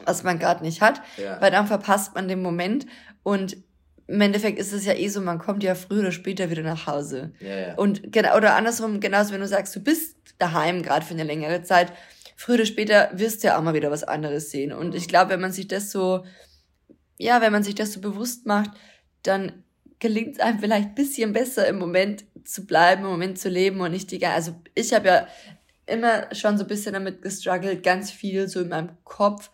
was 0.04 0.22
man 0.22 0.38
gerade 0.38 0.62
nicht 0.62 0.80
hat, 0.80 1.00
ja. 1.16 1.40
weil 1.40 1.50
dann 1.50 1.66
verpasst 1.66 2.14
man 2.14 2.28
den 2.28 2.42
Moment. 2.42 2.86
Und 3.22 3.56
im 4.06 4.20
Endeffekt 4.20 4.58
ist 4.58 4.72
es 4.72 4.86
ja 4.86 4.94
eh 4.94 5.08
so, 5.08 5.20
man 5.20 5.38
kommt 5.38 5.62
ja 5.62 5.74
früher 5.74 6.00
oder 6.00 6.12
später 6.12 6.50
wieder 6.50 6.62
nach 6.62 6.86
Hause. 6.86 7.32
Ja, 7.40 7.58
ja. 7.58 7.74
Und 7.74 8.12
genau, 8.12 8.36
oder 8.36 8.54
andersrum, 8.54 9.00
genauso 9.00 9.32
wenn 9.32 9.40
du 9.40 9.48
sagst, 9.48 9.74
du 9.76 9.80
bist 9.80 10.16
daheim 10.38 10.82
gerade 10.82 11.04
für 11.04 11.14
eine 11.14 11.24
längere 11.24 11.62
Zeit, 11.62 11.92
früher 12.36 12.56
oder 12.56 12.66
später 12.66 13.10
wirst 13.12 13.42
du 13.42 13.48
ja 13.48 13.58
auch 13.58 13.62
mal 13.62 13.74
wieder 13.74 13.90
was 13.90 14.04
anderes 14.04 14.50
sehen. 14.50 14.72
Und 14.72 14.94
ich 14.94 15.08
glaube, 15.08 15.32
wenn 15.32 15.40
man 15.40 15.52
sich 15.52 15.68
das 15.68 15.90
so, 15.90 16.24
ja, 17.18 17.40
wenn 17.40 17.52
man 17.52 17.64
sich 17.64 17.74
das 17.74 17.92
so 17.92 18.00
bewusst 18.00 18.46
macht, 18.46 18.70
dann 19.24 19.64
gelingt 20.00 20.36
es 20.36 20.40
einem 20.40 20.58
vielleicht 20.58 20.94
bisschen 20.94 21.32
besser 21.32 21.66
im 21.66 21.78
Moment 21.78 22.24
zu 22.44 22.66
bleiben, 22.66 23.04
im 23.04 23.10
Moment 23.10 23.38
zu 23.38 23.48
leben 23.48 23.80
und 23.80 23.90
nicht 23.90 24.10
die, 24.10 24.24
also 24.24 24.54
ich 24.74 24.92
habe 24.92 25.08
ja 25.08 25.28
immer 25.86 26.34
schon 26.34 26.58
so 26.58 26.64
ein 26.64 26.68
bisschen 26.68 26.92
damit 26.92 27.22
gestruggelt, 27.22 27.82
ganz 27.82 28.10
viel 28.10 28.48
so 28.48 28.60
in 28.60 28.68
meinem 28.68 28.90
Kopf 29.04 29.50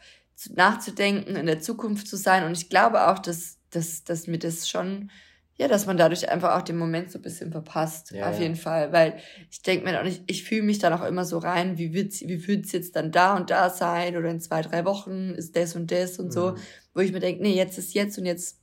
nachzudenken, 0.50 1.36
in 1.36 1.46
der 1.46 1.60
Zukunft 1.60 2.08
zu 2.08 2.16
sein. 2.16 2.44
Und 2.44 2.56
ich 2.56 2.68
glaube 2.68 3.08
auch, 3.08 3.18
dass 3.18 3.58
dass, 3.74 4.04
dass 4.04 4.26
mir 4.26 4.38
das 4.38 4.68
schon, 4.68 5.10
ja, 5.56 5.68
dass 5.68 5.86
man 5.86 5.96
dadurch 5.96 6.28
einfach 6.28 6.56
auch 6.56 6.62
den 6.62 6.76
Moment 6.76 7.10
so 7.10 7.18
ein 7.18 7.22
bisschen 7.22 7.52
verpasst, 7.52 8.10
ja, 8.12 8.28
auf 8.28 8.36
ja. 8.36 8.42
jeden 8.42 8.56
Fall. 8.56 8.92
Weil 8.92 9.18
ich 9.50 9.62
denke 9.62 9.84
mir 9.84 9.98
auch 9.98 10.04
nicht, 10.04 10.22
ich 10.26 10.44
fühle 10.44 10.62
mich 10.62 10.78
dann 10.78 10.92
auch 10.92 11.04
immer 11.04 11.24
so 11.24 11.38
rein, 11.38 11.78
wie 11.78 11.92
wird's, 11.92 12.22
wie 12.22 12.46
wird's 12.46 12.72
jetzt 12.72 12.96
dann 12.96 13.12
da 13.12 13.36
und 13.36 13.50
da 13.50 13.70
sein 13.70 14.16
oder 14.16 14.30
in 14.30 14.40
zwei, 14.40 14.62
drei 14.62 14.84
Wochen 14.84 15.30
ist 15.30 15.56
das 15.56 15.76
und 15.76 15.90
das 15.90 16.18
und 16.18 16.26
mhm. 16.26 16.32
so, 16.32 16.54
wo 16.94 17.00
ich 17.00 17.12
mir 17.12 17.20
denke, 17.20 17.42
nee, 17.42 17.54
jetzt 17.54 17.78
ist 17.78 17.94
jetzt 17.94 18.18
und 18.18 18.26
jetzt 18.26 18.60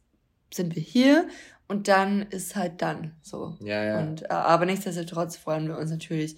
sind 0.54 0.76
wir 0.76 0.84
hier 0.84 1.28
und 1.72 1.88
dann 1.88 2.24
ist 2.24 2.58
halt 2.58 2.82
dann 2.82 3.16
so. 3.22 3.56
Ja, 3.62 3.82
ja. 3.82 4.00
Und, 4.02 4.24
äh, 4.24 4.28
aber 4.28 4.66
nichtsdestotrotz 4.66 5.38
freuen 5.38 5.70
wir 5.70 5.78
uns 5.78 5.90
natürlich 5.90 6.36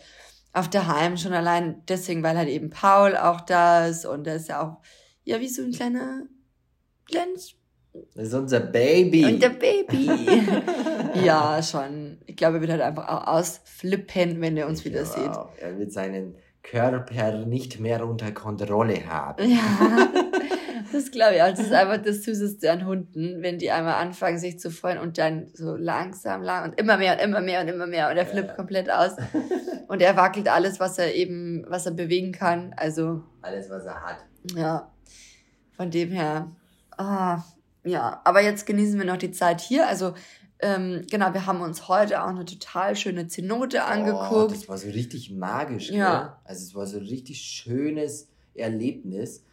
auf 0.53 0.69
der 0.69 0.87
Heim 0.87 1.17
schon 1.17 1.33
allein 1.33 1.81
deswegen, 1.87 2.21
weil 2.21 2.37
halt 2.37 2.49
eben 2.49 2.69
Paul 2.69 3.17
auch 3.17 3.41
da 3.41 3.87
ist 3.87 4.05
und 4.05 4.25
der 4.25 4.35
ist 4.35 4.49
ja 4.49 4.61
auch, 4.61 4.77
ja, 5.23 5.39
wie 5.39 5.49
so 5.49 5.63
ein 5.63 5.71
kleiner, 5.71 6.21
kleines 7.09 7.55
das 8.15 8.27
ist 8.27 8.33
unser 8.33 8.59
Baby. 8.59 9.25
Unser 9.25 9.49
Baby. 9.49 10.09
ja, 11.25 11.61
schon. 11.61 12.19
Ich 12.25 12.35
glaube, 12.35 12.57
er 12.57 12.61
wird 12.61 12.71
halt 12.71 12.81
einfach 12.81 13.07
auch 13.07 13.27
ausflippen, 13.27 14.39
wenn 14.41 14.57
er 14.57 14.67
uns 14.67 14.79
ich 14.79 14.85
wieder 14.85 15.05
sieht. 15.05 15.29
Auch. 15.29 15.49
Er 15.59 15.77
wird 15.77 15.91
seinen 15.91 16.35
Körper 16.63 17.45
nicht 17.45 17.79
mehr 17.79 18.07
unter 18.07 18.31
Kontrolle 18.31 19.05
haben. 19.07 19.47
Ja, 19.47 20.09
das 20.91 21.11
glaube 21.11 21.35
ich 21.35 21.41
auch. 21.41 21.49
Das 21.49 21.59
ist 21.59 21.73
einfach 21.73 22.01
das 22.01 22.23
Süßeste 22.23 22.71
an 22.71 22.85
Hunden, 22.85 23.41
wenn 23.41 23.57
die 23.57 23.71
einmal 23.71 23.95
anfangen, 23.95 24.37
sich 24.37 24.59
zu 24.59 24.71
freuen 24.71 24.97
und 24.97 25.17
dann 25.17 25.47
so 25.53 25.75
langsam, 25.75 26.41
lang 26.41 26.69
und 26.69 26.79
immer 26.79 26.97
mehr 26.97 27.13
und 27.13 27.19
immer 27.19 27.41
mehr 27.41 27.61
und 27.61 27.67
immer 27.67 27.87
mehr 27.87 28.09
und 28.09 28.17
er 28.17 28.25
flippt 28.25 28.49
ja. 28.49 28.55
komplett 28.55 28.89
aus. 28.89 29.13
Und 29.87 30.01
er 30.01 30.15
wackelt 30.15 30.47
alles, 30.47 30.79
was 30.79 30.97
er 30.97 31.13
eben, 31.13 31.65
was 31.67 31.85
er 31.85 31.91
bewegen 31.91 32.31
kann. 32.31 32.73
Also. 32.77 33.21
Alles, 33.41 33.69
was 33.69 33.85
er 33.85 34.01
hat. 34.01 34.17
Ja. 34.55 34.91
Von 35.75 35.91
dem 35.91 36.11
her. 36.11 36.51
Ah, 36.97 37.43
ja, 37.83 38.21
aber 38.23 38.41
jetzt 38.41 38.65
genießen 38.65 38.97
wir 38.97 39.05
noch 39.05 39.17
die 39.17 39.31
Zeit 39.31 39.61
hier. 39.61 39.87
Also 39.87 40.13
ähm, 40.63 41.05
genau, 41.11 41.33
wir 41.33 41.45
haben 41.45 41.59
uns 41.61 41.89
heute 41.89 42.23
auch 42.23 42.29
eine 42.29 42.45
total 42.45 42.95
schöne 42.95 43.27
Zenote 43.27 43.83
angeguckt. 43.83 44.31
Oh, 44.31 44.47
das 44.47 44.69
war 44.69 44.77
so 44.77 44.87
richtig 44.87 45.29
magisch, 45.29 45.89
ja. 45.91 46.19
Gell? 46.19 46.31
Also 46.45 46.63
es 46.63 46.73
war 46.73 46.87
so 46.87 46.99
ein 46.99 47.05
richtig 47.05 47.41
schönes 47.41 48.29
Erlebnis. 48.55 49.43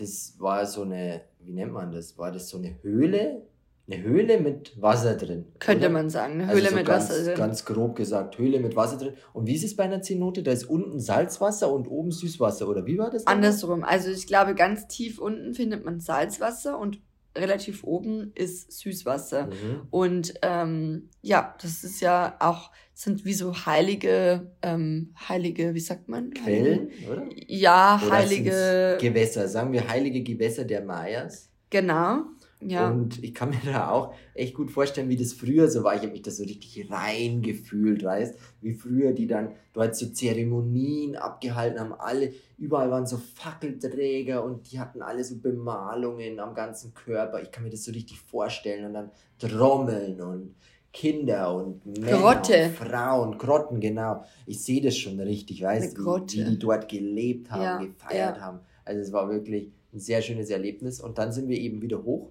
Das 0.00 0.34
war 0.38 0.64
so 0.64 0.82
eine, 0.82 1.20
wie 1.40 1.52
nennt 1.52 1.72
man 1.72 1.92
das? 1.92 2.16
War 2.16 2.32
das 2.32 2.48
so 2.48 2.56
eine 2.56 2.82
Höhle? 2.82 3.42
Eine 3.86 4.02
Höhle 4.02 4.40
mit 4.40 4.80
Wasser 4.80 5.14
drin. 5.16 5.46
Könnte 5.58 5.86
oder? 5.86 5.92
man 5.92 6.08
sagen, 6.08 6.34
eine 6.34 6.44
also 6.44 6.54
Höhle 6.54 6.66
also 6.68 6.70
so 6.70 6.78
mit 6.78 6.86
ganz, 6.86 7.10
Wasser 7.10 7.24
drin. 7.24 7.34
Ganz 7.36 7.64
grob 7.66 7.96
gesagt, 7.96 8.38
Höhle 8.38 8.60
mit 8.60 8.76
Wasser 8.76 8.96
drin. 8.96 9.12
Und 9.34 9.46
wie 9.46 9.54
ist 9.54 9.64
es 9.64 9.76
bei 9.76 9.82
einer 9.82 10.00
Zenote? 10.00 10.42
Da 10.42 10.52
ist 10.52 10.64
unten 10.64 11.00
Salzwasser 11.00 11.70
und 11.70 11.86
oben 11.86 12.12
Süßwasser, 12.12 12.66
oder 12.66 12.86
wie 12.86 12.96
war 12.96 13.10
das? 13.10 13.26
Andersrum. 13.26 13.84
Also 13.84 14.10
ich 14.10 14.26
glaube, 14.26 14.54
ganz 14.54 14.88
tief 14.88 15.18
unten 15.18 15.52
findet 15.52 15.84
man 15.84 16.00
Salzwasser 16.00 16.78
und 16.78 17.00
relativ 17.36 17.84
oben 17.84 18.32
ist 18.34 18.72
Süßwasser. 18.72 19.46
Mhm. 19.46 19.86
Und 19.90 20.34
ähm, 20.42 21.10
ja, 21.22 21.54
das 21.60 21.84
ist 21.84 22.00
ja 22.00 22.36
auch, 22.40 22.70
sind 22.92 23.24
wie 23.24 23.32
so 23.32 23.54
heilige, 23.66 24.52
ähm, 24.62 25.14
heilige, 25.28 25.74
wie 25.74 25.80
sagt 25.80 26.08
man? 26.08 26.30
Quellen, 26.32 26.90
oder? 27.10 27.28
Ja, 27.46 28.00
oder 28.04 28.16
heilige. 28.16 28.98
Gewässer, 29.00 29.48
sagen 29.48 29.72
wir 29.72 29.88
heilige 29.88 30.22
Gewässer 30.22 30.64
der 30.64 30.82
Mayas. 30.82 31.50
Genau. 31.70 32.24
Ja. 32.60 32.90
Und 32.90 33.22
ich 33.22 33.34
kann 33.34 33.50
mir 33.50 33.60
da 33.64 33.90
auch 33.90 34.14
echt 34.34 34.54
gut 34.54 34.70
vorstellen, 34.70 35.08
wie 35.08 35.16
das 35.16 35.32
früher 35.32 35.68
so 35.68 35.82
war. 35.82 35.94
Ich 35.94 36.02
habe 36.02 36.12
mich 36.12 36.22
da 36.22 36.30
so 36.30 36.42
richtig 36.42 36.90
rein 36.90 37.42
gefühlt, 37.42 38.04
weißt 38.04 38.34
Wie 38.60 38.74
früher 38.74 39.12
die 39.12 39.26
dann 39.26 39.52
dort 39.72 39.96
so 39.96 40.06
Zeremonien 40.06 41.16
abgehalten 41.16 41.80
haben. 41.80 41.94
Alle, 41.94 42.32
überall 42.58 42.90
waren 42.90 43.06
so 43.06 43.18
Fackelträger 43.18 44.44
und 44.44 44.70
die 44.70 44.78
hatten 44.78 45.02
alle 45.02 45.24
so 45.24 45.38
Bemalungen 45.38 46.38
am 46.40 46.54
ganzen 46.54 46.94
Körper. 46.94 47.42
Ich 47.42 47.50
kann 47.50 47.64
mir 47.64 47.70
das 47.70 47.84
so 47.84 47.92
richtig 47.92 48.20
vorstellen. 48.20 48.86
Und 48.86 48.94
dann 48.94 49.10
Trommeln 49.38 50.20
und 50.20 50.54
Kinder 50.92 51.54
und 51.54 51.86
Männer 51.86 52.18
Grotte. 52.18 52.64
und 52.64 52.72
Frauen, 52.72 53.38
Grotten, 53.38 53.80
genau. 53.80 54.24
Ich 54.46 54.62
sehe 54.62 54.82
das 54.82 54.96
schon 54.96 55.20
richtig, 55.20 55.62
weißt 55.62 55.96
du, 55.96 56.04
wie, 56.04 56.38
wie, 56.38 56.44
die 56.44 56.58
dort 56.58 56.88
gelebt 56.88 57.50
haben, 57.50 57.62
ja, 57.62 57.78
gefeiert 57.78 58.36
ja. 58.36 58.42
haben. 58.42 58.58
Also 58.84 59.00
es 59.00 59.12
war 59.12 59.30
wirklich 59.30 59.70
ein 59.92 60.00
sehr 60.00 60.20
schönes 60.20 60.50
Erlebnis. 60.50 61.00
Und 61.00 61.18
dann 61.18 61.32
sind 61.32 61.48
wir 61.48 61.58
eben 61.58 61.80
wieder 61.80 62.02
hoch, 62.02 62.30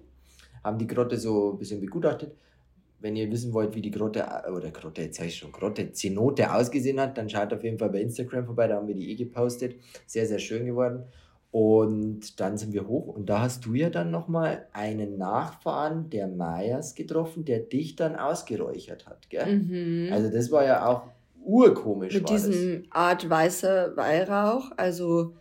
haben 0.62 0.78
die 0.78 0.86
Grotte 0.86 1.16
so 1.16 1.52
ein 1.52 1.58
bisschen 1.58 1.80
begutachtet. 1.80 2.34
Wenn 3.00 3.16
ihr 3.16 3.30
wissen 3.30 3.54
wollt, 3.54 3.74
wie 3.74 3.80
die 3.80 3.90
Grotte, 3.90 4.26
oder 4.54 4.70
Grotte, 4.70 5.02
jetzt 5.02 5.20
ich 5.20 5.36
schon, 5.36 5.52
Grotte, 5.52 5.92
Zenote 5.92 6.52
ausgesehen 6.52 7.00
hat, 7.00 7.16
dann 7.16 7.30
schaut 7.30 7.52
auf 7.52 7.64
jeden 7.64 7.78
Fall 7.78 7.88
bei 7.88 8.02
Instagram 8.02 8.44
vorbei, 8.44 8.68
da 8.68 8.76
haben 8.76 8.88
wir 8.88 8.94
die 8.94 9.10
eh 9.10 9.14
gepostet. 9.14 9.76
Sehr, 10.06 10.26
sehr 10.26 10.38
schön 10.38 10.66
geworden. 10.66 11.04
Und 11.52 12.38
dann 12.38 12.58
sind 12.58 12.72
wir 12.72 12.86
hoch 12.86 13.08
und 13.08 13.28
da 13.28 13.40
hast 13.40 13.64
du 13.66 13.74
ja 13.74 13.90
dann 13.90 14.12
nochmal 14.12 14.66
einen 14.72 15.18
Nachfahren 15.18 16.08
der 16.08 16.28
Mayas 16.28 16.94
getroffen, 16.94 17.44
der 17.44 17.58
dich 17.58 17.96
dann 17.96 18.14
ausgeräuchert 18.14 19.06
hat, 19.06 19.28
gell? 19.30 19.56
Mhm. 19.56 20.12
Also 20.12 20.30
das 20.30 20.52
war 20.52 20.64
ja 20.64 20.86
auch 20.86 21.02
urkomisch. 21.42 22.14
Mit 22.14 22.28
diesem 22.28 22.84
das. 22.84 22.92
Art 22.92 23.28
weißer 23.28 23.96
Weihrauch, 23.96 24.70
also 24.76 25.34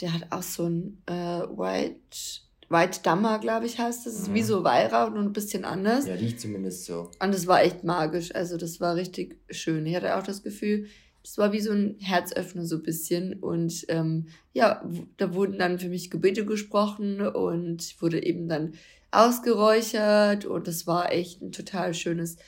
der 0.00 0.14
hat 0.14 0.26
auch 0.30 0.42
so 0.42 0.66
ein 0.66 0.98
äh, 1.06 1.12
White, 1.12 2.40
White 2.72 3.00
Dammer, 3.02 3.38
glaube 3.38 3.66
ich, 3.66 3.78
heißt 3.78 4.06
das. 4.06 4.14
Mhm. 4.14 4.20
ist 4.20 4.34
wie 4.34 4.42
mhm. 4.42 4.46
so 4.46 4.64
Weihrauch, 4.64 5.10
nur 5.10 5.22
ein 5.22 5.32
bisschen 5.32 5.64
anders. 5.64 6.06
Ja, 6.06 6.14
riecht 6.14 6.40
zumindest 6.40 6.86
so. 6.86 7.10
Und 7.20 7.34
das 7.34 7.46
war 7.46 7.62
echt 7.62 7.84
magisch, 7.84 8.34
also 8.34 8.56
das 8.56 8.80
war 8.80 8.96
richtig 8.96 9.38
schön. 9.50 9.86
Ich 9.86 9.94
hatte 9.94 10.16
auch 10.16 10.22
das 10.22 10.42
Gefühl, 10.42 10.86
das 11.22 11.38
war 11.38 11.52
wie 11.52 11.60
so 11.60 11.72
ein 11.72 11.96
Herzöffner 12.00 12.66
so 12.66 12.76
ein 12.76 12.82
bisschen. 12.82 13.34
Und 13.34 13.84
ähm, 13.88 14.28
ja, 14.52 14.82
da 15.18 15.34
wurden 15.34 15.58
dann 15.58 15.78
für 15.78 15.88
mich 15.88 16.10
Gebete 16.10 16.44
gesprochen 16.44 17.20
und 17.20 17.82
ich 17.82 18.02
wurde 18.02 18.24
eben 18.24 18.48
dann 18.48 18.74
ausgeräuchert 19.12 20.46
und 20.46 20.66
das 20.66 20.86
war 20.86 21.12
echt 21.12 21.42
ein 21.42 21.52
total 21.52 21.94
schönes 21.94 22.38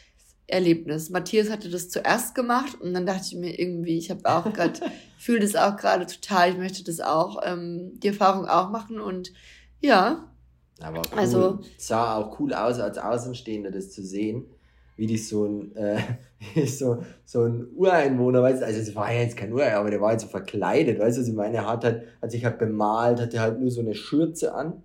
Erlebnis. 0.46 1.10
Matthias 1.10 1.50
hatte 1.50 1.70
das 1.70 1.88
zuerst 1.88 2.34
gemacht 2.34 2.80
und 2.80 2.92
dann 2.94 3.06
dachte 3.06 3.26
ich 3.28 3.36
mir 3.36 3.58
irgendwie, 3.58 3.96
ich 3.96 4.10
habe 4.10 4.28
auch 4.28 4.50
gerade, 4.52 4.80
fühle 5.18 5.40
das 5.40 5.56
auch 5.56 5.76
gerade 5.76 6.06
total, 6.06 6.50
ich 6.50 6.58
möchte 6.58 6.84
das 6.84 7.00
auch, 7.00 7.40
ähm, 7.44 7.98
die 8.00 8.08
Erfahrung 8.08 8.46
auch 8.46 8.70
machen 8.70 9.00
und 9.00 9.32
ja. 9.84 10.28
Aber 10.80 10.98
cool. 10.98 11.18
also 11.18 11.58
sah 11.78 12.16
auch 12.16 12.38
cool 12.40 12.52
aus 12.52 12.80
als 12.80 12.98
Außenstehender 12.98 13.70
das 13.70 13.92
zu 13.92 14.02
sehen 14.02 14.46
wie 14.96 15.06
die 15.06 15.18
so 15.18 15.44
ein, 15.44 15.74
äh, 15.76 16.00
so, 16.66 17.02
so 17.24 17.42
ein 17.42 17.68
Ureinwohner, 17.74 18.42
weißt 18.42 18.62
du, 18.62 18.66
also 18.66 18.80
es 18.80 18.94
war 18.94 19.12
ja 19.12 19.20
jetzt 19.20 19.36
kein 19.36 19.52
Ureinwohner, 19.52 19.80
aber 19.80 19.90
der 19.90 20.00
war 20.00 20.10
halt 20.10 20.20
so 20.20 20.28
verkleidet, 20.28 20.98
weißt 20.98 21.16
du, 21.16 21.20
also 21.20 21.30
ich 21.30 21.36
meine, 21.36 21.58
er 21.58 21.68
hat 21.68 21.84
halt, 21.84 22.04
hat 22.22 22.30
sich 22.30 22.44
halt 22.44 22.58
bemalt, 22.58 23.20
hatte 23.20 23.40
halt 23.40 23.60
nur 23.60 23.70
so 23.70 23.80
eine 23.80 23.94
Schürze 23.94 24.54
an, 24.54 24.82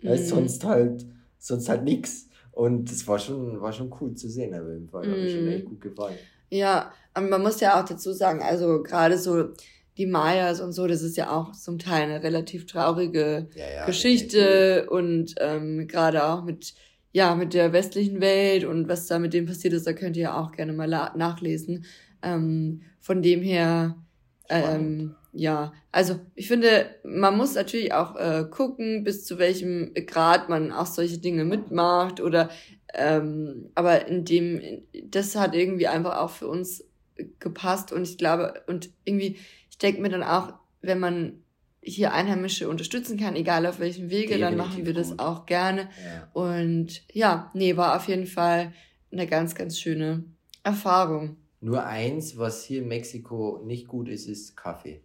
mhm. 0.00 0.08
weißt, 0.08 0.28
sonst 0.28 0.64
halt, 0.64 1.04
sonst 1.38 1.68
halt 1.68 1.84
nix. 1.84 2.26
Und 2.52 2.90
das 2.90 3.06
war 3.06 3.18
schon, 3.18 3.60
war 3.60 3.72
schon 3.72 3.92
cool 4.00 4.14
zu 4.14 4.28
sehen, 4.28 4.52
aber 4.54 4.72
im 4.72 4.88
Fall, 4.88 5.06
mhm. 5.06 5.12
hat 5.12 5.18
mir 5.18 5.30
schon 5.30 5.48
echt 5.48 5.64
gut 5.64 5.80
gefallen. 5.80 6.16
Ja, 6.50 6.92
aber 7.14 7.28
man 7.28 7.42
muss 7.42 7.60
ja 7.60 7.80
auch 7.80 7.84
dazu 7.84 8.12
sagen, 8.12 8.42
also 8.42 8.82
gerade 8.82 9.18
so 9.18 9.50
die 9.98 10.06
Mayas 10.06 10.60
und 10.60 10.72
so, 10.72 10.86
das 10.86 11.02
ist 11.02 11.16
ja 11.16 11.30
auch 11.30 11.52
zum 11.52 11.78
Teil 11.78 12.04
eine 12.04 12.22
relativ 12.22 12.66
traurige 12.66 13.48
ja, 13.54 13.64
ja, 13.76 13.86
Geschichte 13.86 14.88
und 14.88 15.34
ähm, 15.40 15.88
gerade 15.88 16.24
auch 16.24 16.44
mit 16.44 16.74
ja, 17.10 17.34
mit 17.34 17.54
der 17.54 17.72
westlichen 17.72 18.20
Welt 18.20 18.64
und 18.64 18.86
was 18.88 19.06
da 19.06 19.18
mit 19.18 19.32
dem 19.32 19.46
passiert 19.46 19.72
ist, 19.72 19.86
da 19.86 19.92
könnt 19.92 20.16
ihr 20.16 20.24
ja 20.24 20.40
auch 20.40 20.52
gerne 20.52 20.72
mal 20.72 20.86
nachlesen. 20.86 21.86
Ähm, 22.22 22.82
von 23.00 23.22
dem 23.22 23.40
her, 23.42 23.96
ähm, 24.50 25.14
ja, 25.32 25.72
also 25.90 26.20
ich 26.34 26.48
finde, 26.48 26.86
man 27.02 27.36
muss 27.36 27.54
natürlich 27.54 27.94
auch 27.94 28.14
äh, 28.16 28.44
gucken, 28.50 29.04
bis 29.04 29.24
zu 29.24 29.38
welchem 29.38 29.94
Grad 30.06 30.48
man 30.48 30.70
auch 30.70 30.86
solche 30.86 31.18
Dinge 31.18 31.44
mitmacht 31.44 32.20
oder 32.20 32.50
ähm, 32.94 33.70
aber 33.74 34.06
in 34.06 34.24
dem, 34.24 34.82
das 35.04 35.34
hat 35.34 35.54
irgendwie 35.54 35.88
einfach 35.88 36.18
auch 36.18 36.30
für 36.30 36.48
uns 36.48 36.84
gepasst 37.38 37.92
und 37.92 38.02
ich 38.02 38.18
glaube, 38.18 38.62
und 38.66 38.90
irgendwie, 39.04 39.36
ich 39.78 39.82
denke 39.82 40.02
mir 40.02 40.08
dann 40.08 40.24
auch, 40.24 40.54
wenn 40.82 40.98
man 40.98 41.44
hier 41.80 42.12
Einheimische 42.12 42.68
unterstützen 42.68 43.16
kann, 43.16 43.36
egal 43.36 43.64
auf 43.64 43.78
welchem 43.78 44.10
Wege, 44.10 44.34
Definitiv 44.34 44.48
dann 44.48 44.56
machen 44.56 44.86
wir 44.86 44.92
das 44.92 45.10
gut. 45.10 45.20
auch 45.20 45.46
gerne. 45.46 45.82
Ja. 45.82 46.28
Und 46.32 47.02
ja, 47.12 47.48
nee, 47.54 47.76
war 47.76 47.94
auf 47.94 48.08
jeden 48.08 48.26
Fall 48.26 48.72
eine 49.12 49.28
ganz, 49.28 49.54
ganz 49.54 49.78
schöne 49.78 50.24
Erfahrung. 50.64 51.36
Nur 51.60 51.84
eins, 51.84 52.36
was 52.36 52.64
hier 52.64 52.82
in 52.82 52.88
Mexiko 52.88 53.62
nicht 53.64 53.86
gut 53.86 54.08
ist, 54.08 54.26
ist 54.26 54.56
Kaffee. 54.56 55.00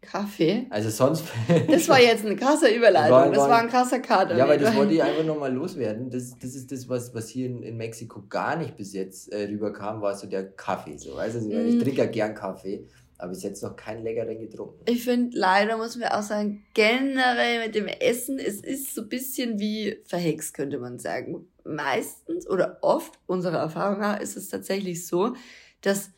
Kaffee? 0.00 0.66
Also 0.70 0.88
sonst. 0.88 1.24
Das 1.68 1.86
war 1.90 2.00
jetzt 2.00 2.24
eine 2.24 2.36
krasse 2.36 2.68
Überleitung. 2.68 3.10
War, 3.10 3.30
das 3.30 3.38
war 3.38 3.58
ein 3.58 3.68
krasser 3.68 3.98
Kater. 4.00 4.34
Ja, 4.34 4.44
aber 4.44 4.56
das 4.56 4.74
wollte 4.74 4.94
ich 4.94 5.02
einfach 5.02 5.24
nochmal 5.24 5.52
loswerden. 5.52 6.08
Das, 6.08 6.38
das 6.38 6.54
ist 6.54 6.72
das, 6.72 6.88
was, 6.88 7.14
was 7.14 7.28
hier 7.28 7.48
in, 7.48 7.62
in 7.62 7.76
Mexiko 7.76 8.22
gar 8.30 8.56
nicht 8.56 8.78
bis 8.78 8.94
jetzt 8.94 9.30
äh, 9.30 9.44
rüberkam, 9.44 10.00
war 10.00 10.14
so 10.14 10.26
der 10.26 10.52
Kaffee. 10.52 10.96
So, 10.96 11.16
du? 11.16 11.68
Ich 11.68 11.74
mm. 11.74 11.80
trinke 11.80 11.98
ja 11.98 12.06
gern 12.06 12.34
Kaffee. 12.34 12.86
Aber 13.18 13.30
bis 13.30 13.42
jetzt 13.42 13.62
noch 13.62 13.76
keinen 13.76 14.02
leckeren 14.04 14.38
getrunken. 14.38 14.84
Ich 14.86 15.04
finde, 15.04 15.38
leider 15.38 15.76
muss 15.76 15.96
man 15.96 16.08
auch 16.08 16.22
sagen, 16.22 16.66
generell 16.74 17.64
mit 17.64 17.74
dem 17.74 17.86
Essen, 17.86 18.38
es 18.38 18.60
ist 18.60 18.94
so 18.94 19.02
ein 19.02 19.08
bisschen 19.08 19.58
wie 19.58 20.02
verhext, 20.04 20.54
könnte 20.54 20.78
man 20.78 20.98
sagen. 20.98 21.48
Meistens 21.64 22.48
oder 22.48 22.78
oft, 22.82 23.18
unserer 23.26 23.58
Erfahrung 23.58 24.00
nach, 24.00 24.20
ist 24.20 24.36
es 24.36 24.48
tatsächlich 24.48 25.06
so, 25.06 25.34
dass 25.80 26.10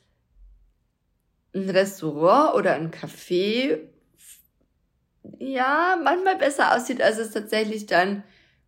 ein 1.55 1.71
Restaurant 1.71 2.57
oder 2.57 2.75
ein 2.75 2.91
Café 2.91 3.79
ja 5.39 5.99
manchmal 6.03 6.37
besser 6.37 6.77
aussieht, 6.77 7.01
als 7.01 7.19
es 7.19 7.31
tatsächlich 7.31 7.87
dann 7.87 8.25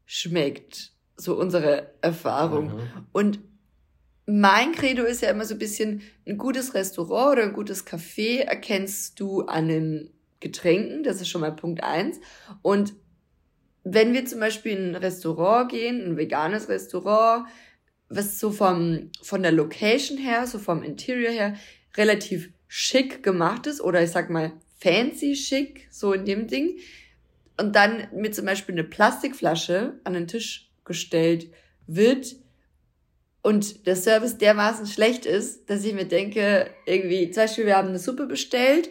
schmeckt. 0.06 0.92
So 1.16 1.36
unsere 1.38 1.92
Erfahrung. 2.00 2.76
Mhm. 2.76 3.06
Und 3.12 3.38
mein 4.26 4.72
Credo 4.72 5.04
ist 5.04 5.22
ja 5.22 5.30
immer 5.30 5.44
so 5.44 5.54
ein 5.54 5.58
bisschen, 5.58 6.02
ein 6.26 6.38
gutes 6.38 6.74
Restaurant 6.74 7.32
oder 7.32 7.42
ein 7.42 7.52
gutes 7.52 7.86
Café 7.86 8.40
erkennst 8.40 9.18
du 9.18 9.42
an 9.42 9.68
den 9.68 10.10
Getränken, 10.40 11.02
das 11.02 11.20
ist 11.20 11.28
schon 11.28 11.40
mal 11.40 11.54
Punkt 11.54 11.82
eins. 11.82 12.18
Und 12.62 12.94
wenn 13.84 14.12
wir 14.12 14.24
zum 14.26 14.40
Beispiel 14.40 14.72
in 14.72 14.90
ein 14.90 14.96
Restaurant 14.96 15.70
gehen, 15.70 16.02
ein 16.04 16.16
veganes 16.16 16.68
Restaurant, 16.68 17.46
was 18.08 18.38
so 18.38 18.50
vom, 18.50 19.10
von 19.22 19.42
der 19.42 19.52
Location 19.52 20.18
her, 20.18 20.46
so 20.46 20.58
vom 20.58 20.82
Interior 20.82 21.32
her, 21.32 21.56
relativ 21.96 22.50
schick 22.68 23.22
gemacht 23.22 23.66
ist, 23.66 23.80
oder 23.80 24.02
ich 24.02 24.10
sag 24.10 24.30
mal 24.30 24.52
fancy 24.78 25.34
schick, 25.34 25.88
so 25.90 26.12
in 26.12 26.24
dem 26.24 26.46
Ding, 26.46 26.78
und 27.58 27.76
dann 27.76 28.08
mir 28.14 28.32
zum 28.32 28.46
Beispiel 28.46 28.74
eine 28.74 28.84
Plastikflasche 28.84 30.00
an 30.04 30.14
den 30.14 30.26
Tisch 30.26 30.70
gestellt 30.84 31.50
wird, 31.86 32.36
und 33.42 33.86
der 33.86 33.96
Service 33.96 34.38
dermaßen 34.38 34.86
schlecht 34.86 35.26
ist, 35.26 35.70
dass 35.70 35.84
ich 35.84 35.94
mir 35.94 36.04
denke, 36.04 36.70
irgendwie, 36.86 37.30
zum 37.30 37.44
Beispiel, 37.44 37.66
wir 37.66 37.76
haben 37.76 37.88
eine 37.88 37.98
Suppe 37.98 38.26
bestellt 38.26 38.90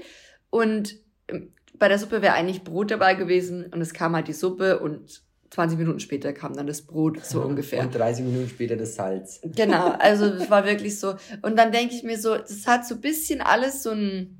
und 0.49 0.95
ähm, 1.27 1.53
bei 1.77 1.87
der 1.87 1.99
Suppe 1.99 2.21
wäre 2.21 2.33
eigentlich 2.33 2.63
Brot 2.63 2.91
dabei 2.91 3.13
gewesen 3.13 3.65
und 3.71 3.81
es 3.81 3.93
kam 3.93 4.15
halt 4.15 4.27
die 4.27 4.33
Suppe 4.33 4.79
und 4.79 5.21
20 5.51 5.79
Minuten 5.79 5.99
später 5.99 6.31
kam 6.33 6.55
dann 6.55 6.67
das 6.67 6.83
Brot, 6.83 7.23
so 7.25 7.41
ungefähr. 7.41 7.81
Und 7.81 7.95
30 7.95 8.23
Minuten 8.25 8.49
später 8.49 8.75
das 8.75 8.95
Salz. 8.95 9.39
Genau, 9.43 9.89
also 9.99 10.25
es 10.25 10.49
war 10.49 10.65
wirklich 10.65 10.99
so. 10.99 11.15
Und 11.41 11.57
dann 11.57 11.71
denke 11.71 11.95
ich 11.95 12.03
mir 12.03 12.19
so, 12.19 12.37
das 12.37 12.67
hat 12.67 12.85
so 12.85 12.97
bisschen 12.97 13.41
alles 13.41 13.81
so 13.81 13.91
einen 13.91 14.39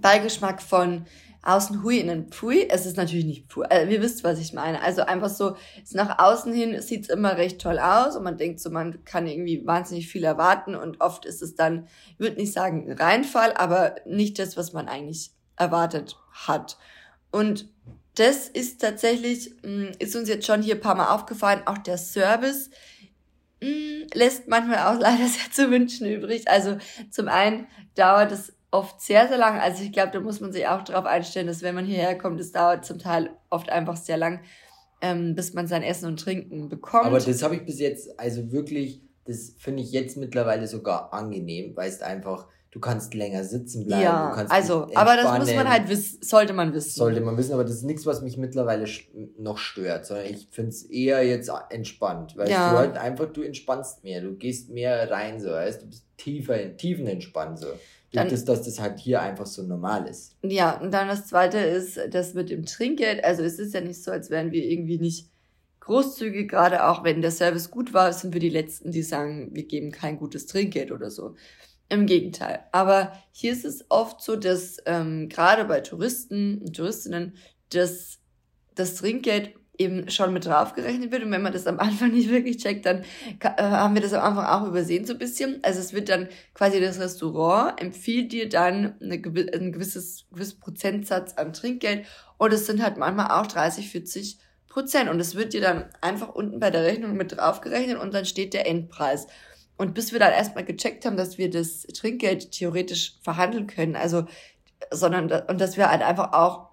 Beigeschmack 0.00 0.60
von, 0.60 1.06
außen 1.44 1.82
hui, 1.82 1.98
innen 1.98 2.28
pfui. 2.28 2.68
Es 2.68 2.86
ist 2.86 2.96
natürlich 2.96 3.24
nicht 3.24 3.46
pfui. 3.46 3.66
Also, 3.66 3.90
ihr 3.90 4.02
wisst, 4.02 4.24
was 4.24 4.38
ich 4.38 4.52
meine. 4.52 4.82
Also 4.82 5.02
einfach 5.02 5.28
so, 5.28 5.56
nach 5.92 6.18
außen 6.18 6.52
hin 6.52 6.80
sieht's 6.80 7.08
immer 7.08 7.36
recht 7.36 7.60
toll 7.60 7.78
aus 7.78 8.16
und 8.16 8.24
man 8.24 8.38
denkt 8.38 8.60
so, 8.60 8.70
man 8.70 9.04
kann 9.04 9.26
irgendwie 9.26 9.66
wahnsinnig 9.66 10.08
viel 10.08 10.24
erwarten 10.24 10.74
und 10.74 11.00
oft 11.00 11.24
ist 11.24 11.42
es 11.42 11.54
dann, 11.54 11.86
ich 12.12 12.20
würde 12.20 12.36
nicht 12.36 12.52
sagen 12.52 12.90
Reinfall, 12.92 13.52
aber 13.54 13.96
nicht 14.06 14.38
das, 14.38 14.56
was 14.56 14.72
man 14.72 14.88
eigentlich 14.88 15.32
erwartet 15.56 16.16
hat. 16.32 16.78
Und 17.30 17.68
das 18.14 18.48
ist 18.48 18.80
tatsächlich, 18.80 19.54
mm, 19.62 19.92
ist 19.98 20.14
uns 20.16 20.28
jetzt 20.28 20.46
schon 20.46 20.62
hier 20.62 20.76
ein 20.76 20.80
paar 20.80 20.94
Mal 20.94 21.08
aufgefallen, 21.08 21.62
auch 21.66 21.78
der 21.78 21.98
Service 21.98 22.70
mm, 23.60 24.06
lässt 24.14 24.48
manchmal 24.48 24.78
auch 24.86 25.00
leider 25.00 25.26
sehr 25.26 25.50
zu 25.52 25.70
wünschen 25.70 26.06
übrig. 26.06 26.48
Also 26.48 26.78
zum 27.10 27.28
einen 27.28 27.66
dauert 27.94 28.32
es 28.32 28.53
oft 28.74 29.00
sehr, 29.00 29.28
sehr 29.28 29.38
lang. 29.38 29.60
Also 29.60 29.84
ich 29.84 29.92
glaube, 29.92 30.10
da 30.12 30.20
muss 30.20 30.40
man 30.40 30.52
sich 30.52 30.66
auch 30.66 30.82
darauf 30.82 31.06
einstellen, 31.06 31.46
dass 31.46 31.62
wenn 31.62 31.74
man 31.74 31.86
hierher 31.86 32.18
kommt, 32.18 32.40
es 32.40 32.52
dauert 32.52 32.84
zum 32.84 32.98
Teil 32.98 33.30
oft 33.48 33.70
einfach 33.70 33.96
sehr 33.96 34.16
lang, 34.16 34.40
ähm, 35.00 35.34
bis 35.34 35.54
man 35.54 35.66
sein 35.68 35.82
Essen 35.82 36.06
und 36.06 36.20
Trinken 36.20 36.68
bekommt. 36.68 37.06
Aber 37.06 37.20
das 37.20 37.42
habe 37.42 37.54
ich 37.54 37.64
bis 37.64 37.78
jetzt, 37.78 38.18
also 38.18 38.50
wirklich, 38.50 39.00
das 39.26 39.52
finde 39.58 39.82
ich 39.82 39.92
jetzt 39.92 40.16
mittlerweile 40.16 40.66
sogar 40.66 41.14
angenehm, 41.14 41.76
weil 41.76 41.88
es 41.88 42.02
einfach, 42.02 42.48
du 42.72 42.80
kannst 42.80 43.14
länger 43.14 43.44
sitzen 43.44 43.86
bleiben. 43.86 44.02
Ja, 44.02 44.32
also, 44.48 44.88
aber 44.92 45.16
das 45.16 45.38
muss 45.38 45.54
man 45.54 45.68
halt 45.68 45.88
wissen, 45.88 46.18
sollte 46.22 46.52
man 46.52 46.74
wissen. 46.74 46.90
Sollte 46.90 47.20
man 47.20 47.36
wissen, 47.36 47.52
aber 47.52 47.62
das 47.62 47.74
ist 47.74 47.84
nichts, 47.84 48.04
was 48.06 48.22
mich 48.22 48.38
mittlerweile 48.38 48.86
noch 49.38 49.58
stört, 49.58 50.06
sondern 50.06 50.26
ich 50.26 50.48
finde 50.50 50.70
es 50.70 50.82
eher 50.82 51.24
jetzt 51.24 51.48
entspannt, 51.70 52.36
weil 52.36 52.50
ja. 52.50 52.72
du 52.72 52.78
halt 52.78 52.96
einfach, 52.96 53.26
du 53.26 53.42
entspannst 53.42 54.02
mehr, 54.02 54.20
du 54.20 54.34
gehst 54.34 54.70
mehr 54.70 55.08
rein, 55.12 55.38
so, 55.38 55.50
weißt 55.50 55.82
du, 55.82 55.86
bist 55.86 56.04
tiefer, 56.16 56.76
tiefen 56.76 57.06
entspannt, 57.06 57.60
so. 57.60 57.68
Dann, 58.14 58.28
das, 58.28 58.44
dass 58.44 58.62
das 58.62 58.80
halt 58.80 58.98
hier 58.98 59.20
einfach 59.20 59.46
so 59.46 59.62
normal 59.62 60.06
ist. 60.06 60.36
Ja, 60.42 60.80
und 60.80 60.92
dann 60.92 61.08
das 61.08 61.26
zweite 61.26 61.58
ist, 61.58 61.98
das 62.10 62.34
mit 62.34 62.50
dem 62.50 62.64
Trinkgeld. 62.64 63.24
Also 63.24 63.42
es 63.42 63.58
ist 63.58 63.74
ja 63.74 63.80
nicht 63.80 64.02
so, 64.02 64.10
als 64.10 64.30
wären 64.30 64.52
wir 64.52 64.64
irgendwie 64.64 64.98
nicht 64.98 65.30
großzügig, 65.80 66.48
gerade 66.48 66.86
auch 66.86 67.04
wenn 67.04 67.22
der 67.22 67.30
Service 67.30 67.70
gut 67.70 67.92
war, 67.92 68.12
sind 68.12 68.32
wir 68.32 68.40
die 68.40 68.48
Letzten, 68.48 68.90
die 68.90 69.02
sagen, 69.02 69.50
wir 69.52 69.64
geben 69.64 69.90
kein 69.90 70.18
gutes 70.18 70.46
Trinkgeld 70.46 70.92
oder 70.92 71.10
so. 71.10 71.34
Im 71.90 72.06
Gegenteil. 72.06 72.60
Aber 72.72 73.12
hier 73.30 73.52
ist 73.52 73.64
es 73.64 73.84
oft 73.90 74.22
so, 74.22 74.36
dass 74.36 74.78
ähm, 74.86 75.28
gerade 75.28 75.66
bei 75.66 75.80
Touristen 75.80 76.58
und 76.62 76.74
Touristinnen 76.74 77.34
das, 77.70 78.18
das 78.74 78.94
Trinkgeld 78.94 79.54
eben 79.78 80.08
schon 80.10 80.32
mit 80.32 80.46
draufgerechnet 80.46 81.10
wird. 81.10 81.24
Und 81.24 81.30
wenn 81.30 81.42
man 81.42 81.52
das 81.52 81.66
am 81.66 81.78
Anfang 81.78 82.12
nicht 82.12 82.30
wirklich 82.30 82.58
checkt, 82.58 82.86
dann 82.86 83.04
äh, 83.40 83.62
haben 83.62 83.94
wir 83.94 84.02
das 84.02 84.12
am 84.12 84.22
Anfang 84.22 84.46
auch 84.46 84.68
übersehen 84.68 85.04
so 85.04 85.14
ein 85.14 85.18
bisschen. 85.18 85.60
Also 85.62 85.80
es 85.80 85.92
wird 85.92 86.08
dann 86.08 86.28
quasi 86.54 86.80
das 86.80 87.00
Restaurant 87.00 87.80
empfiehlt 87.80 88.32
dir 88.32 88.48
dann 88.48 88.94
eine, 89.00 89.14
ein 89.14 89.72
gewisses, 89.72 90.26
gewisses 90.32 90.54
Prozentsatz 90.54 91.34
an 91.34 91.52
Trinkgeld 91.52 92.06
und 92.38 92.52
es 92.52 92.66
sind 92.66 92.82
halt 92.82 92.96
manchmal 92.96 93.30
auch 93.30 93.46
30, 93.46 93.90
40 93.90 94.38
Prozent. 94.68 95.08
Und 95.08 95.20
es 95.20 95.34
wird 95.34 95.52
dir 95.52 95.60
dann 95.60 95.84
einfach 96.00 96.34
unten 96.34 96.60
bei 96.60 96.70
der 96.70 96.84
Rechnung 96.84 97.16
mit 97.16 97.36
draufgerechnet 97.36 97.98
und 97.98 98.12
dann 98.14 98.24
steht 98.24 98.54
der 98.54 98.66
Endpreis. 98.66 99.26
Und 99.76 99.94
bis 99.94 100.12
wir 100.12 100.20
dann 100.20 100.32
erstmal 100.32 100.64
gecheckt 100.64 101.04
haben, 101.04 101.16
dass 101.16 101.36
wir 101.36 101.50
das 101.50 101.82
Trinkgeld 101.82 102.52
theoretisch 102.52 103.16
verhandeln 103.22 103.66
können, 103.66 103.96
also 103.96 104.26
sondern 104.90 105.30
und 105.48 105.60
dass 105.60 105.76
wir 105.76 105.90
halt 105.90 106.02
einfach 106.02 106.32
auch 106.32 106.72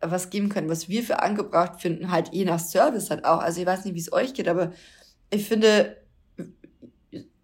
was 0.00 0.30
geben 0.30 0.48
können, 0.48 0.68
was 0.68 0.88
wir 0.88 1.02
für 1.02 1.22
angebracht 1.22 1.80
finden, 1.80 2.10
halt 2.10 2.30
je 2.32 2.44
nach 2.44 2.60
Service 2.60 3.10
halt 3.10 3.24
auch. 3.24 3.40
Also 3.40 3.60
ich 3.60 3.66
weiß 3.66 3.84
nicht, 3.84 3.94
wie 3.94 4.00
es 4.00 4.12
euch 4.12 4.34
geht, 4.34 4.48
aber 4.48 4.72
ich 5.30 5.46
finde, 5.46 5.96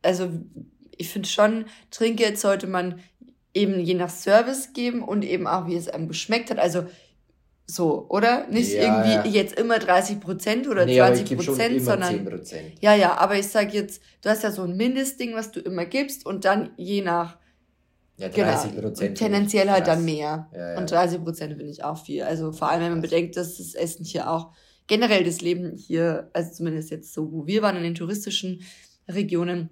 also 0.03 0.29
ich 0.97 1.09
finde 1.09 1.29
schon, 1.29 1.65
Trinkgeld 1.91 2.39
sollte 2.39 2.67
man 2.67 3.01
eben 3.55 3.81
je 3.81 3.95
nach 3.95 4.11
Service 4.11 4.73
geben 4.73 5.03
und 5.03 5.25
eben 5.25 5.47
auch, 5.47 5.67
wie 5.67 5.77
es 5.77 5.89
einem 5.89 6.09
geschmeckt 6.09 6.51
hat. 6.51 6.59
Also 6.59 6.87
so, 7.67 8.07
oder? 8.09 8.47
Nicht 8.49 8.73
ja, 8.73 8.83
irgendwie 8.83 9.31
ja. 9.31 9.43
jetzt 9.43 9.59
immer 9.59 9.79
30 9.79 10.21
Prozent 10.21 10.69
oder 10.69 10.85
nee, 10.85 10.97
20 10.97 11.37
Prozent, 11.37 11.83
sondern. 11.83 12.27
10%. 12.27 12.55
Ja, 12.81 12.95
ja, 12.95 13.17
aber 13.17 13.39
ich 13.39 13.49
sag 13.49 13.73
jetzt, 13.73 14.03
du 14.23 14.31
hast 14.31 14.43
ja 14.43 14.51
so 14.51 14.63
ein 14.63 14.77
Mindestding, 14.77 15.35
was 15.35 15.53
du 15.53 15.61
immer 15.61 15.87
gibst 15.87 16.27
und 16.27 16.45
dann 16.45 16.71
je 16.77 17.03
nach 17.03 17.39
ja, 18.17 18.29
30 18.29 18.71
genau. 18.71 18.83
Prozent. 18.83 19.19
Tendenziell 19.19 19.71
halt 19.71 19.87
dann 19.87 20.05
mehr. 20.05 20.51
Ja, 20.53 20.73
ja. 20.73 20.79
Und 20.79 20.91
30 20.91 21.23
Prozent 21.23 21.55
finde 21.55 21.71
ich 21.71 21.83
auch 21.83 22.03
viel. 22.03 22.23
Also 22.23 22.53
vor 22.53 22.71
allem, 22.71 22.83
wenn 22.83 22.93
man 22.93 23.03
bedenkt, 23.03 23.37
dass 23.37 23.59
das 23.59 23.75
Essen 23.75 24.05
hier 24.05 24.31
auch 24.31 24.53
generell 24.87 25.25
das 25.25 25.41
Leben 25.41 25.77
hier, 25.77 26.31
also 26.33 26.53
zumindest 26.53 26.91
jetzt 26.91 27.13
so, 27.13 27.33
wo 27.33 27.47
wir 27.47 27.63
waren 27.63 27.77
in 27.77 27.83
den 27.83 27.95
touristischen 27.95 28.63
Regionen, 29.09 29.71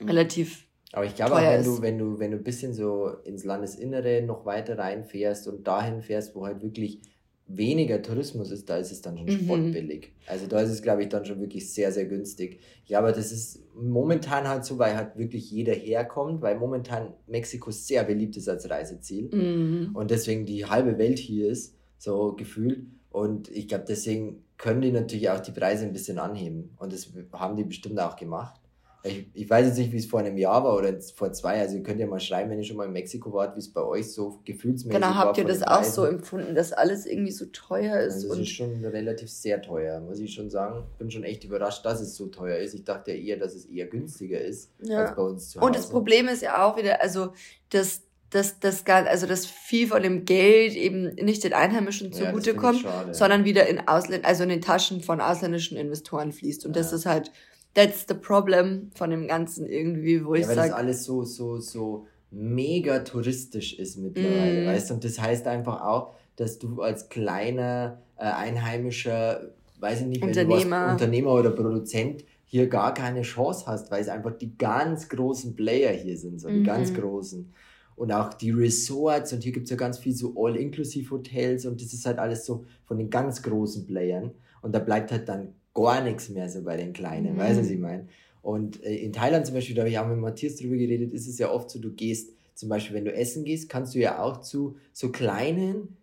relativ. 0.00 0.66
Aber 0.92 1.04
ich 1.06 1.14
glaube 1.14 1.34
auch, 1.34 1.42
wenn 1.42 1.64
du, 1.64 1.82
wenn 1.82 1.98
du, 1.98 2.18
wenn 2.18 2.30
du 2.30 2.36
ein 2.36 2.44
bisschen 2.44 2.72
so 2.72 3.08
ins 3.24 3.44
Landesinnere 3.44 4.22
noch 4.22 4.46
weiter 4.46 4.78
reinfährst 4.78 5.48
und 5.48 5.66
dahin 5.66 6.02
fährst, 6.02 6.34
wo 6.34 6.46
halt 6.46 6.62
wirklich 6.62 7.00
weniger 7.46 8.00
Tourismus 8.00 8.50
ist, 8.50 8.70
da 8.70 8.76
ist 8.76 8.92
es 8.92 9.02
dann 9.02 9.18
schon 9.18 9.26
mhm. 9.26 9.44
spottbillig. 9.44 10.12
Also 10.26 10.46
da 10.46 10.60
ist 10.60 10.70
es, 10.70 10.82
glaube 10.82 11.02
ich, 11.02 11.08
dann 11.08 11.24
schon 11.24 11.40
wirklich 11.40 11.72
sehr, 11.72 11.92
sehr 11.92 12.06
günstig. 12.06 12.60
Ja, 12.86 13.00
aber 13.00 13.12
das 13.12 13.32
ist 13.32 13.63
momentan 13.76 14.48
halt 14.48 14.64
so, 14.64 14.78
weil 14.78 14.96
halt 14.96 15.16
wirklich 15.16 15.50
jeder 15.50 15.72
herkommt, 15.72 16.42
weil 16.42 16.58
momentan 16.58 17.14
Mexiko 17.26 17.70
sehr 17.70 18.04
beliebt 18.04 18.36
ist 18.36 18.48
als 18.48 18.68
Reiseziel 18.68 19.30
mhm. 19.34 19.90
und 19.94 20.10
deswegen 20.10 20.46
die 20.46 20.66
halbe 20.66 20.98
Welt 20.98 21.18
hier 21.18 21.48
ist, 21.48 21.76
so 21.98 22.32
gefühlt. 22.32 22.86
Und 23.10 23.48
ich 23.50 23.68
glaube, 23.68 23.84
deswegen 23.86 24.44
können 24.56 24.80
die 24.80 24.92
natürlich 24.92 25.30
auch 25.30 25.40
die 25.40 25.52
Preise 25.52 25.84
ein 25.84 25.92
bisschen 25.92 26.18
anheben. 26.18 26.74
Und 26.78 26.92
das 26.92 27.12
haben 27.32 27.56
die 27.56 27.64
bestimmt 27.64 28.00
auch 28.00 28.16
gemacht. 28.16 28.60
Ich, 29.04 29.26
ich 29.34 29.50
weiß 29.50 29.66
jetzt 29.66 29.76
nicht, 29.76 29.92
wie 29.92 29.98
es 29.98 30.06
vor 30.06 30.20
einem 30.20 30.38
Jahr 30.38 30.64
war 30.64 30.76
oder 30.76 30.98
vor 31.14 31.30
zwei. 31.32 31.60
Also 31.60 31.76
ihr 31.76 31.82
könnt 31.82 32.00
ja 32.00 32.06
mal 32.06 32.20
schreiben, 32.20 32.50
wenn 32.50 32.58
ihr 32.58 32.64
schon 32.64 32.76
mal 32.76 32.86
in 32.86 32.92
Mexiko 32.92 33.32
wart, 33.34 33.54
wie 33.54 33.60
es 33.60 33.70
bei 33.70 33.82
euch 33.82 34.10
so 34.10 34.40
gefühlsmäßig 34.44 34.92
genau, 34.92 35.08
war. 35.08 35.12
Genau, 35.12 35.24
habt 35.26 35.38
ihr 35.38 35.44
das 35.44 35.62
auch 35.62 35.84
so 35.84 36.04
empfunden, 36.04 36.54
dass 36.54 36.72
alles 36.72 37.04
irgendwie 37.04 37.30
so 37.30 37.44
teuer 37.46 38.00
ist? 38.00 38.14
Also 38.14 38.32
es 38.32 38.40
ist 38.40 38.48
schon 38.48 38.82
relativ 38.84 39.30
sehr 39.30 39.60
teuer, 39.60 40.00
muss 40.00 40.20
ich 40.20 40.32
schon 40.32 40.48
sagen. 40.48 40.84
Bin 40.98 41.10
schon 41.10 41.22
echt 41.22 41.44
überrascht, 41.44 41.84
dass 41.84 42.00
es 42.00 42.16
so 42.16 42.28
teuer 42.28 42.56
ist. 42.58 42.74
Ich 42.74 42.84
dachte 42.84 43.12
ja 43.12 43.18
eher, 43.18 43.36
dass 43.36 43.54
es 43.54 43.66
eher 43.66 43.86
günstiger 43.86 44.40
ist 44.40 44.70
ja. 44.80 45.04
als 45.04 45.16
bei 45.16 45.22
uns 45.22 45.50
zu 45.50 45.60
Hause. 45.60 45.66
Und 45.66 45.76
das 45.76 45.90
Problem 45.90 46.26
ist 46.28 46.42
ja 46.42 46.66
auch 46.66 46.78
wieder, 46.78 47.02
also 47.02 47.32
das 47.70 48.02
dass 48.30 48.58
das 48.58 48.84
also 48.86 49.26
das 49.26 49.46
viel 49.46 49.86
von 49.86 50.02
dem 50.02 50.24
Geld 50.24 50.74
eben 50.74 51.14
nicht 51.14 51.44
den 51.44 51.52
Einheimischen 51.52 52.12
zugutekommt, 52.12 52.82
ja, 52.82 53.14
sondern 53.14 53.44
wieder 53.44 53.68
in 53.68 53.86
Ausländ 53.86 54.24
also 54.24 54.42
in 54.42 54.48
den 54.48 54.60
Taschen 54.60 55.02
von 55.02 55.20
ausländischen 55.20 55.76
Investoren 55.76 56.32
fließt. 56.32 56.66
Und 56.66 56.74
ja. 56.74 56.82
das 56.82 56.92
ist 56.92 57.06
halt 57.06 57.30
that's 57.74 58.06
the 58.08 58.14
problem 58.14 58.90
von 58.94 59.10
dem 59.10 59.26
Ganzen 59.26 59.66
irgendwie, 59.66 60.24
wo 60.24 60.34
ja, 60.34 60.40
ich 60.40 60.46
sage. 60.46 60.58
Weil 60.58 60.68
das 60.68 60.76
alles 60.76 61.04
so, 61.04 61.24
so, 61.24 61.58
so 61.58 62.06
mega 62.30 63.00
touristisch 63.00 63.78
ist 63.78 63.98
mittlerweile, 63.98 64.64
mm. 64.64 64.66
weißt 64.66 64.90
du? 64.90 64.94
Und 64.94 65.04
das 65.04 65.20
heißt 65.20 65.46
einfach 65.46 65.82
auch, 65.82 66.14
dass 66.36 66.58
du 66.58 66.82
als 66.82 67.08
kleiner 67.08 68.02
äh, 68.16 68.24
einheimischer, 68.24 69.52
weiß 69.80 70.02
ich 70.02 70.06
nicht, 70.06 70.22
Unternehmer. 70.22 70.92
Unternehmer 70.92 71.32
oder 71.34 71.50
Produzent 71.50 72.24
hier 72.44 72.68
gar 72.68 72.94
keine 72.94 73.22
Chance 73.22 73.66
hast, 73.66 73.90
weil 73.90 74.00
es 74.00 74.08
einfach 74.08 74.32
die 74.32 74.56
ganz 74.56 75.08
großen 75.08 75.56
Player 75.56 75.92
hier 75.92 76.16
sind, 76.16 76.40
so 76.40 76.48
die 76.48 76.60
mhm. 76.60 76.64
ganz 76.64 76.94
großen. 76.94 77.52
Und 77.96 78.12
auch 78.12 78.34
die 78.34 78.50
Resorts 78.50 79.32
und 79.32 79.44
hier 79.44 79.52
gibt 79.52 79.64
es 79.64 79.70
ja 79.70 79.76
ganz 79.76 79.98
viel 79.98 80.14
so 80.14 80.34
All-Inclusive-Hotels 80.36 81.66
und 81.66 81.80
das 81.80 81.92
ist 81.92 82.06
halt 82.06 82.18
alles 82.18 82.44
so 82.44 82.64
von 82.86 82.98
den 82.98 83.08
ganz 83.08 83.42
großen 83.42 83.86
Playern. 83.86 84.32
Und 84.62 84.74
da 84.74 84.80
bleibt 84.80 85.12
halt 85.12 85.28
dann 85.28 85.54
gar 85.74 86.02
nichts 86.02 86.28
mehr 86.28 86.48
so 86.48 86.62
bei 86.62 86.76
den 86.76 86.92
Kleinen, 86.92 87.34
mhm. 87.34 87.38
weißt 87.38 87.58
du, 87.58 87.62
was 87.62 87.70
ich 87.70 87.78
meine? 87.78 88.08
Und 88.42 88.82
äh, 88.84 88.94
in 88.94 89.12
Thailand 89.12 89.46
zum 89.46 89.54
Beispiel, 89.54 89.74
da 89.74 89.82
habe 89.82 89.90
ich 89.90 89.98
auch 89.98 90.06
mit 90.06 90.18
Matthias 90.18 90.56
drüber 90.56 90.76
geredet, 90.76 91.12
ist 91.12 91.26
es 91.26 91.38
ja 91.38 91.50
oft 91.50 91.70
so, 91.70 91.80
du 91.80 91.92
gehst, 91.92 92.32
zum 92.54 92.68
Beispiel, 92.68 92.94
wenn 92.94 93.04
du 93.04 93.12
essen 93.12 93.44
gehst, 93.44 93.68
kannst 93.68 93.94
du 93.94 93.98
ja 93.98 94.22
auch 94.22 94.40
zu 94.40 94.76
so 94.92 95.10
kleinen, 95.10 95.96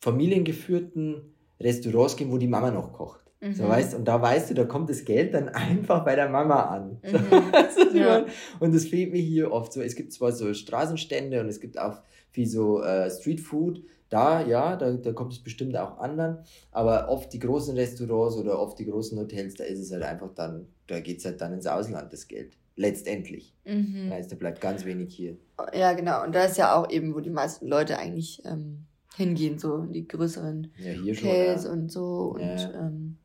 familiengeführten 0.00 1.34
Restaurants 1.60 2.16
gehen, 2.16 2.30
wo 2.30 2.38
die 2.38 2.46
Mama 2.46 2.70
noch 2.70 2.92
kocht. 2.92 3.24
Mhm. 3.40 3.54
So 3.54 3.68
weißt 3.68 3.94
und 3.94 4.06
da 4.06 4.20
weißt 4.20 4.50
du, 4.50 4.54
da 4.54 4.64
kommt 4.64 4.90
das 4.90 5.04
Geld 5.04 5.34
dann 5.34 5.48
einfach 5.50 6.04
bei 6.04 6.16
der 6.16 6.28
Mama 6.28 6.62
an. 6.64 6.98
Mhm. 7.02 7.94
ja. 7.98 8.26
Und 8.60 8.74
das 8.74 8.86
fehlt 8.86 9.12
mir 9.12 9.20
hier 9.20 9.52
oft 9.52 9.72
so. 9.72 9.80
Es 9.80 9.94
gibt 9.94 10.12
zwar 10.12 10.32
so 10.32 10.52
Straßenstände 10.52 11.40
und 11.40 11.48
es 11.48 11.60
gibt 11.60 11.78
auch 11.78 12.00
viel 12.30 12.46
so 12.46 12.82
äh, 12.82 13.10
Street 13.10 13.40
Food, 13.40 13.82
da, 14.14 14.46
ja, 14.46 14.76
da, 14.76 14.92
da 14.92 15.12
kommt 15.12 15.32
es 15.32 15.42
bestimmt 15.42 15.76
auch 15.76 15.98
anderen, 15.98 16.38
aber 16.70 17.08
oft 17.08 17.32
die 17.32 17.40
großen 17.40 17.74
Restaurants 17.76 18.36
oder 18.36 18.60
oft 18.60 18.78
die 18.78 18.86
großen 18.86 19.18
Hotels, 19.18 19.54
da 19.54 19.64
ist 19.64 19.80
es 19.80 19.90
halt 19.90 20.04
einfach 20.04 20.32
dann, 20.34 20.68
da 20.86 21.00
geht 21.00 21.18
es 21.18 21.24
halt 21.24 21.40
dann 21.40 21.52
ins 21.52 21.66
Ausland, 21.66 22.12
das 22.12 22.28
Geld. 22.28 22.56
Letztendlich. 22.76 23.54
Mhm. 23.64 24.10
Heißt, 24.10 24.30
da 24.30 24.36
bleibt 24.36 24.60
ganz 24.60 24.84
wenig 24.84 25.14
hier. 25.14 25.36
Ja, 25.72 25.92
genau. 25.94 26.22
Und 26.22 26.34
da 26.34 26.44
ist 26.44 26.56
ja 26.56 26.76
auch 26.76 26.90
eben, 26.90 27.14
wo 27.14 27.20
die 27.20 27.30
meisten 27.30 27.66
Leute 27.66 27.98
eigentlich 27.98 28.42
ähm, 28.44 28.86
hingehen, 29.16 29.58
so 29.58 29.78
die 29.78 30.06
größeren 30.06 30.72
ja, 30.78 30.94
Hotels 30.94 31.62
schon, 31.62 31.70
ja. 31.70 31.72
und 31.72 31.92
so. 31.92 32.36
Ja. 32.38 32.52
Und 32.52 32.74
ähm, 32.74 33.18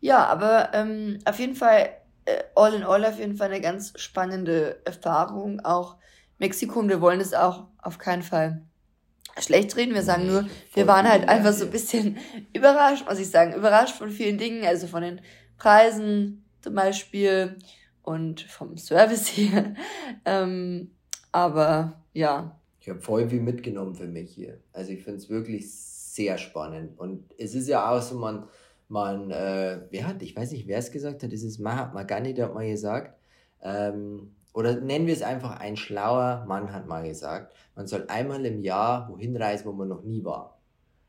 ja, 0.00 0.26
aber 0.26 0.70
ähm, 0.74 1.18
auf 1.24 1.38
jeden 1.38 1.54
Fall, 1.54 1.88
äh, 2.26 2.42
all 2.54 2.74
in 2.74 2.82
all, 2.82 3.04
auf 3.06 3.18
jeden 3.18 3.36
Fall 3.36 3.50
eine 3.50 3.62
ganz 3.62 3.92
spannende 3.96 4.80
Erfahrung. 4.84 5.60
Auch 5.60 5.96
Mexiko 6.38 6.80
und 6.80 6.90
wir 6.90 7.00
wollen 7.00 7.20
es 7.20 7.32
auch 7.32 7.68
auf 7.78 7.98
keinen 7.98 8.22
Fall 8.22 8.62
schlecht 9.38 9.76
reden. 9.76 9.94
Wir 9.94 10.02
sagen 10.02 10.26
nur, 10.26 10.46
wir 10.74 10.86
waren 10.86 11.08
halt 11.08 11.28
einfach 11.28 11.52
so 11.52 11.64
ein 11.64 11.70
bisschen 11.70 12.18
überrascht, 12.54 13.04
muss 13.08 13.18
ich 13.18 13.30
sagen. 13.30 13.54
Überrascht 13.54 13.96
von 13.96 14.10
vielen 14.10 14.38
Dingen, 14.38 14.64
also 14.64 14.86
von 14.86 15.02
den 15.02 15.20
Preisen 15.58 16.44
zum 16.60 16.74
Beispiel 16.74 17.56
und 18.02 18.42
vom 18.42 18.76
Service 18.76 19.26
hier. 19.28 19.74
Ähm, 20.24 20.90
aber 21.32 22.00
ja. 22.12 22.58
Ich 22.80 22.88
habe 22.88 23.00
voll 23.00 23.28
viel 23.28 23.40
mitgenommen 23.40 23.94
für 23.94 24.06
mich 24.06 24.32
hier. 24.32 24.60
Also 24.72 24.92
ich 24.92 25.02
finde 25.02 25.18
es 25.18 25.28
wirklich 25.28 25.70
sehr 25.70 26.38
spannend. 26.38 26.98
Und 26.98 27.24
es 27.36 27.54
ist 27.54 27.68
ja 27.68 27.90
auch 27.90 28.00
so, 28.00 28.16
man, 28.16 28.48
man, 28.88 29.30
äh, 29.30 29.80
wer 29.90 30.06
hat, 30.06 30.22
ich 30.22 30.34
weiß 30.34 30.52
nicht, 30.52 30.66
wer 30.66 30.78
es 30.78 30.90
gesagt 30.90 31.22
hat, 31.22 31.32
es 31.32 31.42
ist 31.42 31.58
Mahatma 31.58 32.04
Gandhi, 32.04 32.32
der 32.32 32.46
hat 32.46 32.54
mal 32.54 32.68
gesagt, 32.68 33.18
ähm, 33.62 34.34
oder 34.56 34.80
nennen 34.80 35.06
wir 35.06 35.12
es 35.12 35.20
einfach, 35.20 35.60
ein 35.60 35.76
schlauer 35.76 36.46
Mann 36.48 36.72
hat 36.72 36.86
mal 36.86 37.06
gesagt, 37.06 37.54
man 37.74 37.86
soll 37.86 38.06
einmal 38.08 38.42
im 38.46 38.62
Jahr 38.62 39.06
wohin 39.10 39.36
reisen, 39.36 39.66
wo 39.66 39.72
man 39.72 39.88
noch 39.88 40.02
nie 40.02 40.24
war. 40.24 40.58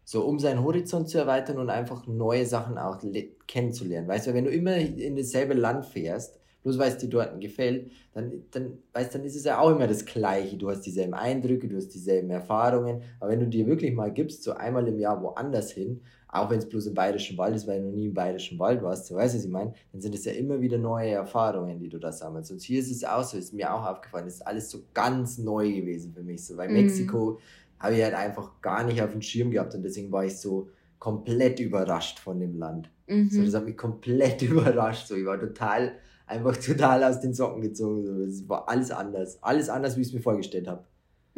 So, 0.04 0.26
um 0.26 0.38
seinen 0.38 0.66
Horizont 0.66 1.08
zu 1.08 1.18
erweitern 1.18 1.58
und 1.58 1.70
einfach 1.70 2.08
neue 2.08 2.46
Sachen 2.46 2.78
auch 2.78 3.02
kennenzulernen. 3.48 4.10
Weißt 4.10 4.28
du, 4.28 4.34
wenn 4.34 4.44
du 4.44 4.52
immer 4.52 4.76
in 4.76 5.16
dasselbe 5.16 5.54
Land 5.54 5.86
fährst, 5.86 6.38
bloß 6.64 6.78
weil 6.78 6.90
es 6.90 6.98
dir 6.98 7.08
dort 7.08 7.40
gefällt, 7.40 7.90
dann, 8.14 8.44
dann, 8.52 8.80
weißt, 8.92 9.16
dann 9.16 9.24
ist 9.24 9.38
es 9.38 9.46
ja 9.46 9.60
auch 9.60 9.72
immer 9.72 9.88
das 9.88 10.06
Gleiche. 10.06 10.58
Du 10.58 10.70
hast 10.70 10.82
dieselben 10.82 11.14
Eindrücke, 11.14 11.70
du 11.70 11.78
hast 11.78 11.94
dieselben 11.94 12.30
Erfahrungen. 12.30 13.02
Aber 13.22 13.32
wenn 13.32 13.40
du 13.40 13.48
dir 13.48 13.66
wirklich 13.66 13.94
mal 13.94 14.12
gibst, 14.12 14.44
so 14.44 14.56
einmal 14.56 14.86
im 14.90 15.00
Jahr 15.00 15.24
woanders 15.24 15.72
hin 15.72 16.02
auch 16.30 16.50
wenn 16.50 16.60
es 16.60 16.68
bloß 16.68 16.88
im 16.88 16.94
Bayerischen 16.94 17.38
Wald 17.38 17.56
ist, 17.56 17.68
weil 17.68 17.80
du 17.80 17.88
noch 17.88 17.96
nie 17.96 18.08
im 18.08 18.14
Bayerischen 18.14 18.60
Wald 18.60 18.82
warst, 18.84 19.08
so 19.08 19.16
weißt 19.16 19.34
du, 19.34 19.38
was 19.38 19.46
ich 19.46 19.52
meine, 19.52 19.74
dann 19.92 20.02
sind 20.02 20.14
es 20.14 20.26
ja 20.26 20.34
immer 20.34 20.60
wieder 20.60 20.78
neue 20.78 21.12
Erfahrungen, 21.12 21.80
die 21.80 21.90
du 21.90 22.00
da 22.00 22.12
sammelst. 22.12 22.52
Und 22.52 22.62
hier 22.62 22.80
ist 22.80 22.92
es 22.92 23.04
auch 23.04 23.24
so, 23.24 23.38
ist 23.38 23.54
mir 23.54 23.74
auch 23.74 23.86
aufgefallen, 23.86 24.28
ist 24.28 24.46
alles 24.46 24.70
so 24.70 24.80
ganz 24.94 25.38
neu 25.38 25.72
gewesen 25.72 26.14
für 26.14 26.24
mich, 26.24 26.46
so, 26.46 26.58
weil 26.58 26.68
mhm. 26.68 26.76
Mexiko 26.76 27.40
habe 27.80 27.96
ich 27.96 28.04
halt 28.04 28.16
einfach 28.16 28.62
gar 28.62 28.84
nicht 28.84 29.02
auf 29.02 29.12
dem 29.12 29.22
Schirm 29.22 29.52
gehabt 29.52 29.74
und 29.76 29.84
deswegen 29.84 30.12
war 30.12 30.26
ich 30.26 30.38
so 30.38 30.70
komplett 31.00 31.60
überrascht 31.60 32.20
von 32.20 32.40
dem 32.40 32.58
Land. 32.58 32.90
Mhm. 33.08 33.30
So, 33.30 33.44
das 33.44 33.54
hat 33.54 33.66
mich 33.66 33.78
komplett 33.78 34.42
überrascht, 34.44 35.08
so, 35.08 35.16
ich 35.16 35.26
war 35.26 35.40
total, 35.40 35.94
einfach 36.26 36.58
total 36.58 37.04
aus 37.06 37.22
den 37.22 37.34
Socken 37.34 37.62
gezogen, 37.62 38.06
so, 38.06 38.24
es 38.24 38.50
war 38.50 38.68
alles 38.68 38.92
anders, 38.92 39.42
alles 39.42 39.70
anders, 39.70 39.96
wie 39.96 40.02
ich 40.02 40.08
es 40.08 40.14
mir 40.14 40.22
vorgestellt 40.22 40.68
habe. 40.68 40.84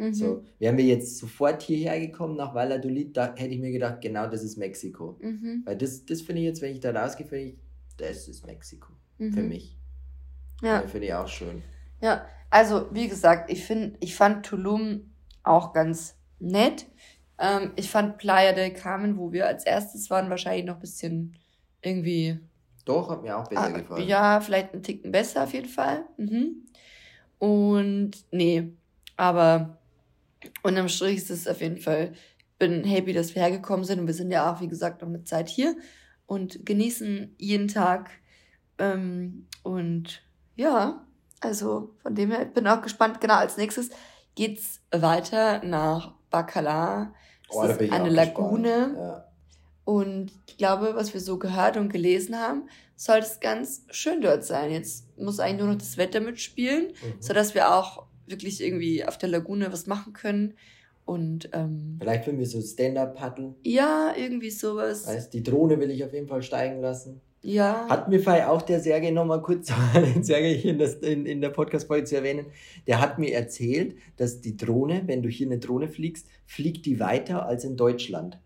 Mhm. 0.00 0.14
So, 0.14 0.44
wären 0.58 0.78
wir 0.78 0.84
jetzt 0.84 1.18
sofort 1.18 1.62
hierher 1.62 2.00
gekommen 2.00 2.34
nach 2.34 2.54
Valladolid, 2.54 3.14
da 3.14 3.34
hätte 3.36 3.52
ich 3.52 3.60
mir 3.60 3.70
gedacht, 3.70 4.00
genau 4.00 4.26
das 4.26 4.42
ist 4.42 4.56
Mexiko. 4.56 5.18
Mhm. 5.20 5.62
Weil 5.66 5.76
das, 5.76 6.06
das 6.06 6.22
finde 6.22 6.40
ich 6.40 6.46
jetzt, 6.46 6.62
wenn 6.62 6.72
ich 6.72 6.80
da 6.80 6.90
rausgehe, 6.90 7.26
finde 7.26 7.44
ich 7.44 7.58
das 7.98 8.26
ist 8.26 8.46
Mexiko. 8.46 8.94
Mhm. 9.18 9.32
Für 9.34 9.42
mich. 9.42 9.76
Ja. 10.62 10.80
Finde 10.88 11.08
ich 11.08 11.14
auch 11.14 11.28
schön. 11.28 11.62
Ja, 12.00 12.24
also 12.48 12.88
wie 12.92 13.08
gesagt, 13.08 13.52
ich 13.52 13.62
finde, 13.62 13.98
ich 14.00 14.14
fand 14.14 14.46
Tulum 14.46 15.12
auch 15.42 15.74
ganz 15.74 16.16
nett. 16.38 16.86
Ähm, 17.38 17.72
ich 17.76 17.90
fand 17.90 18.16
Playa 18.16 18.52
del 18.52 18.72
Carmen, 18.72 19.18
wo 19.18 19.32
wir 19.32 19.46
als 19.46 19.66
erstes 19.66 20.08
waren, 20.08 20.30
wahrscheinlich 20.30 20.64
noch 20.64 20.76
ein 20.76 20.80
bisschen 20.80 21.36
irgendwie. 21.82 22.40
Doch, 22.86 23.10
hat 23.10 23.22
mir 23.22 23.36
auch 23.36 23.48
besser 23.48 23.64
ah, 23.64 23.68
gefallen. 23.68 24.08
Ja, 24.08 24.40
vielleicht 24.40 24.72
ein 24.72 24.82
Ticken 24.82 25.12
besser 25.12 25.44
auf 25.44 25.52
jeden 25.52 25.68
Fall. 25.68 26.04
Mhm. 26.16 26.64
Und 27.38 28.12
nee, 28.30 28.72
aber 29.18 29.79
unterm 30.62 30.88
Strich 30.88 31.18
ist 31.18 31.30
es 31.30 31.48
auf 31.48 31.60
jeden 31.60 31.78
Fall, 31.78 32.12
bin 32.58 32.84
happy, 32.84 33.12
dass 33.12 33.34
wir 33.34 33.42
hergekommen 33.42 33.84
sind 33.84 34.00
und 34.00 34.06
wir 34.06 34.14
sind 34.14 34.30
ja 34.30 34.52
auch, 34.52 34.60
wie 34.60 34.68
gesagt, 34.68 35.02
noch 35.02 35.08
eine 35.08 35.24
Zeit 35.24 35.48
hier 35.48 35.76
und 36.26 36.64
genießen 36.64 37.34
jeden 37.38 37.68
Tag. 37.68 38.10
Ähm, 38.78 39.46
und 39.62 40.22
ja, 40.56 41.06
also 41.40 41.94
von 42.02 42.14
dem 42.14 42.30
her 42.30 42.44
bin 42.44 42.66
auch 42.68 42.82
gespannt. 42.82 43.20
Genau, 43.20 43.34
als 43.34 43.56
nächstes 43.56 43.90
geht's 44.34 44.80
weiter 44.90 45.64
nach 45.64 46.14
Bacalar. 46.30 47.14
Das 47.48 47.56
oh, 47.56 47.64
ist 47.64 47.92
eine 47.92 48.10
Lagune. 48.10 48.94
Ja. 48.96 49.24
Und 49.84 50.32
ich 50.46 50.56
glaube, 50.56 50.94
was 50.94 51.14
wir 51.14 51.20
so 51.20 51.38
gehört 51.38 51.76
und 51.76 51.92
gelesen 51.92 52.38
haben, 52.38 52.68
sollte 52.94 53.26
es 53.26 53.40
ganz 53.40 53.86
schön 53.90 54.20
dort 54.20 54.44
sein. 54.44 54.70
Jetzt 54.70 55.18
muss 55.18 55.40
eigentlich 55.40 55.60
nur 55.60 55.72
noch 55.72 55.78
das 55.78 55.96
Wetter 55.96 56.20
mitspielen, 56.20 56.88
mhm. 56.88 57.14
sodass 57.20 57.54
wir 57.54 57.74
auch 57.74 58.06
wirklich 58.30 58.62
irgendwie 58.62 59.04
auf 59.04 59.18
der 59.18 59.28
Lagune 59.28 59.72
was 59.72 59.86
machen 59.86 60.12
können. 60.12 60.54
Und 61.04 61.50
ähm, 61.52 61.96
vielleicht 61.98 62.26
wenn 62.26 62.38
wir 62.38 62.46
so 62.46 62.60
Stand-up 62.60 63.16
paddeln. 63.16 63.54
Ja, 63.64 64.12
irgendwie 64.16 64.50
sowas. 64.50 65.06
Heißt, 65.06 65.32
die 65.34 65.42
Drohne 65.42 65.80
will 65.80 65.90
ich 65.90 66.04
auf 66.04 66.12
jeden 66.12 66.28
Fall 66.28 66.42
steigen 66.42 66.80
lassen. 66.80 67.20
Ja. 67.42 67.88
Hat 67.88 68.08
mir 68.08 68.20
Fei 68.20 68.46
auch 68.46 68.62
der 68.62 68.80
Sergej 68.80 69.12
nochmal 69.12 69.40
kurz, 69.40 69.72
den 69.94 70.22
Sergej 70.22 70.58
hier 70.58 70.72
in, 70.72 70.78
das, 70.78 70.94
in, 70.96 71.26
in 71.26 71.40
der 71.40 71.48
Podcast-Folge 71.48 72.04
zu 72.04 72.16
erwähnen, 72.16 72.46
der 72.86 73.00
hat 73.00 73.18
mir 73.18 73.34
erzählt, 73.34 73.96
dass 74.16 74.40
die 74.40 74.56
Drohne, 74.56 75.02
wenn 75.06 75.22
du 75.22 75.28
hier 75.28 75.46
eine 75.46 75.58
Drohne 75.58 75.88
fliegst, 75.88 76.28
fliegt 76.46 76.84
die 76.86 77.00
weiter 77.00 77.46
als 77.46 77.64
in 77.64 77.76
Deutschland. 77.76 78.38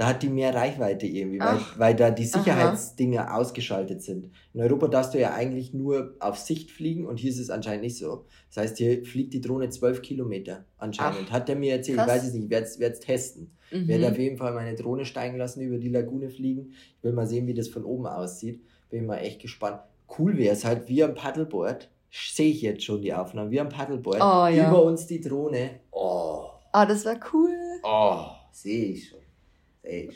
Da 0.00 0.06
hat 0.06 0.22
die 0.22 0.30
mehr 0.30 0.54
Reichweite 0.54 1.06
irgendwie, 1.06 1.40
weil, 1.40 1.60
weil 1.76 1.94
da 1.94 2.10
die 2.10 2.24
Sicherheitsdinge 2.24 3.20
aha. 3.28 3.36
ausgeschaltet 3.36 4.00
sind. 4.00 4.30
In 4.54 4.62
Europa 4.62 4.88
darfst 4.88 5.12
du 5.12 5.20
ja 5.20 5.34
eigentlich 5.34 5.74
nur 5.74 6.14
auf 6.20 6.38
Sicht 6.38 6.70
fliegen 6.70 7.04
und 7.06 7.18
hier 7.18 7.28
ist 7.28 7.38
es 7.38 7.50
anscheinend 7.50 7.82
nicht 7.82 7.98
so. 7.98 8.24
Das 8.48 8.64
heißt, 8.64 8.78
hier 8.78 9.04
fliegt 9.04 9.34
die 9.34 9.42
Drohne 9.42 9.68
zwölf 9.68 10.00
Kilometer 10.00 10.64
anscheinend. 10.78 11.26
Ach, 11.28 11.32
hat 11.32 11.48
der 11.48 11.56
mir 11.56 11.74
erzählt, 11.74 11.98
krass. 11.98 12.06
ich 12.06 12.12
weiß 12.14 12.28
es 12.28 12.32
nicht, 12.32 12.44
ich 12.44 12.50
werde 12.50 12.94
es 12.94 13.00
testen. 13.00 13.50
Mhm. 13.70 13.88
Werde 13.88 14.08
auf 14.08 14.18
jeden 14.18 14.38
Fall 14.38 14.54
meine 14.54 14.74
Drohne 14.74 15.04
steigen 15.04 15.36
lassen, 15.36 15.60
über 15.60 15.76
die 15.76 15.90
Lagune 15.90 16.30
fliegen. 16.30 16.72
Ich 16.96 17.04
will 17.04 17.12
mal 17.12 17.26
sehen, 17.26 17.46
wie 17.46 17.52
das 17.52 17.68
von 17.68 17.84
oben 17.84 18.06
aussieht. 18.06 18.64
Bin 18.88 19.04
mal 19.04 19.18
echt 19.18 19.42
gespannt. 19.42 19.80
Cool 20.18 20.38
wäre 20.38 20.54
es 20.54 20.64
halt, 20.64 20.88
wie 20.88 21.04
am 21.04 21.14
Paddleboard. 21.14 21.90
Sehe 22.10 22.48
ich 22.48 22.62
jetzt 22.62 22.84
schon 22.84 23.02
die 23.02 23.12
Aufnahmen. 23.12 23.50
Wie 23.50 23.60
am 23.60 23.68
Paddleboard. 23.68 24.22
Oh, 24.22 24.46
ja. 24.46 24.70
Über 24.70 24.82
uns 24.82 25.06
die 25.06 25.20
Drohne. 25.20 25.80
Oh. 25.90 26.46
Ah, 26.72 26.84
oh, 26.84 26.88
das 26.88 27.04
war 27.04 27.20
cool. 27.34 27.54
Oh, 27.82 28.24
sehe 28.50 28.92
ich 28.92 29.10
schon. 29.10 29.19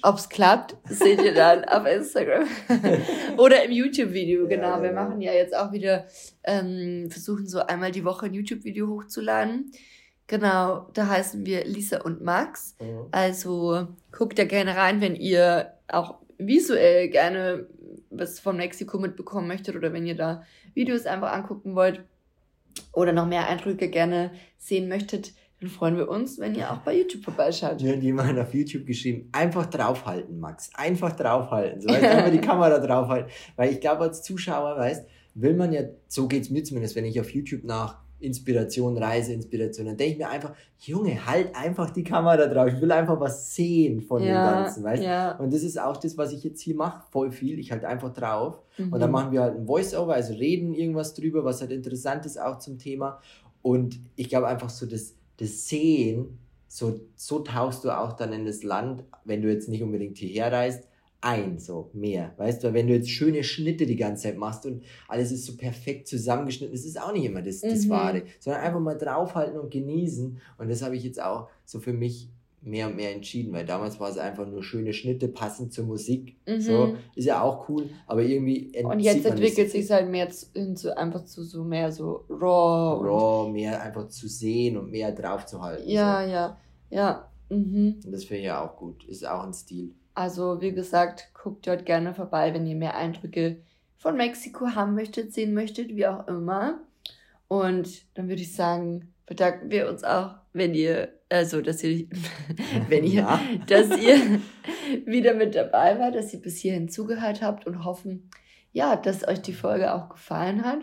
Ob 0.03 0.19
es 0.19 0.29
klappt, 0.29 0.77
seht 0.89 1.23
ihr 1.23 1.35
dann 1.35 1.65
auf 1.65 1.87
Instagram. 1.87 2.47
Oder 3.39 3.65
im 3.65 3.73
YouTube-Video, 3.73 4.47
genau. 4.47 4.77
Ja, 4.77 4.83
Wir 4.83 4.93
machen 4.93 5.21
ja 5.21 5.33
jetzt 5.33 5.57
auch 5.57 5.73
wieder, 5.73 6.07
ähm, 6.45 7.09
versuchen 7.11 7.47
so 7.47 7.61
einmal 7.61 7.91
die 7.91 8.05
Woche 8.05 8.27
ein 8.27 8.35
YouTube-Video 8.35 8.89
hochzuladen. 8.89 9.73
Genau, 10.27 10.89
da 10.95 11.09
heißen 11.09 11.45
wir 11.45 11.65
Lisa 11.65 12.03
und 12.03 12.23
Max. 12.23 12.77
Mhm. 12.81 13.09
Also 13.11 13.89
guckt 14.13 14.39
da 14.39 14.45
gerne 14.45 14.77
rein, 14.77 15.01
wenn 15.01 15.17
ihr 15.17 15.75
auch 15.89 16.17
visuell 16.39 17.09
gerne 17.09 17.67
was 18.11 18.41
von 18.41 18.57
Mexiko 18.57 18.99
mitbekommen 18.99 19.49
möchtet 19.49 19.77
oder 19.77 19.93
wenn 19.93 20.07
ihr 20.07 20.17
da 20.17 20.45
Videos 20.75 21.07
einfach 21.07 21.33
angucken 21.33 21.75
wollt 21.75 22.05
oder 22.93 23.13
noch 23.13 23.27
mehr 23.27 23.49
Eindrücke 23.49 23.89
gerne 23.89 24.31
sehen 24.59 24.89
möchtet, 24.89 25.33
dann 25.65 25.71
freuen 25.71 25.97
wir 25.97 26.11
uns, 26.11 26.39
wenn 26.39 26.55
ihr 26.55 26.71
auch 26.71 26.79
bei 26.79 26.99
YouTube 26.99 27.25
vorbeischaut. 27.25 27.81
Mir 27.81 27.97
hat 27.97 28.03
jemand 28.03 28.39
auf 28.39 28.53
YouTube 28.53 28.85
geschrieben, 28.85 29.31
einfach 29.33 29.65
draufhalten, 29.65 30.39
Max. 30.39 30.71
Einfach 30.75 31.13
draufhalten. 31.17 31.81
So, 31.81 31.89
weißt, 31.95 32.05
einfach 32.05 32.31
die 32.31 32.41
Kamera 32.41 32.79
draufhalten. 32.79 33.31
Weil 33.57 33.73
ich 33.73 33.81
glaube, 33.81 34.03
als 34.03 34.23
Zuschauer, 34.23 34.77
weißt, 34.77 35.07
will 35.35 35.55
man 35.55 35.73
ja, 35.73 35.85
so 36.07 36.29
geht 36.29 36.43
es 36.43 36.51
mir 36.51 36.63
zumindest, 36.65 36.97
wenn 36.97 37.07
ich 37.07 37.19
auf 37.19 37.31
YouTube 37.31 37.65
nach 37.65 37.97
Inspiration, 38.21 38.99
Reiseinspiration. 38.99 39.87
Dann 39.87 39.97
denke 39.97 40.13
ich 40.13 40.19
mir 40.19 40.29
einfach, 40.29 40.53
Junge, 40.81 41.27
halt 41.27 41.57
einfach 41.57 41.89
die 41.89 42.05
Kamera 42.05 42.47
drauf. 42.47 42.69
Ich 42.69 42.81
will 42.83 42.93
einfach 42.93 43.19
was 43.19 43.55
sehen 43.55 44.03
von 44.03 44.23
ja, 44.23 44.27
dem 44.27 44.65
Ganzen, 44.65 44.85
weißt 44.85 45.03
ja. 45.03 45.37
Und 45.39 45.51
das 45.51 45.63
ist 45.63 45.81
auch 45.81 45.97
das, 45.97 46.19
was 46.19 46.33
ich 46.33 46.45
jetzt 46.45 46.61
hier 46.61 46.75
mache, 46.75 47.05
voll 47.11 47.33
viel. 47.33 47.59
Ich 47.59 47.73
halte 47.73 47.89
einfach 47.89 48.13
drauf. 48.13 48.61
Mhm. 48.77 48.93
Und 48.93 49.01
dann 49.01 49.11
machen 49.11 49.33
wir 49.33 49.41
halt 49.41 49.57
ein 49.57 49.67
Voice-Over, 49.67 50.13
also 50.13 50.35
reden 50.35 50.75
irgendwas 50.75 51.15
drüber, 51.15 51.43
was 51.43 51.63
halt 51.63 51.71
interessant 51.71 52.27
ist 52.27 52.39
auch 52.39 52.59
zum 52.59 52.79
Thema. 52.79 53.21
Und 53.63 53.99
ich 54.15 54.29
glaube 54.29 54.47
einfach 54.47 54.69
so, 54.69 54.85
das, 54.85 55.15
das 55.39 55.69
Sehen, 55.69 56.39
so, 56.69 57.01
so 57.15 57.41
tauchst 57.41 57.85
du 57.85 57.91
auch 57.91 58.15
dann 58.15 58.33
in 58.33 58.45
das 58.45 58.63
Land, 58.63 59.05
wenn 59.25 59.43
du 59.43 59.51
jetzt 59.51 59.69
nicht 59.69 59.83
unbedingt 59.83 60.19
hierher 60.19 60.51
reist, 60.51 60.89
ein, 61.21 61.59
so 61.59 61.91
mehr. 61.95 62.35
Weißt 62.37 62.63
du, 62.63 62.75
wenn 62.75 62.87
du 62.87 62.95
jetzt 62.95 63.09
schöne 63.09 63.45
Schnitte 63.45 63.87
die 63.87 63.97
ganze 63.97 64.25
Zeit 64.25 64.37
machst 64.37 64.67
und 64.67 64.83
alles 65.09 65.33
ist 65.33 65.47
so 65.47 65.57
perfekt 65.57 66.07
zusammengeschnitten, 66.07 66.75
das 66.75 66.85
ist 66.85 67.01
auch 67.01 67.13
nicht 67.13 67.25
immer 67.25 67.41
das, 67.41 67.61
das 67.61 67.87
mhm. 67.87 67.91
Wahre, 67.91 68.23
sondern 68.41 68.63
einfach 68.63 68.81
mal 68.81 68.99
draufhalten 68.99 69.59
und 69.59 69.71
genießen. 69.71 70.39
Und 70.59 70.69
das 70.69 70.83
habe 70.83 70.97
ich 70.97 71.05
jetzt 71.05 71.23
auch 71.23 71.49
so 71.65 71.81
für 71.81 71.95
mich 71.95 72.29
mehr 72.67 72.87
und 72.89 72.97
mehr 72.97 73.13
entschieden, 73.15 73.53
weil 73.53 73.65
damals 73.65 74.01
war 74.01 74.09
es 74.11 74.19
einfach 74.19 74.47
nur 74.47 74.63
schöne 74.63 74.93
Schnitte 74.93 75.29
passend 75.29 75.73
zur 75.73 75.85
Musik. 75.85 76.37
Mhm. 76.47 76.61
So 76.61 76.97
ist 77.15 77.27
ja 77.27 77.43
auch 77.43 77.69
cool, 77.69 77.89
aber 78.07 78.23
irgendwie 78.23 78.73
und 78.83 79.01
jetzt 79.01 79.27
entwickelt 79.27 79.71
sich 79.71 79.91
halt 79.91 80.09
mehr 80.09 80.31
zu, 80.31 80.75
zu 80.75 80.97
einfach 80.97 81.25
zu 81.25 81.43
so 81.43 81.65
mehr 81.65 81.93
so 81.93 82.25
raw 82.29 83.01
raw 83.03 83.51
mehr 83.51 83.83
einfach 83.83 84.09
zu 84.09 84.29
sehen 84.29 84.77
und 84.77 84.91
mehr 84.91 85.13
drauf 85.13 85.47
zu 85.47 85.61
halten. 85.61 85.89
Ja, 85.89 86.25
so. 86.25 86.31
ja, 86.31 86.59
ja. 86.91 87.31
Mhm. 87.51 88.01
Und 88.05 88.13
das 88.13 88.25
finde 88.25 88.41
ich 88.41 88.47
ja 88.47 88.65
auch 88.65 88.77
gut, 88.77 89.05
ist 89.05 89.27
auch 89.27 89.45
ein 89.45 89.53
Stil. 89.53 89.95
Also, 90.15 90.61
wie 90.61 90.73
gesagt, 90.73 91.31
guckt 91.35 91.67
dort 91.67 91.85
gerne 91.85 92.15
vorbei, 92.15 92.55
wenn 92.55 92.67
ihr 92.67 92.77
mehr 92.77 92.97
Eindrücke 92.97 93.59
von 93.97 94.17
Mexiko 94.17 94.67
haben 94.75 94.95
möchtet, 94.95 95.33
sehen 95.33 95.55
möchtet, 95.55 95.97
wie 95.97 96.07
auch 96.07 96.27
immer. 96.29 96.81
Und 97.49 98.05
dann 98.17 98.29
würde 98.29 98.43
ich 98.43 98.55
sagen, 98.55 99.13
bedanken 99.27 99.71
wir 99.71 99.89
uns 99.89 100.05
auch, 100.05 100.35
wenn 100.53 100.75
ihr, 100.75 101.09
also, 101.35 101.61
dass 101.61 101.83
ihr, 101.83 102.07
wenn 102.89 103.03
ihr, 103.03 103.23
ja. 103.23 103.41
dass 103.67 103.91
ihr 104.01 104.41
wieder 105.05 105.35
mit 105.35 105.57
dabei 105.57 105.99
wart, 105.99 106.15
dass 106.15 106.33
ihr 106.33 106.41
bis 106.41 106.59
hierhin 106.59 106.89
zugehört 106.89 107.43
habt 107.43 107.67
und 107.67 107.85
hoffen, 107.85 108.31
ja, 108.73 108.95
dass 108.95 109.27
euch 109.27 109.43
die 109.43 109.53
Folge 109.53 109.93
auch 109.93 110.09
gefallen 110.09 110.65
hat. 110.65 110.79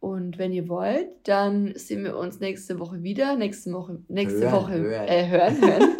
Und 0.00 0.36
wenn 0.38 0.52
ihr 0.52 0.68
wollt, 0.68 1.08
dann 1.22 1.74
sehen 1.76 2.02
wir 2.02 2.16
uns 2.16 2.40
nächste 2.40 2.80
Woche 2.80 3.04
wieder. 3.04 3.36
Nächste 3.36 3.72
Woche, 3.72 4.00
nächste 4.08 4.40
hören, 4.40 4.52
Woche, 4.52 4.74
hören. 4.80 5.06
Äh, 5.06 5.28
hören, 5.28 5.60
hören. 5.60 5.96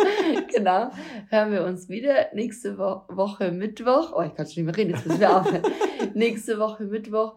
genau. 0.53 0.91
Hören 1.29 1.53
wir 1.53 1.65
uns 1.65 1.89
wieder. 1.89 2.27
Nächste 2.35 2.79
Wo 2.79 3.03
Woche 3.09 3.53
Mittwoch. 3.53 4.13
Oh, 4.17 4.23
ich 4.23 4.35
kann 4.35 4.49
schon 4.49 4.65
nicht 4.65 4.77
mehr 4.77 4.77
reden, 4.77 4.91
jetzt 4.97 5.07
müssen 5.07 5.21
wir 5.21 5.41
aufhören. 5.41 5.63
nächste 6.15 6.59
Woche 6.59 6.83
Mittwoch. 6.83 7.37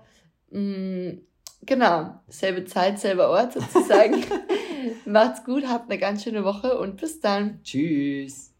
Mm, 0.49 1.19
genau. 1.61 2.15
Selbe 2.29 2.65
Zeit, 2.65 2.97
selber 2.97 3.29
Ort 3.29 3.53
sozusagen. 3.53 4.23
Macht's 5.05 5.43
gut, 5.43 5.67
habt 5.67 5.89
eine 5.89 5.99
ganz 5.99 6.23
schöne 6.23 6.43
Woche 6.43 6.77
und 6.77 6.97
bis 6.97 7.19
dann. 7.19 7.59
Tschüss. 7.63 8.54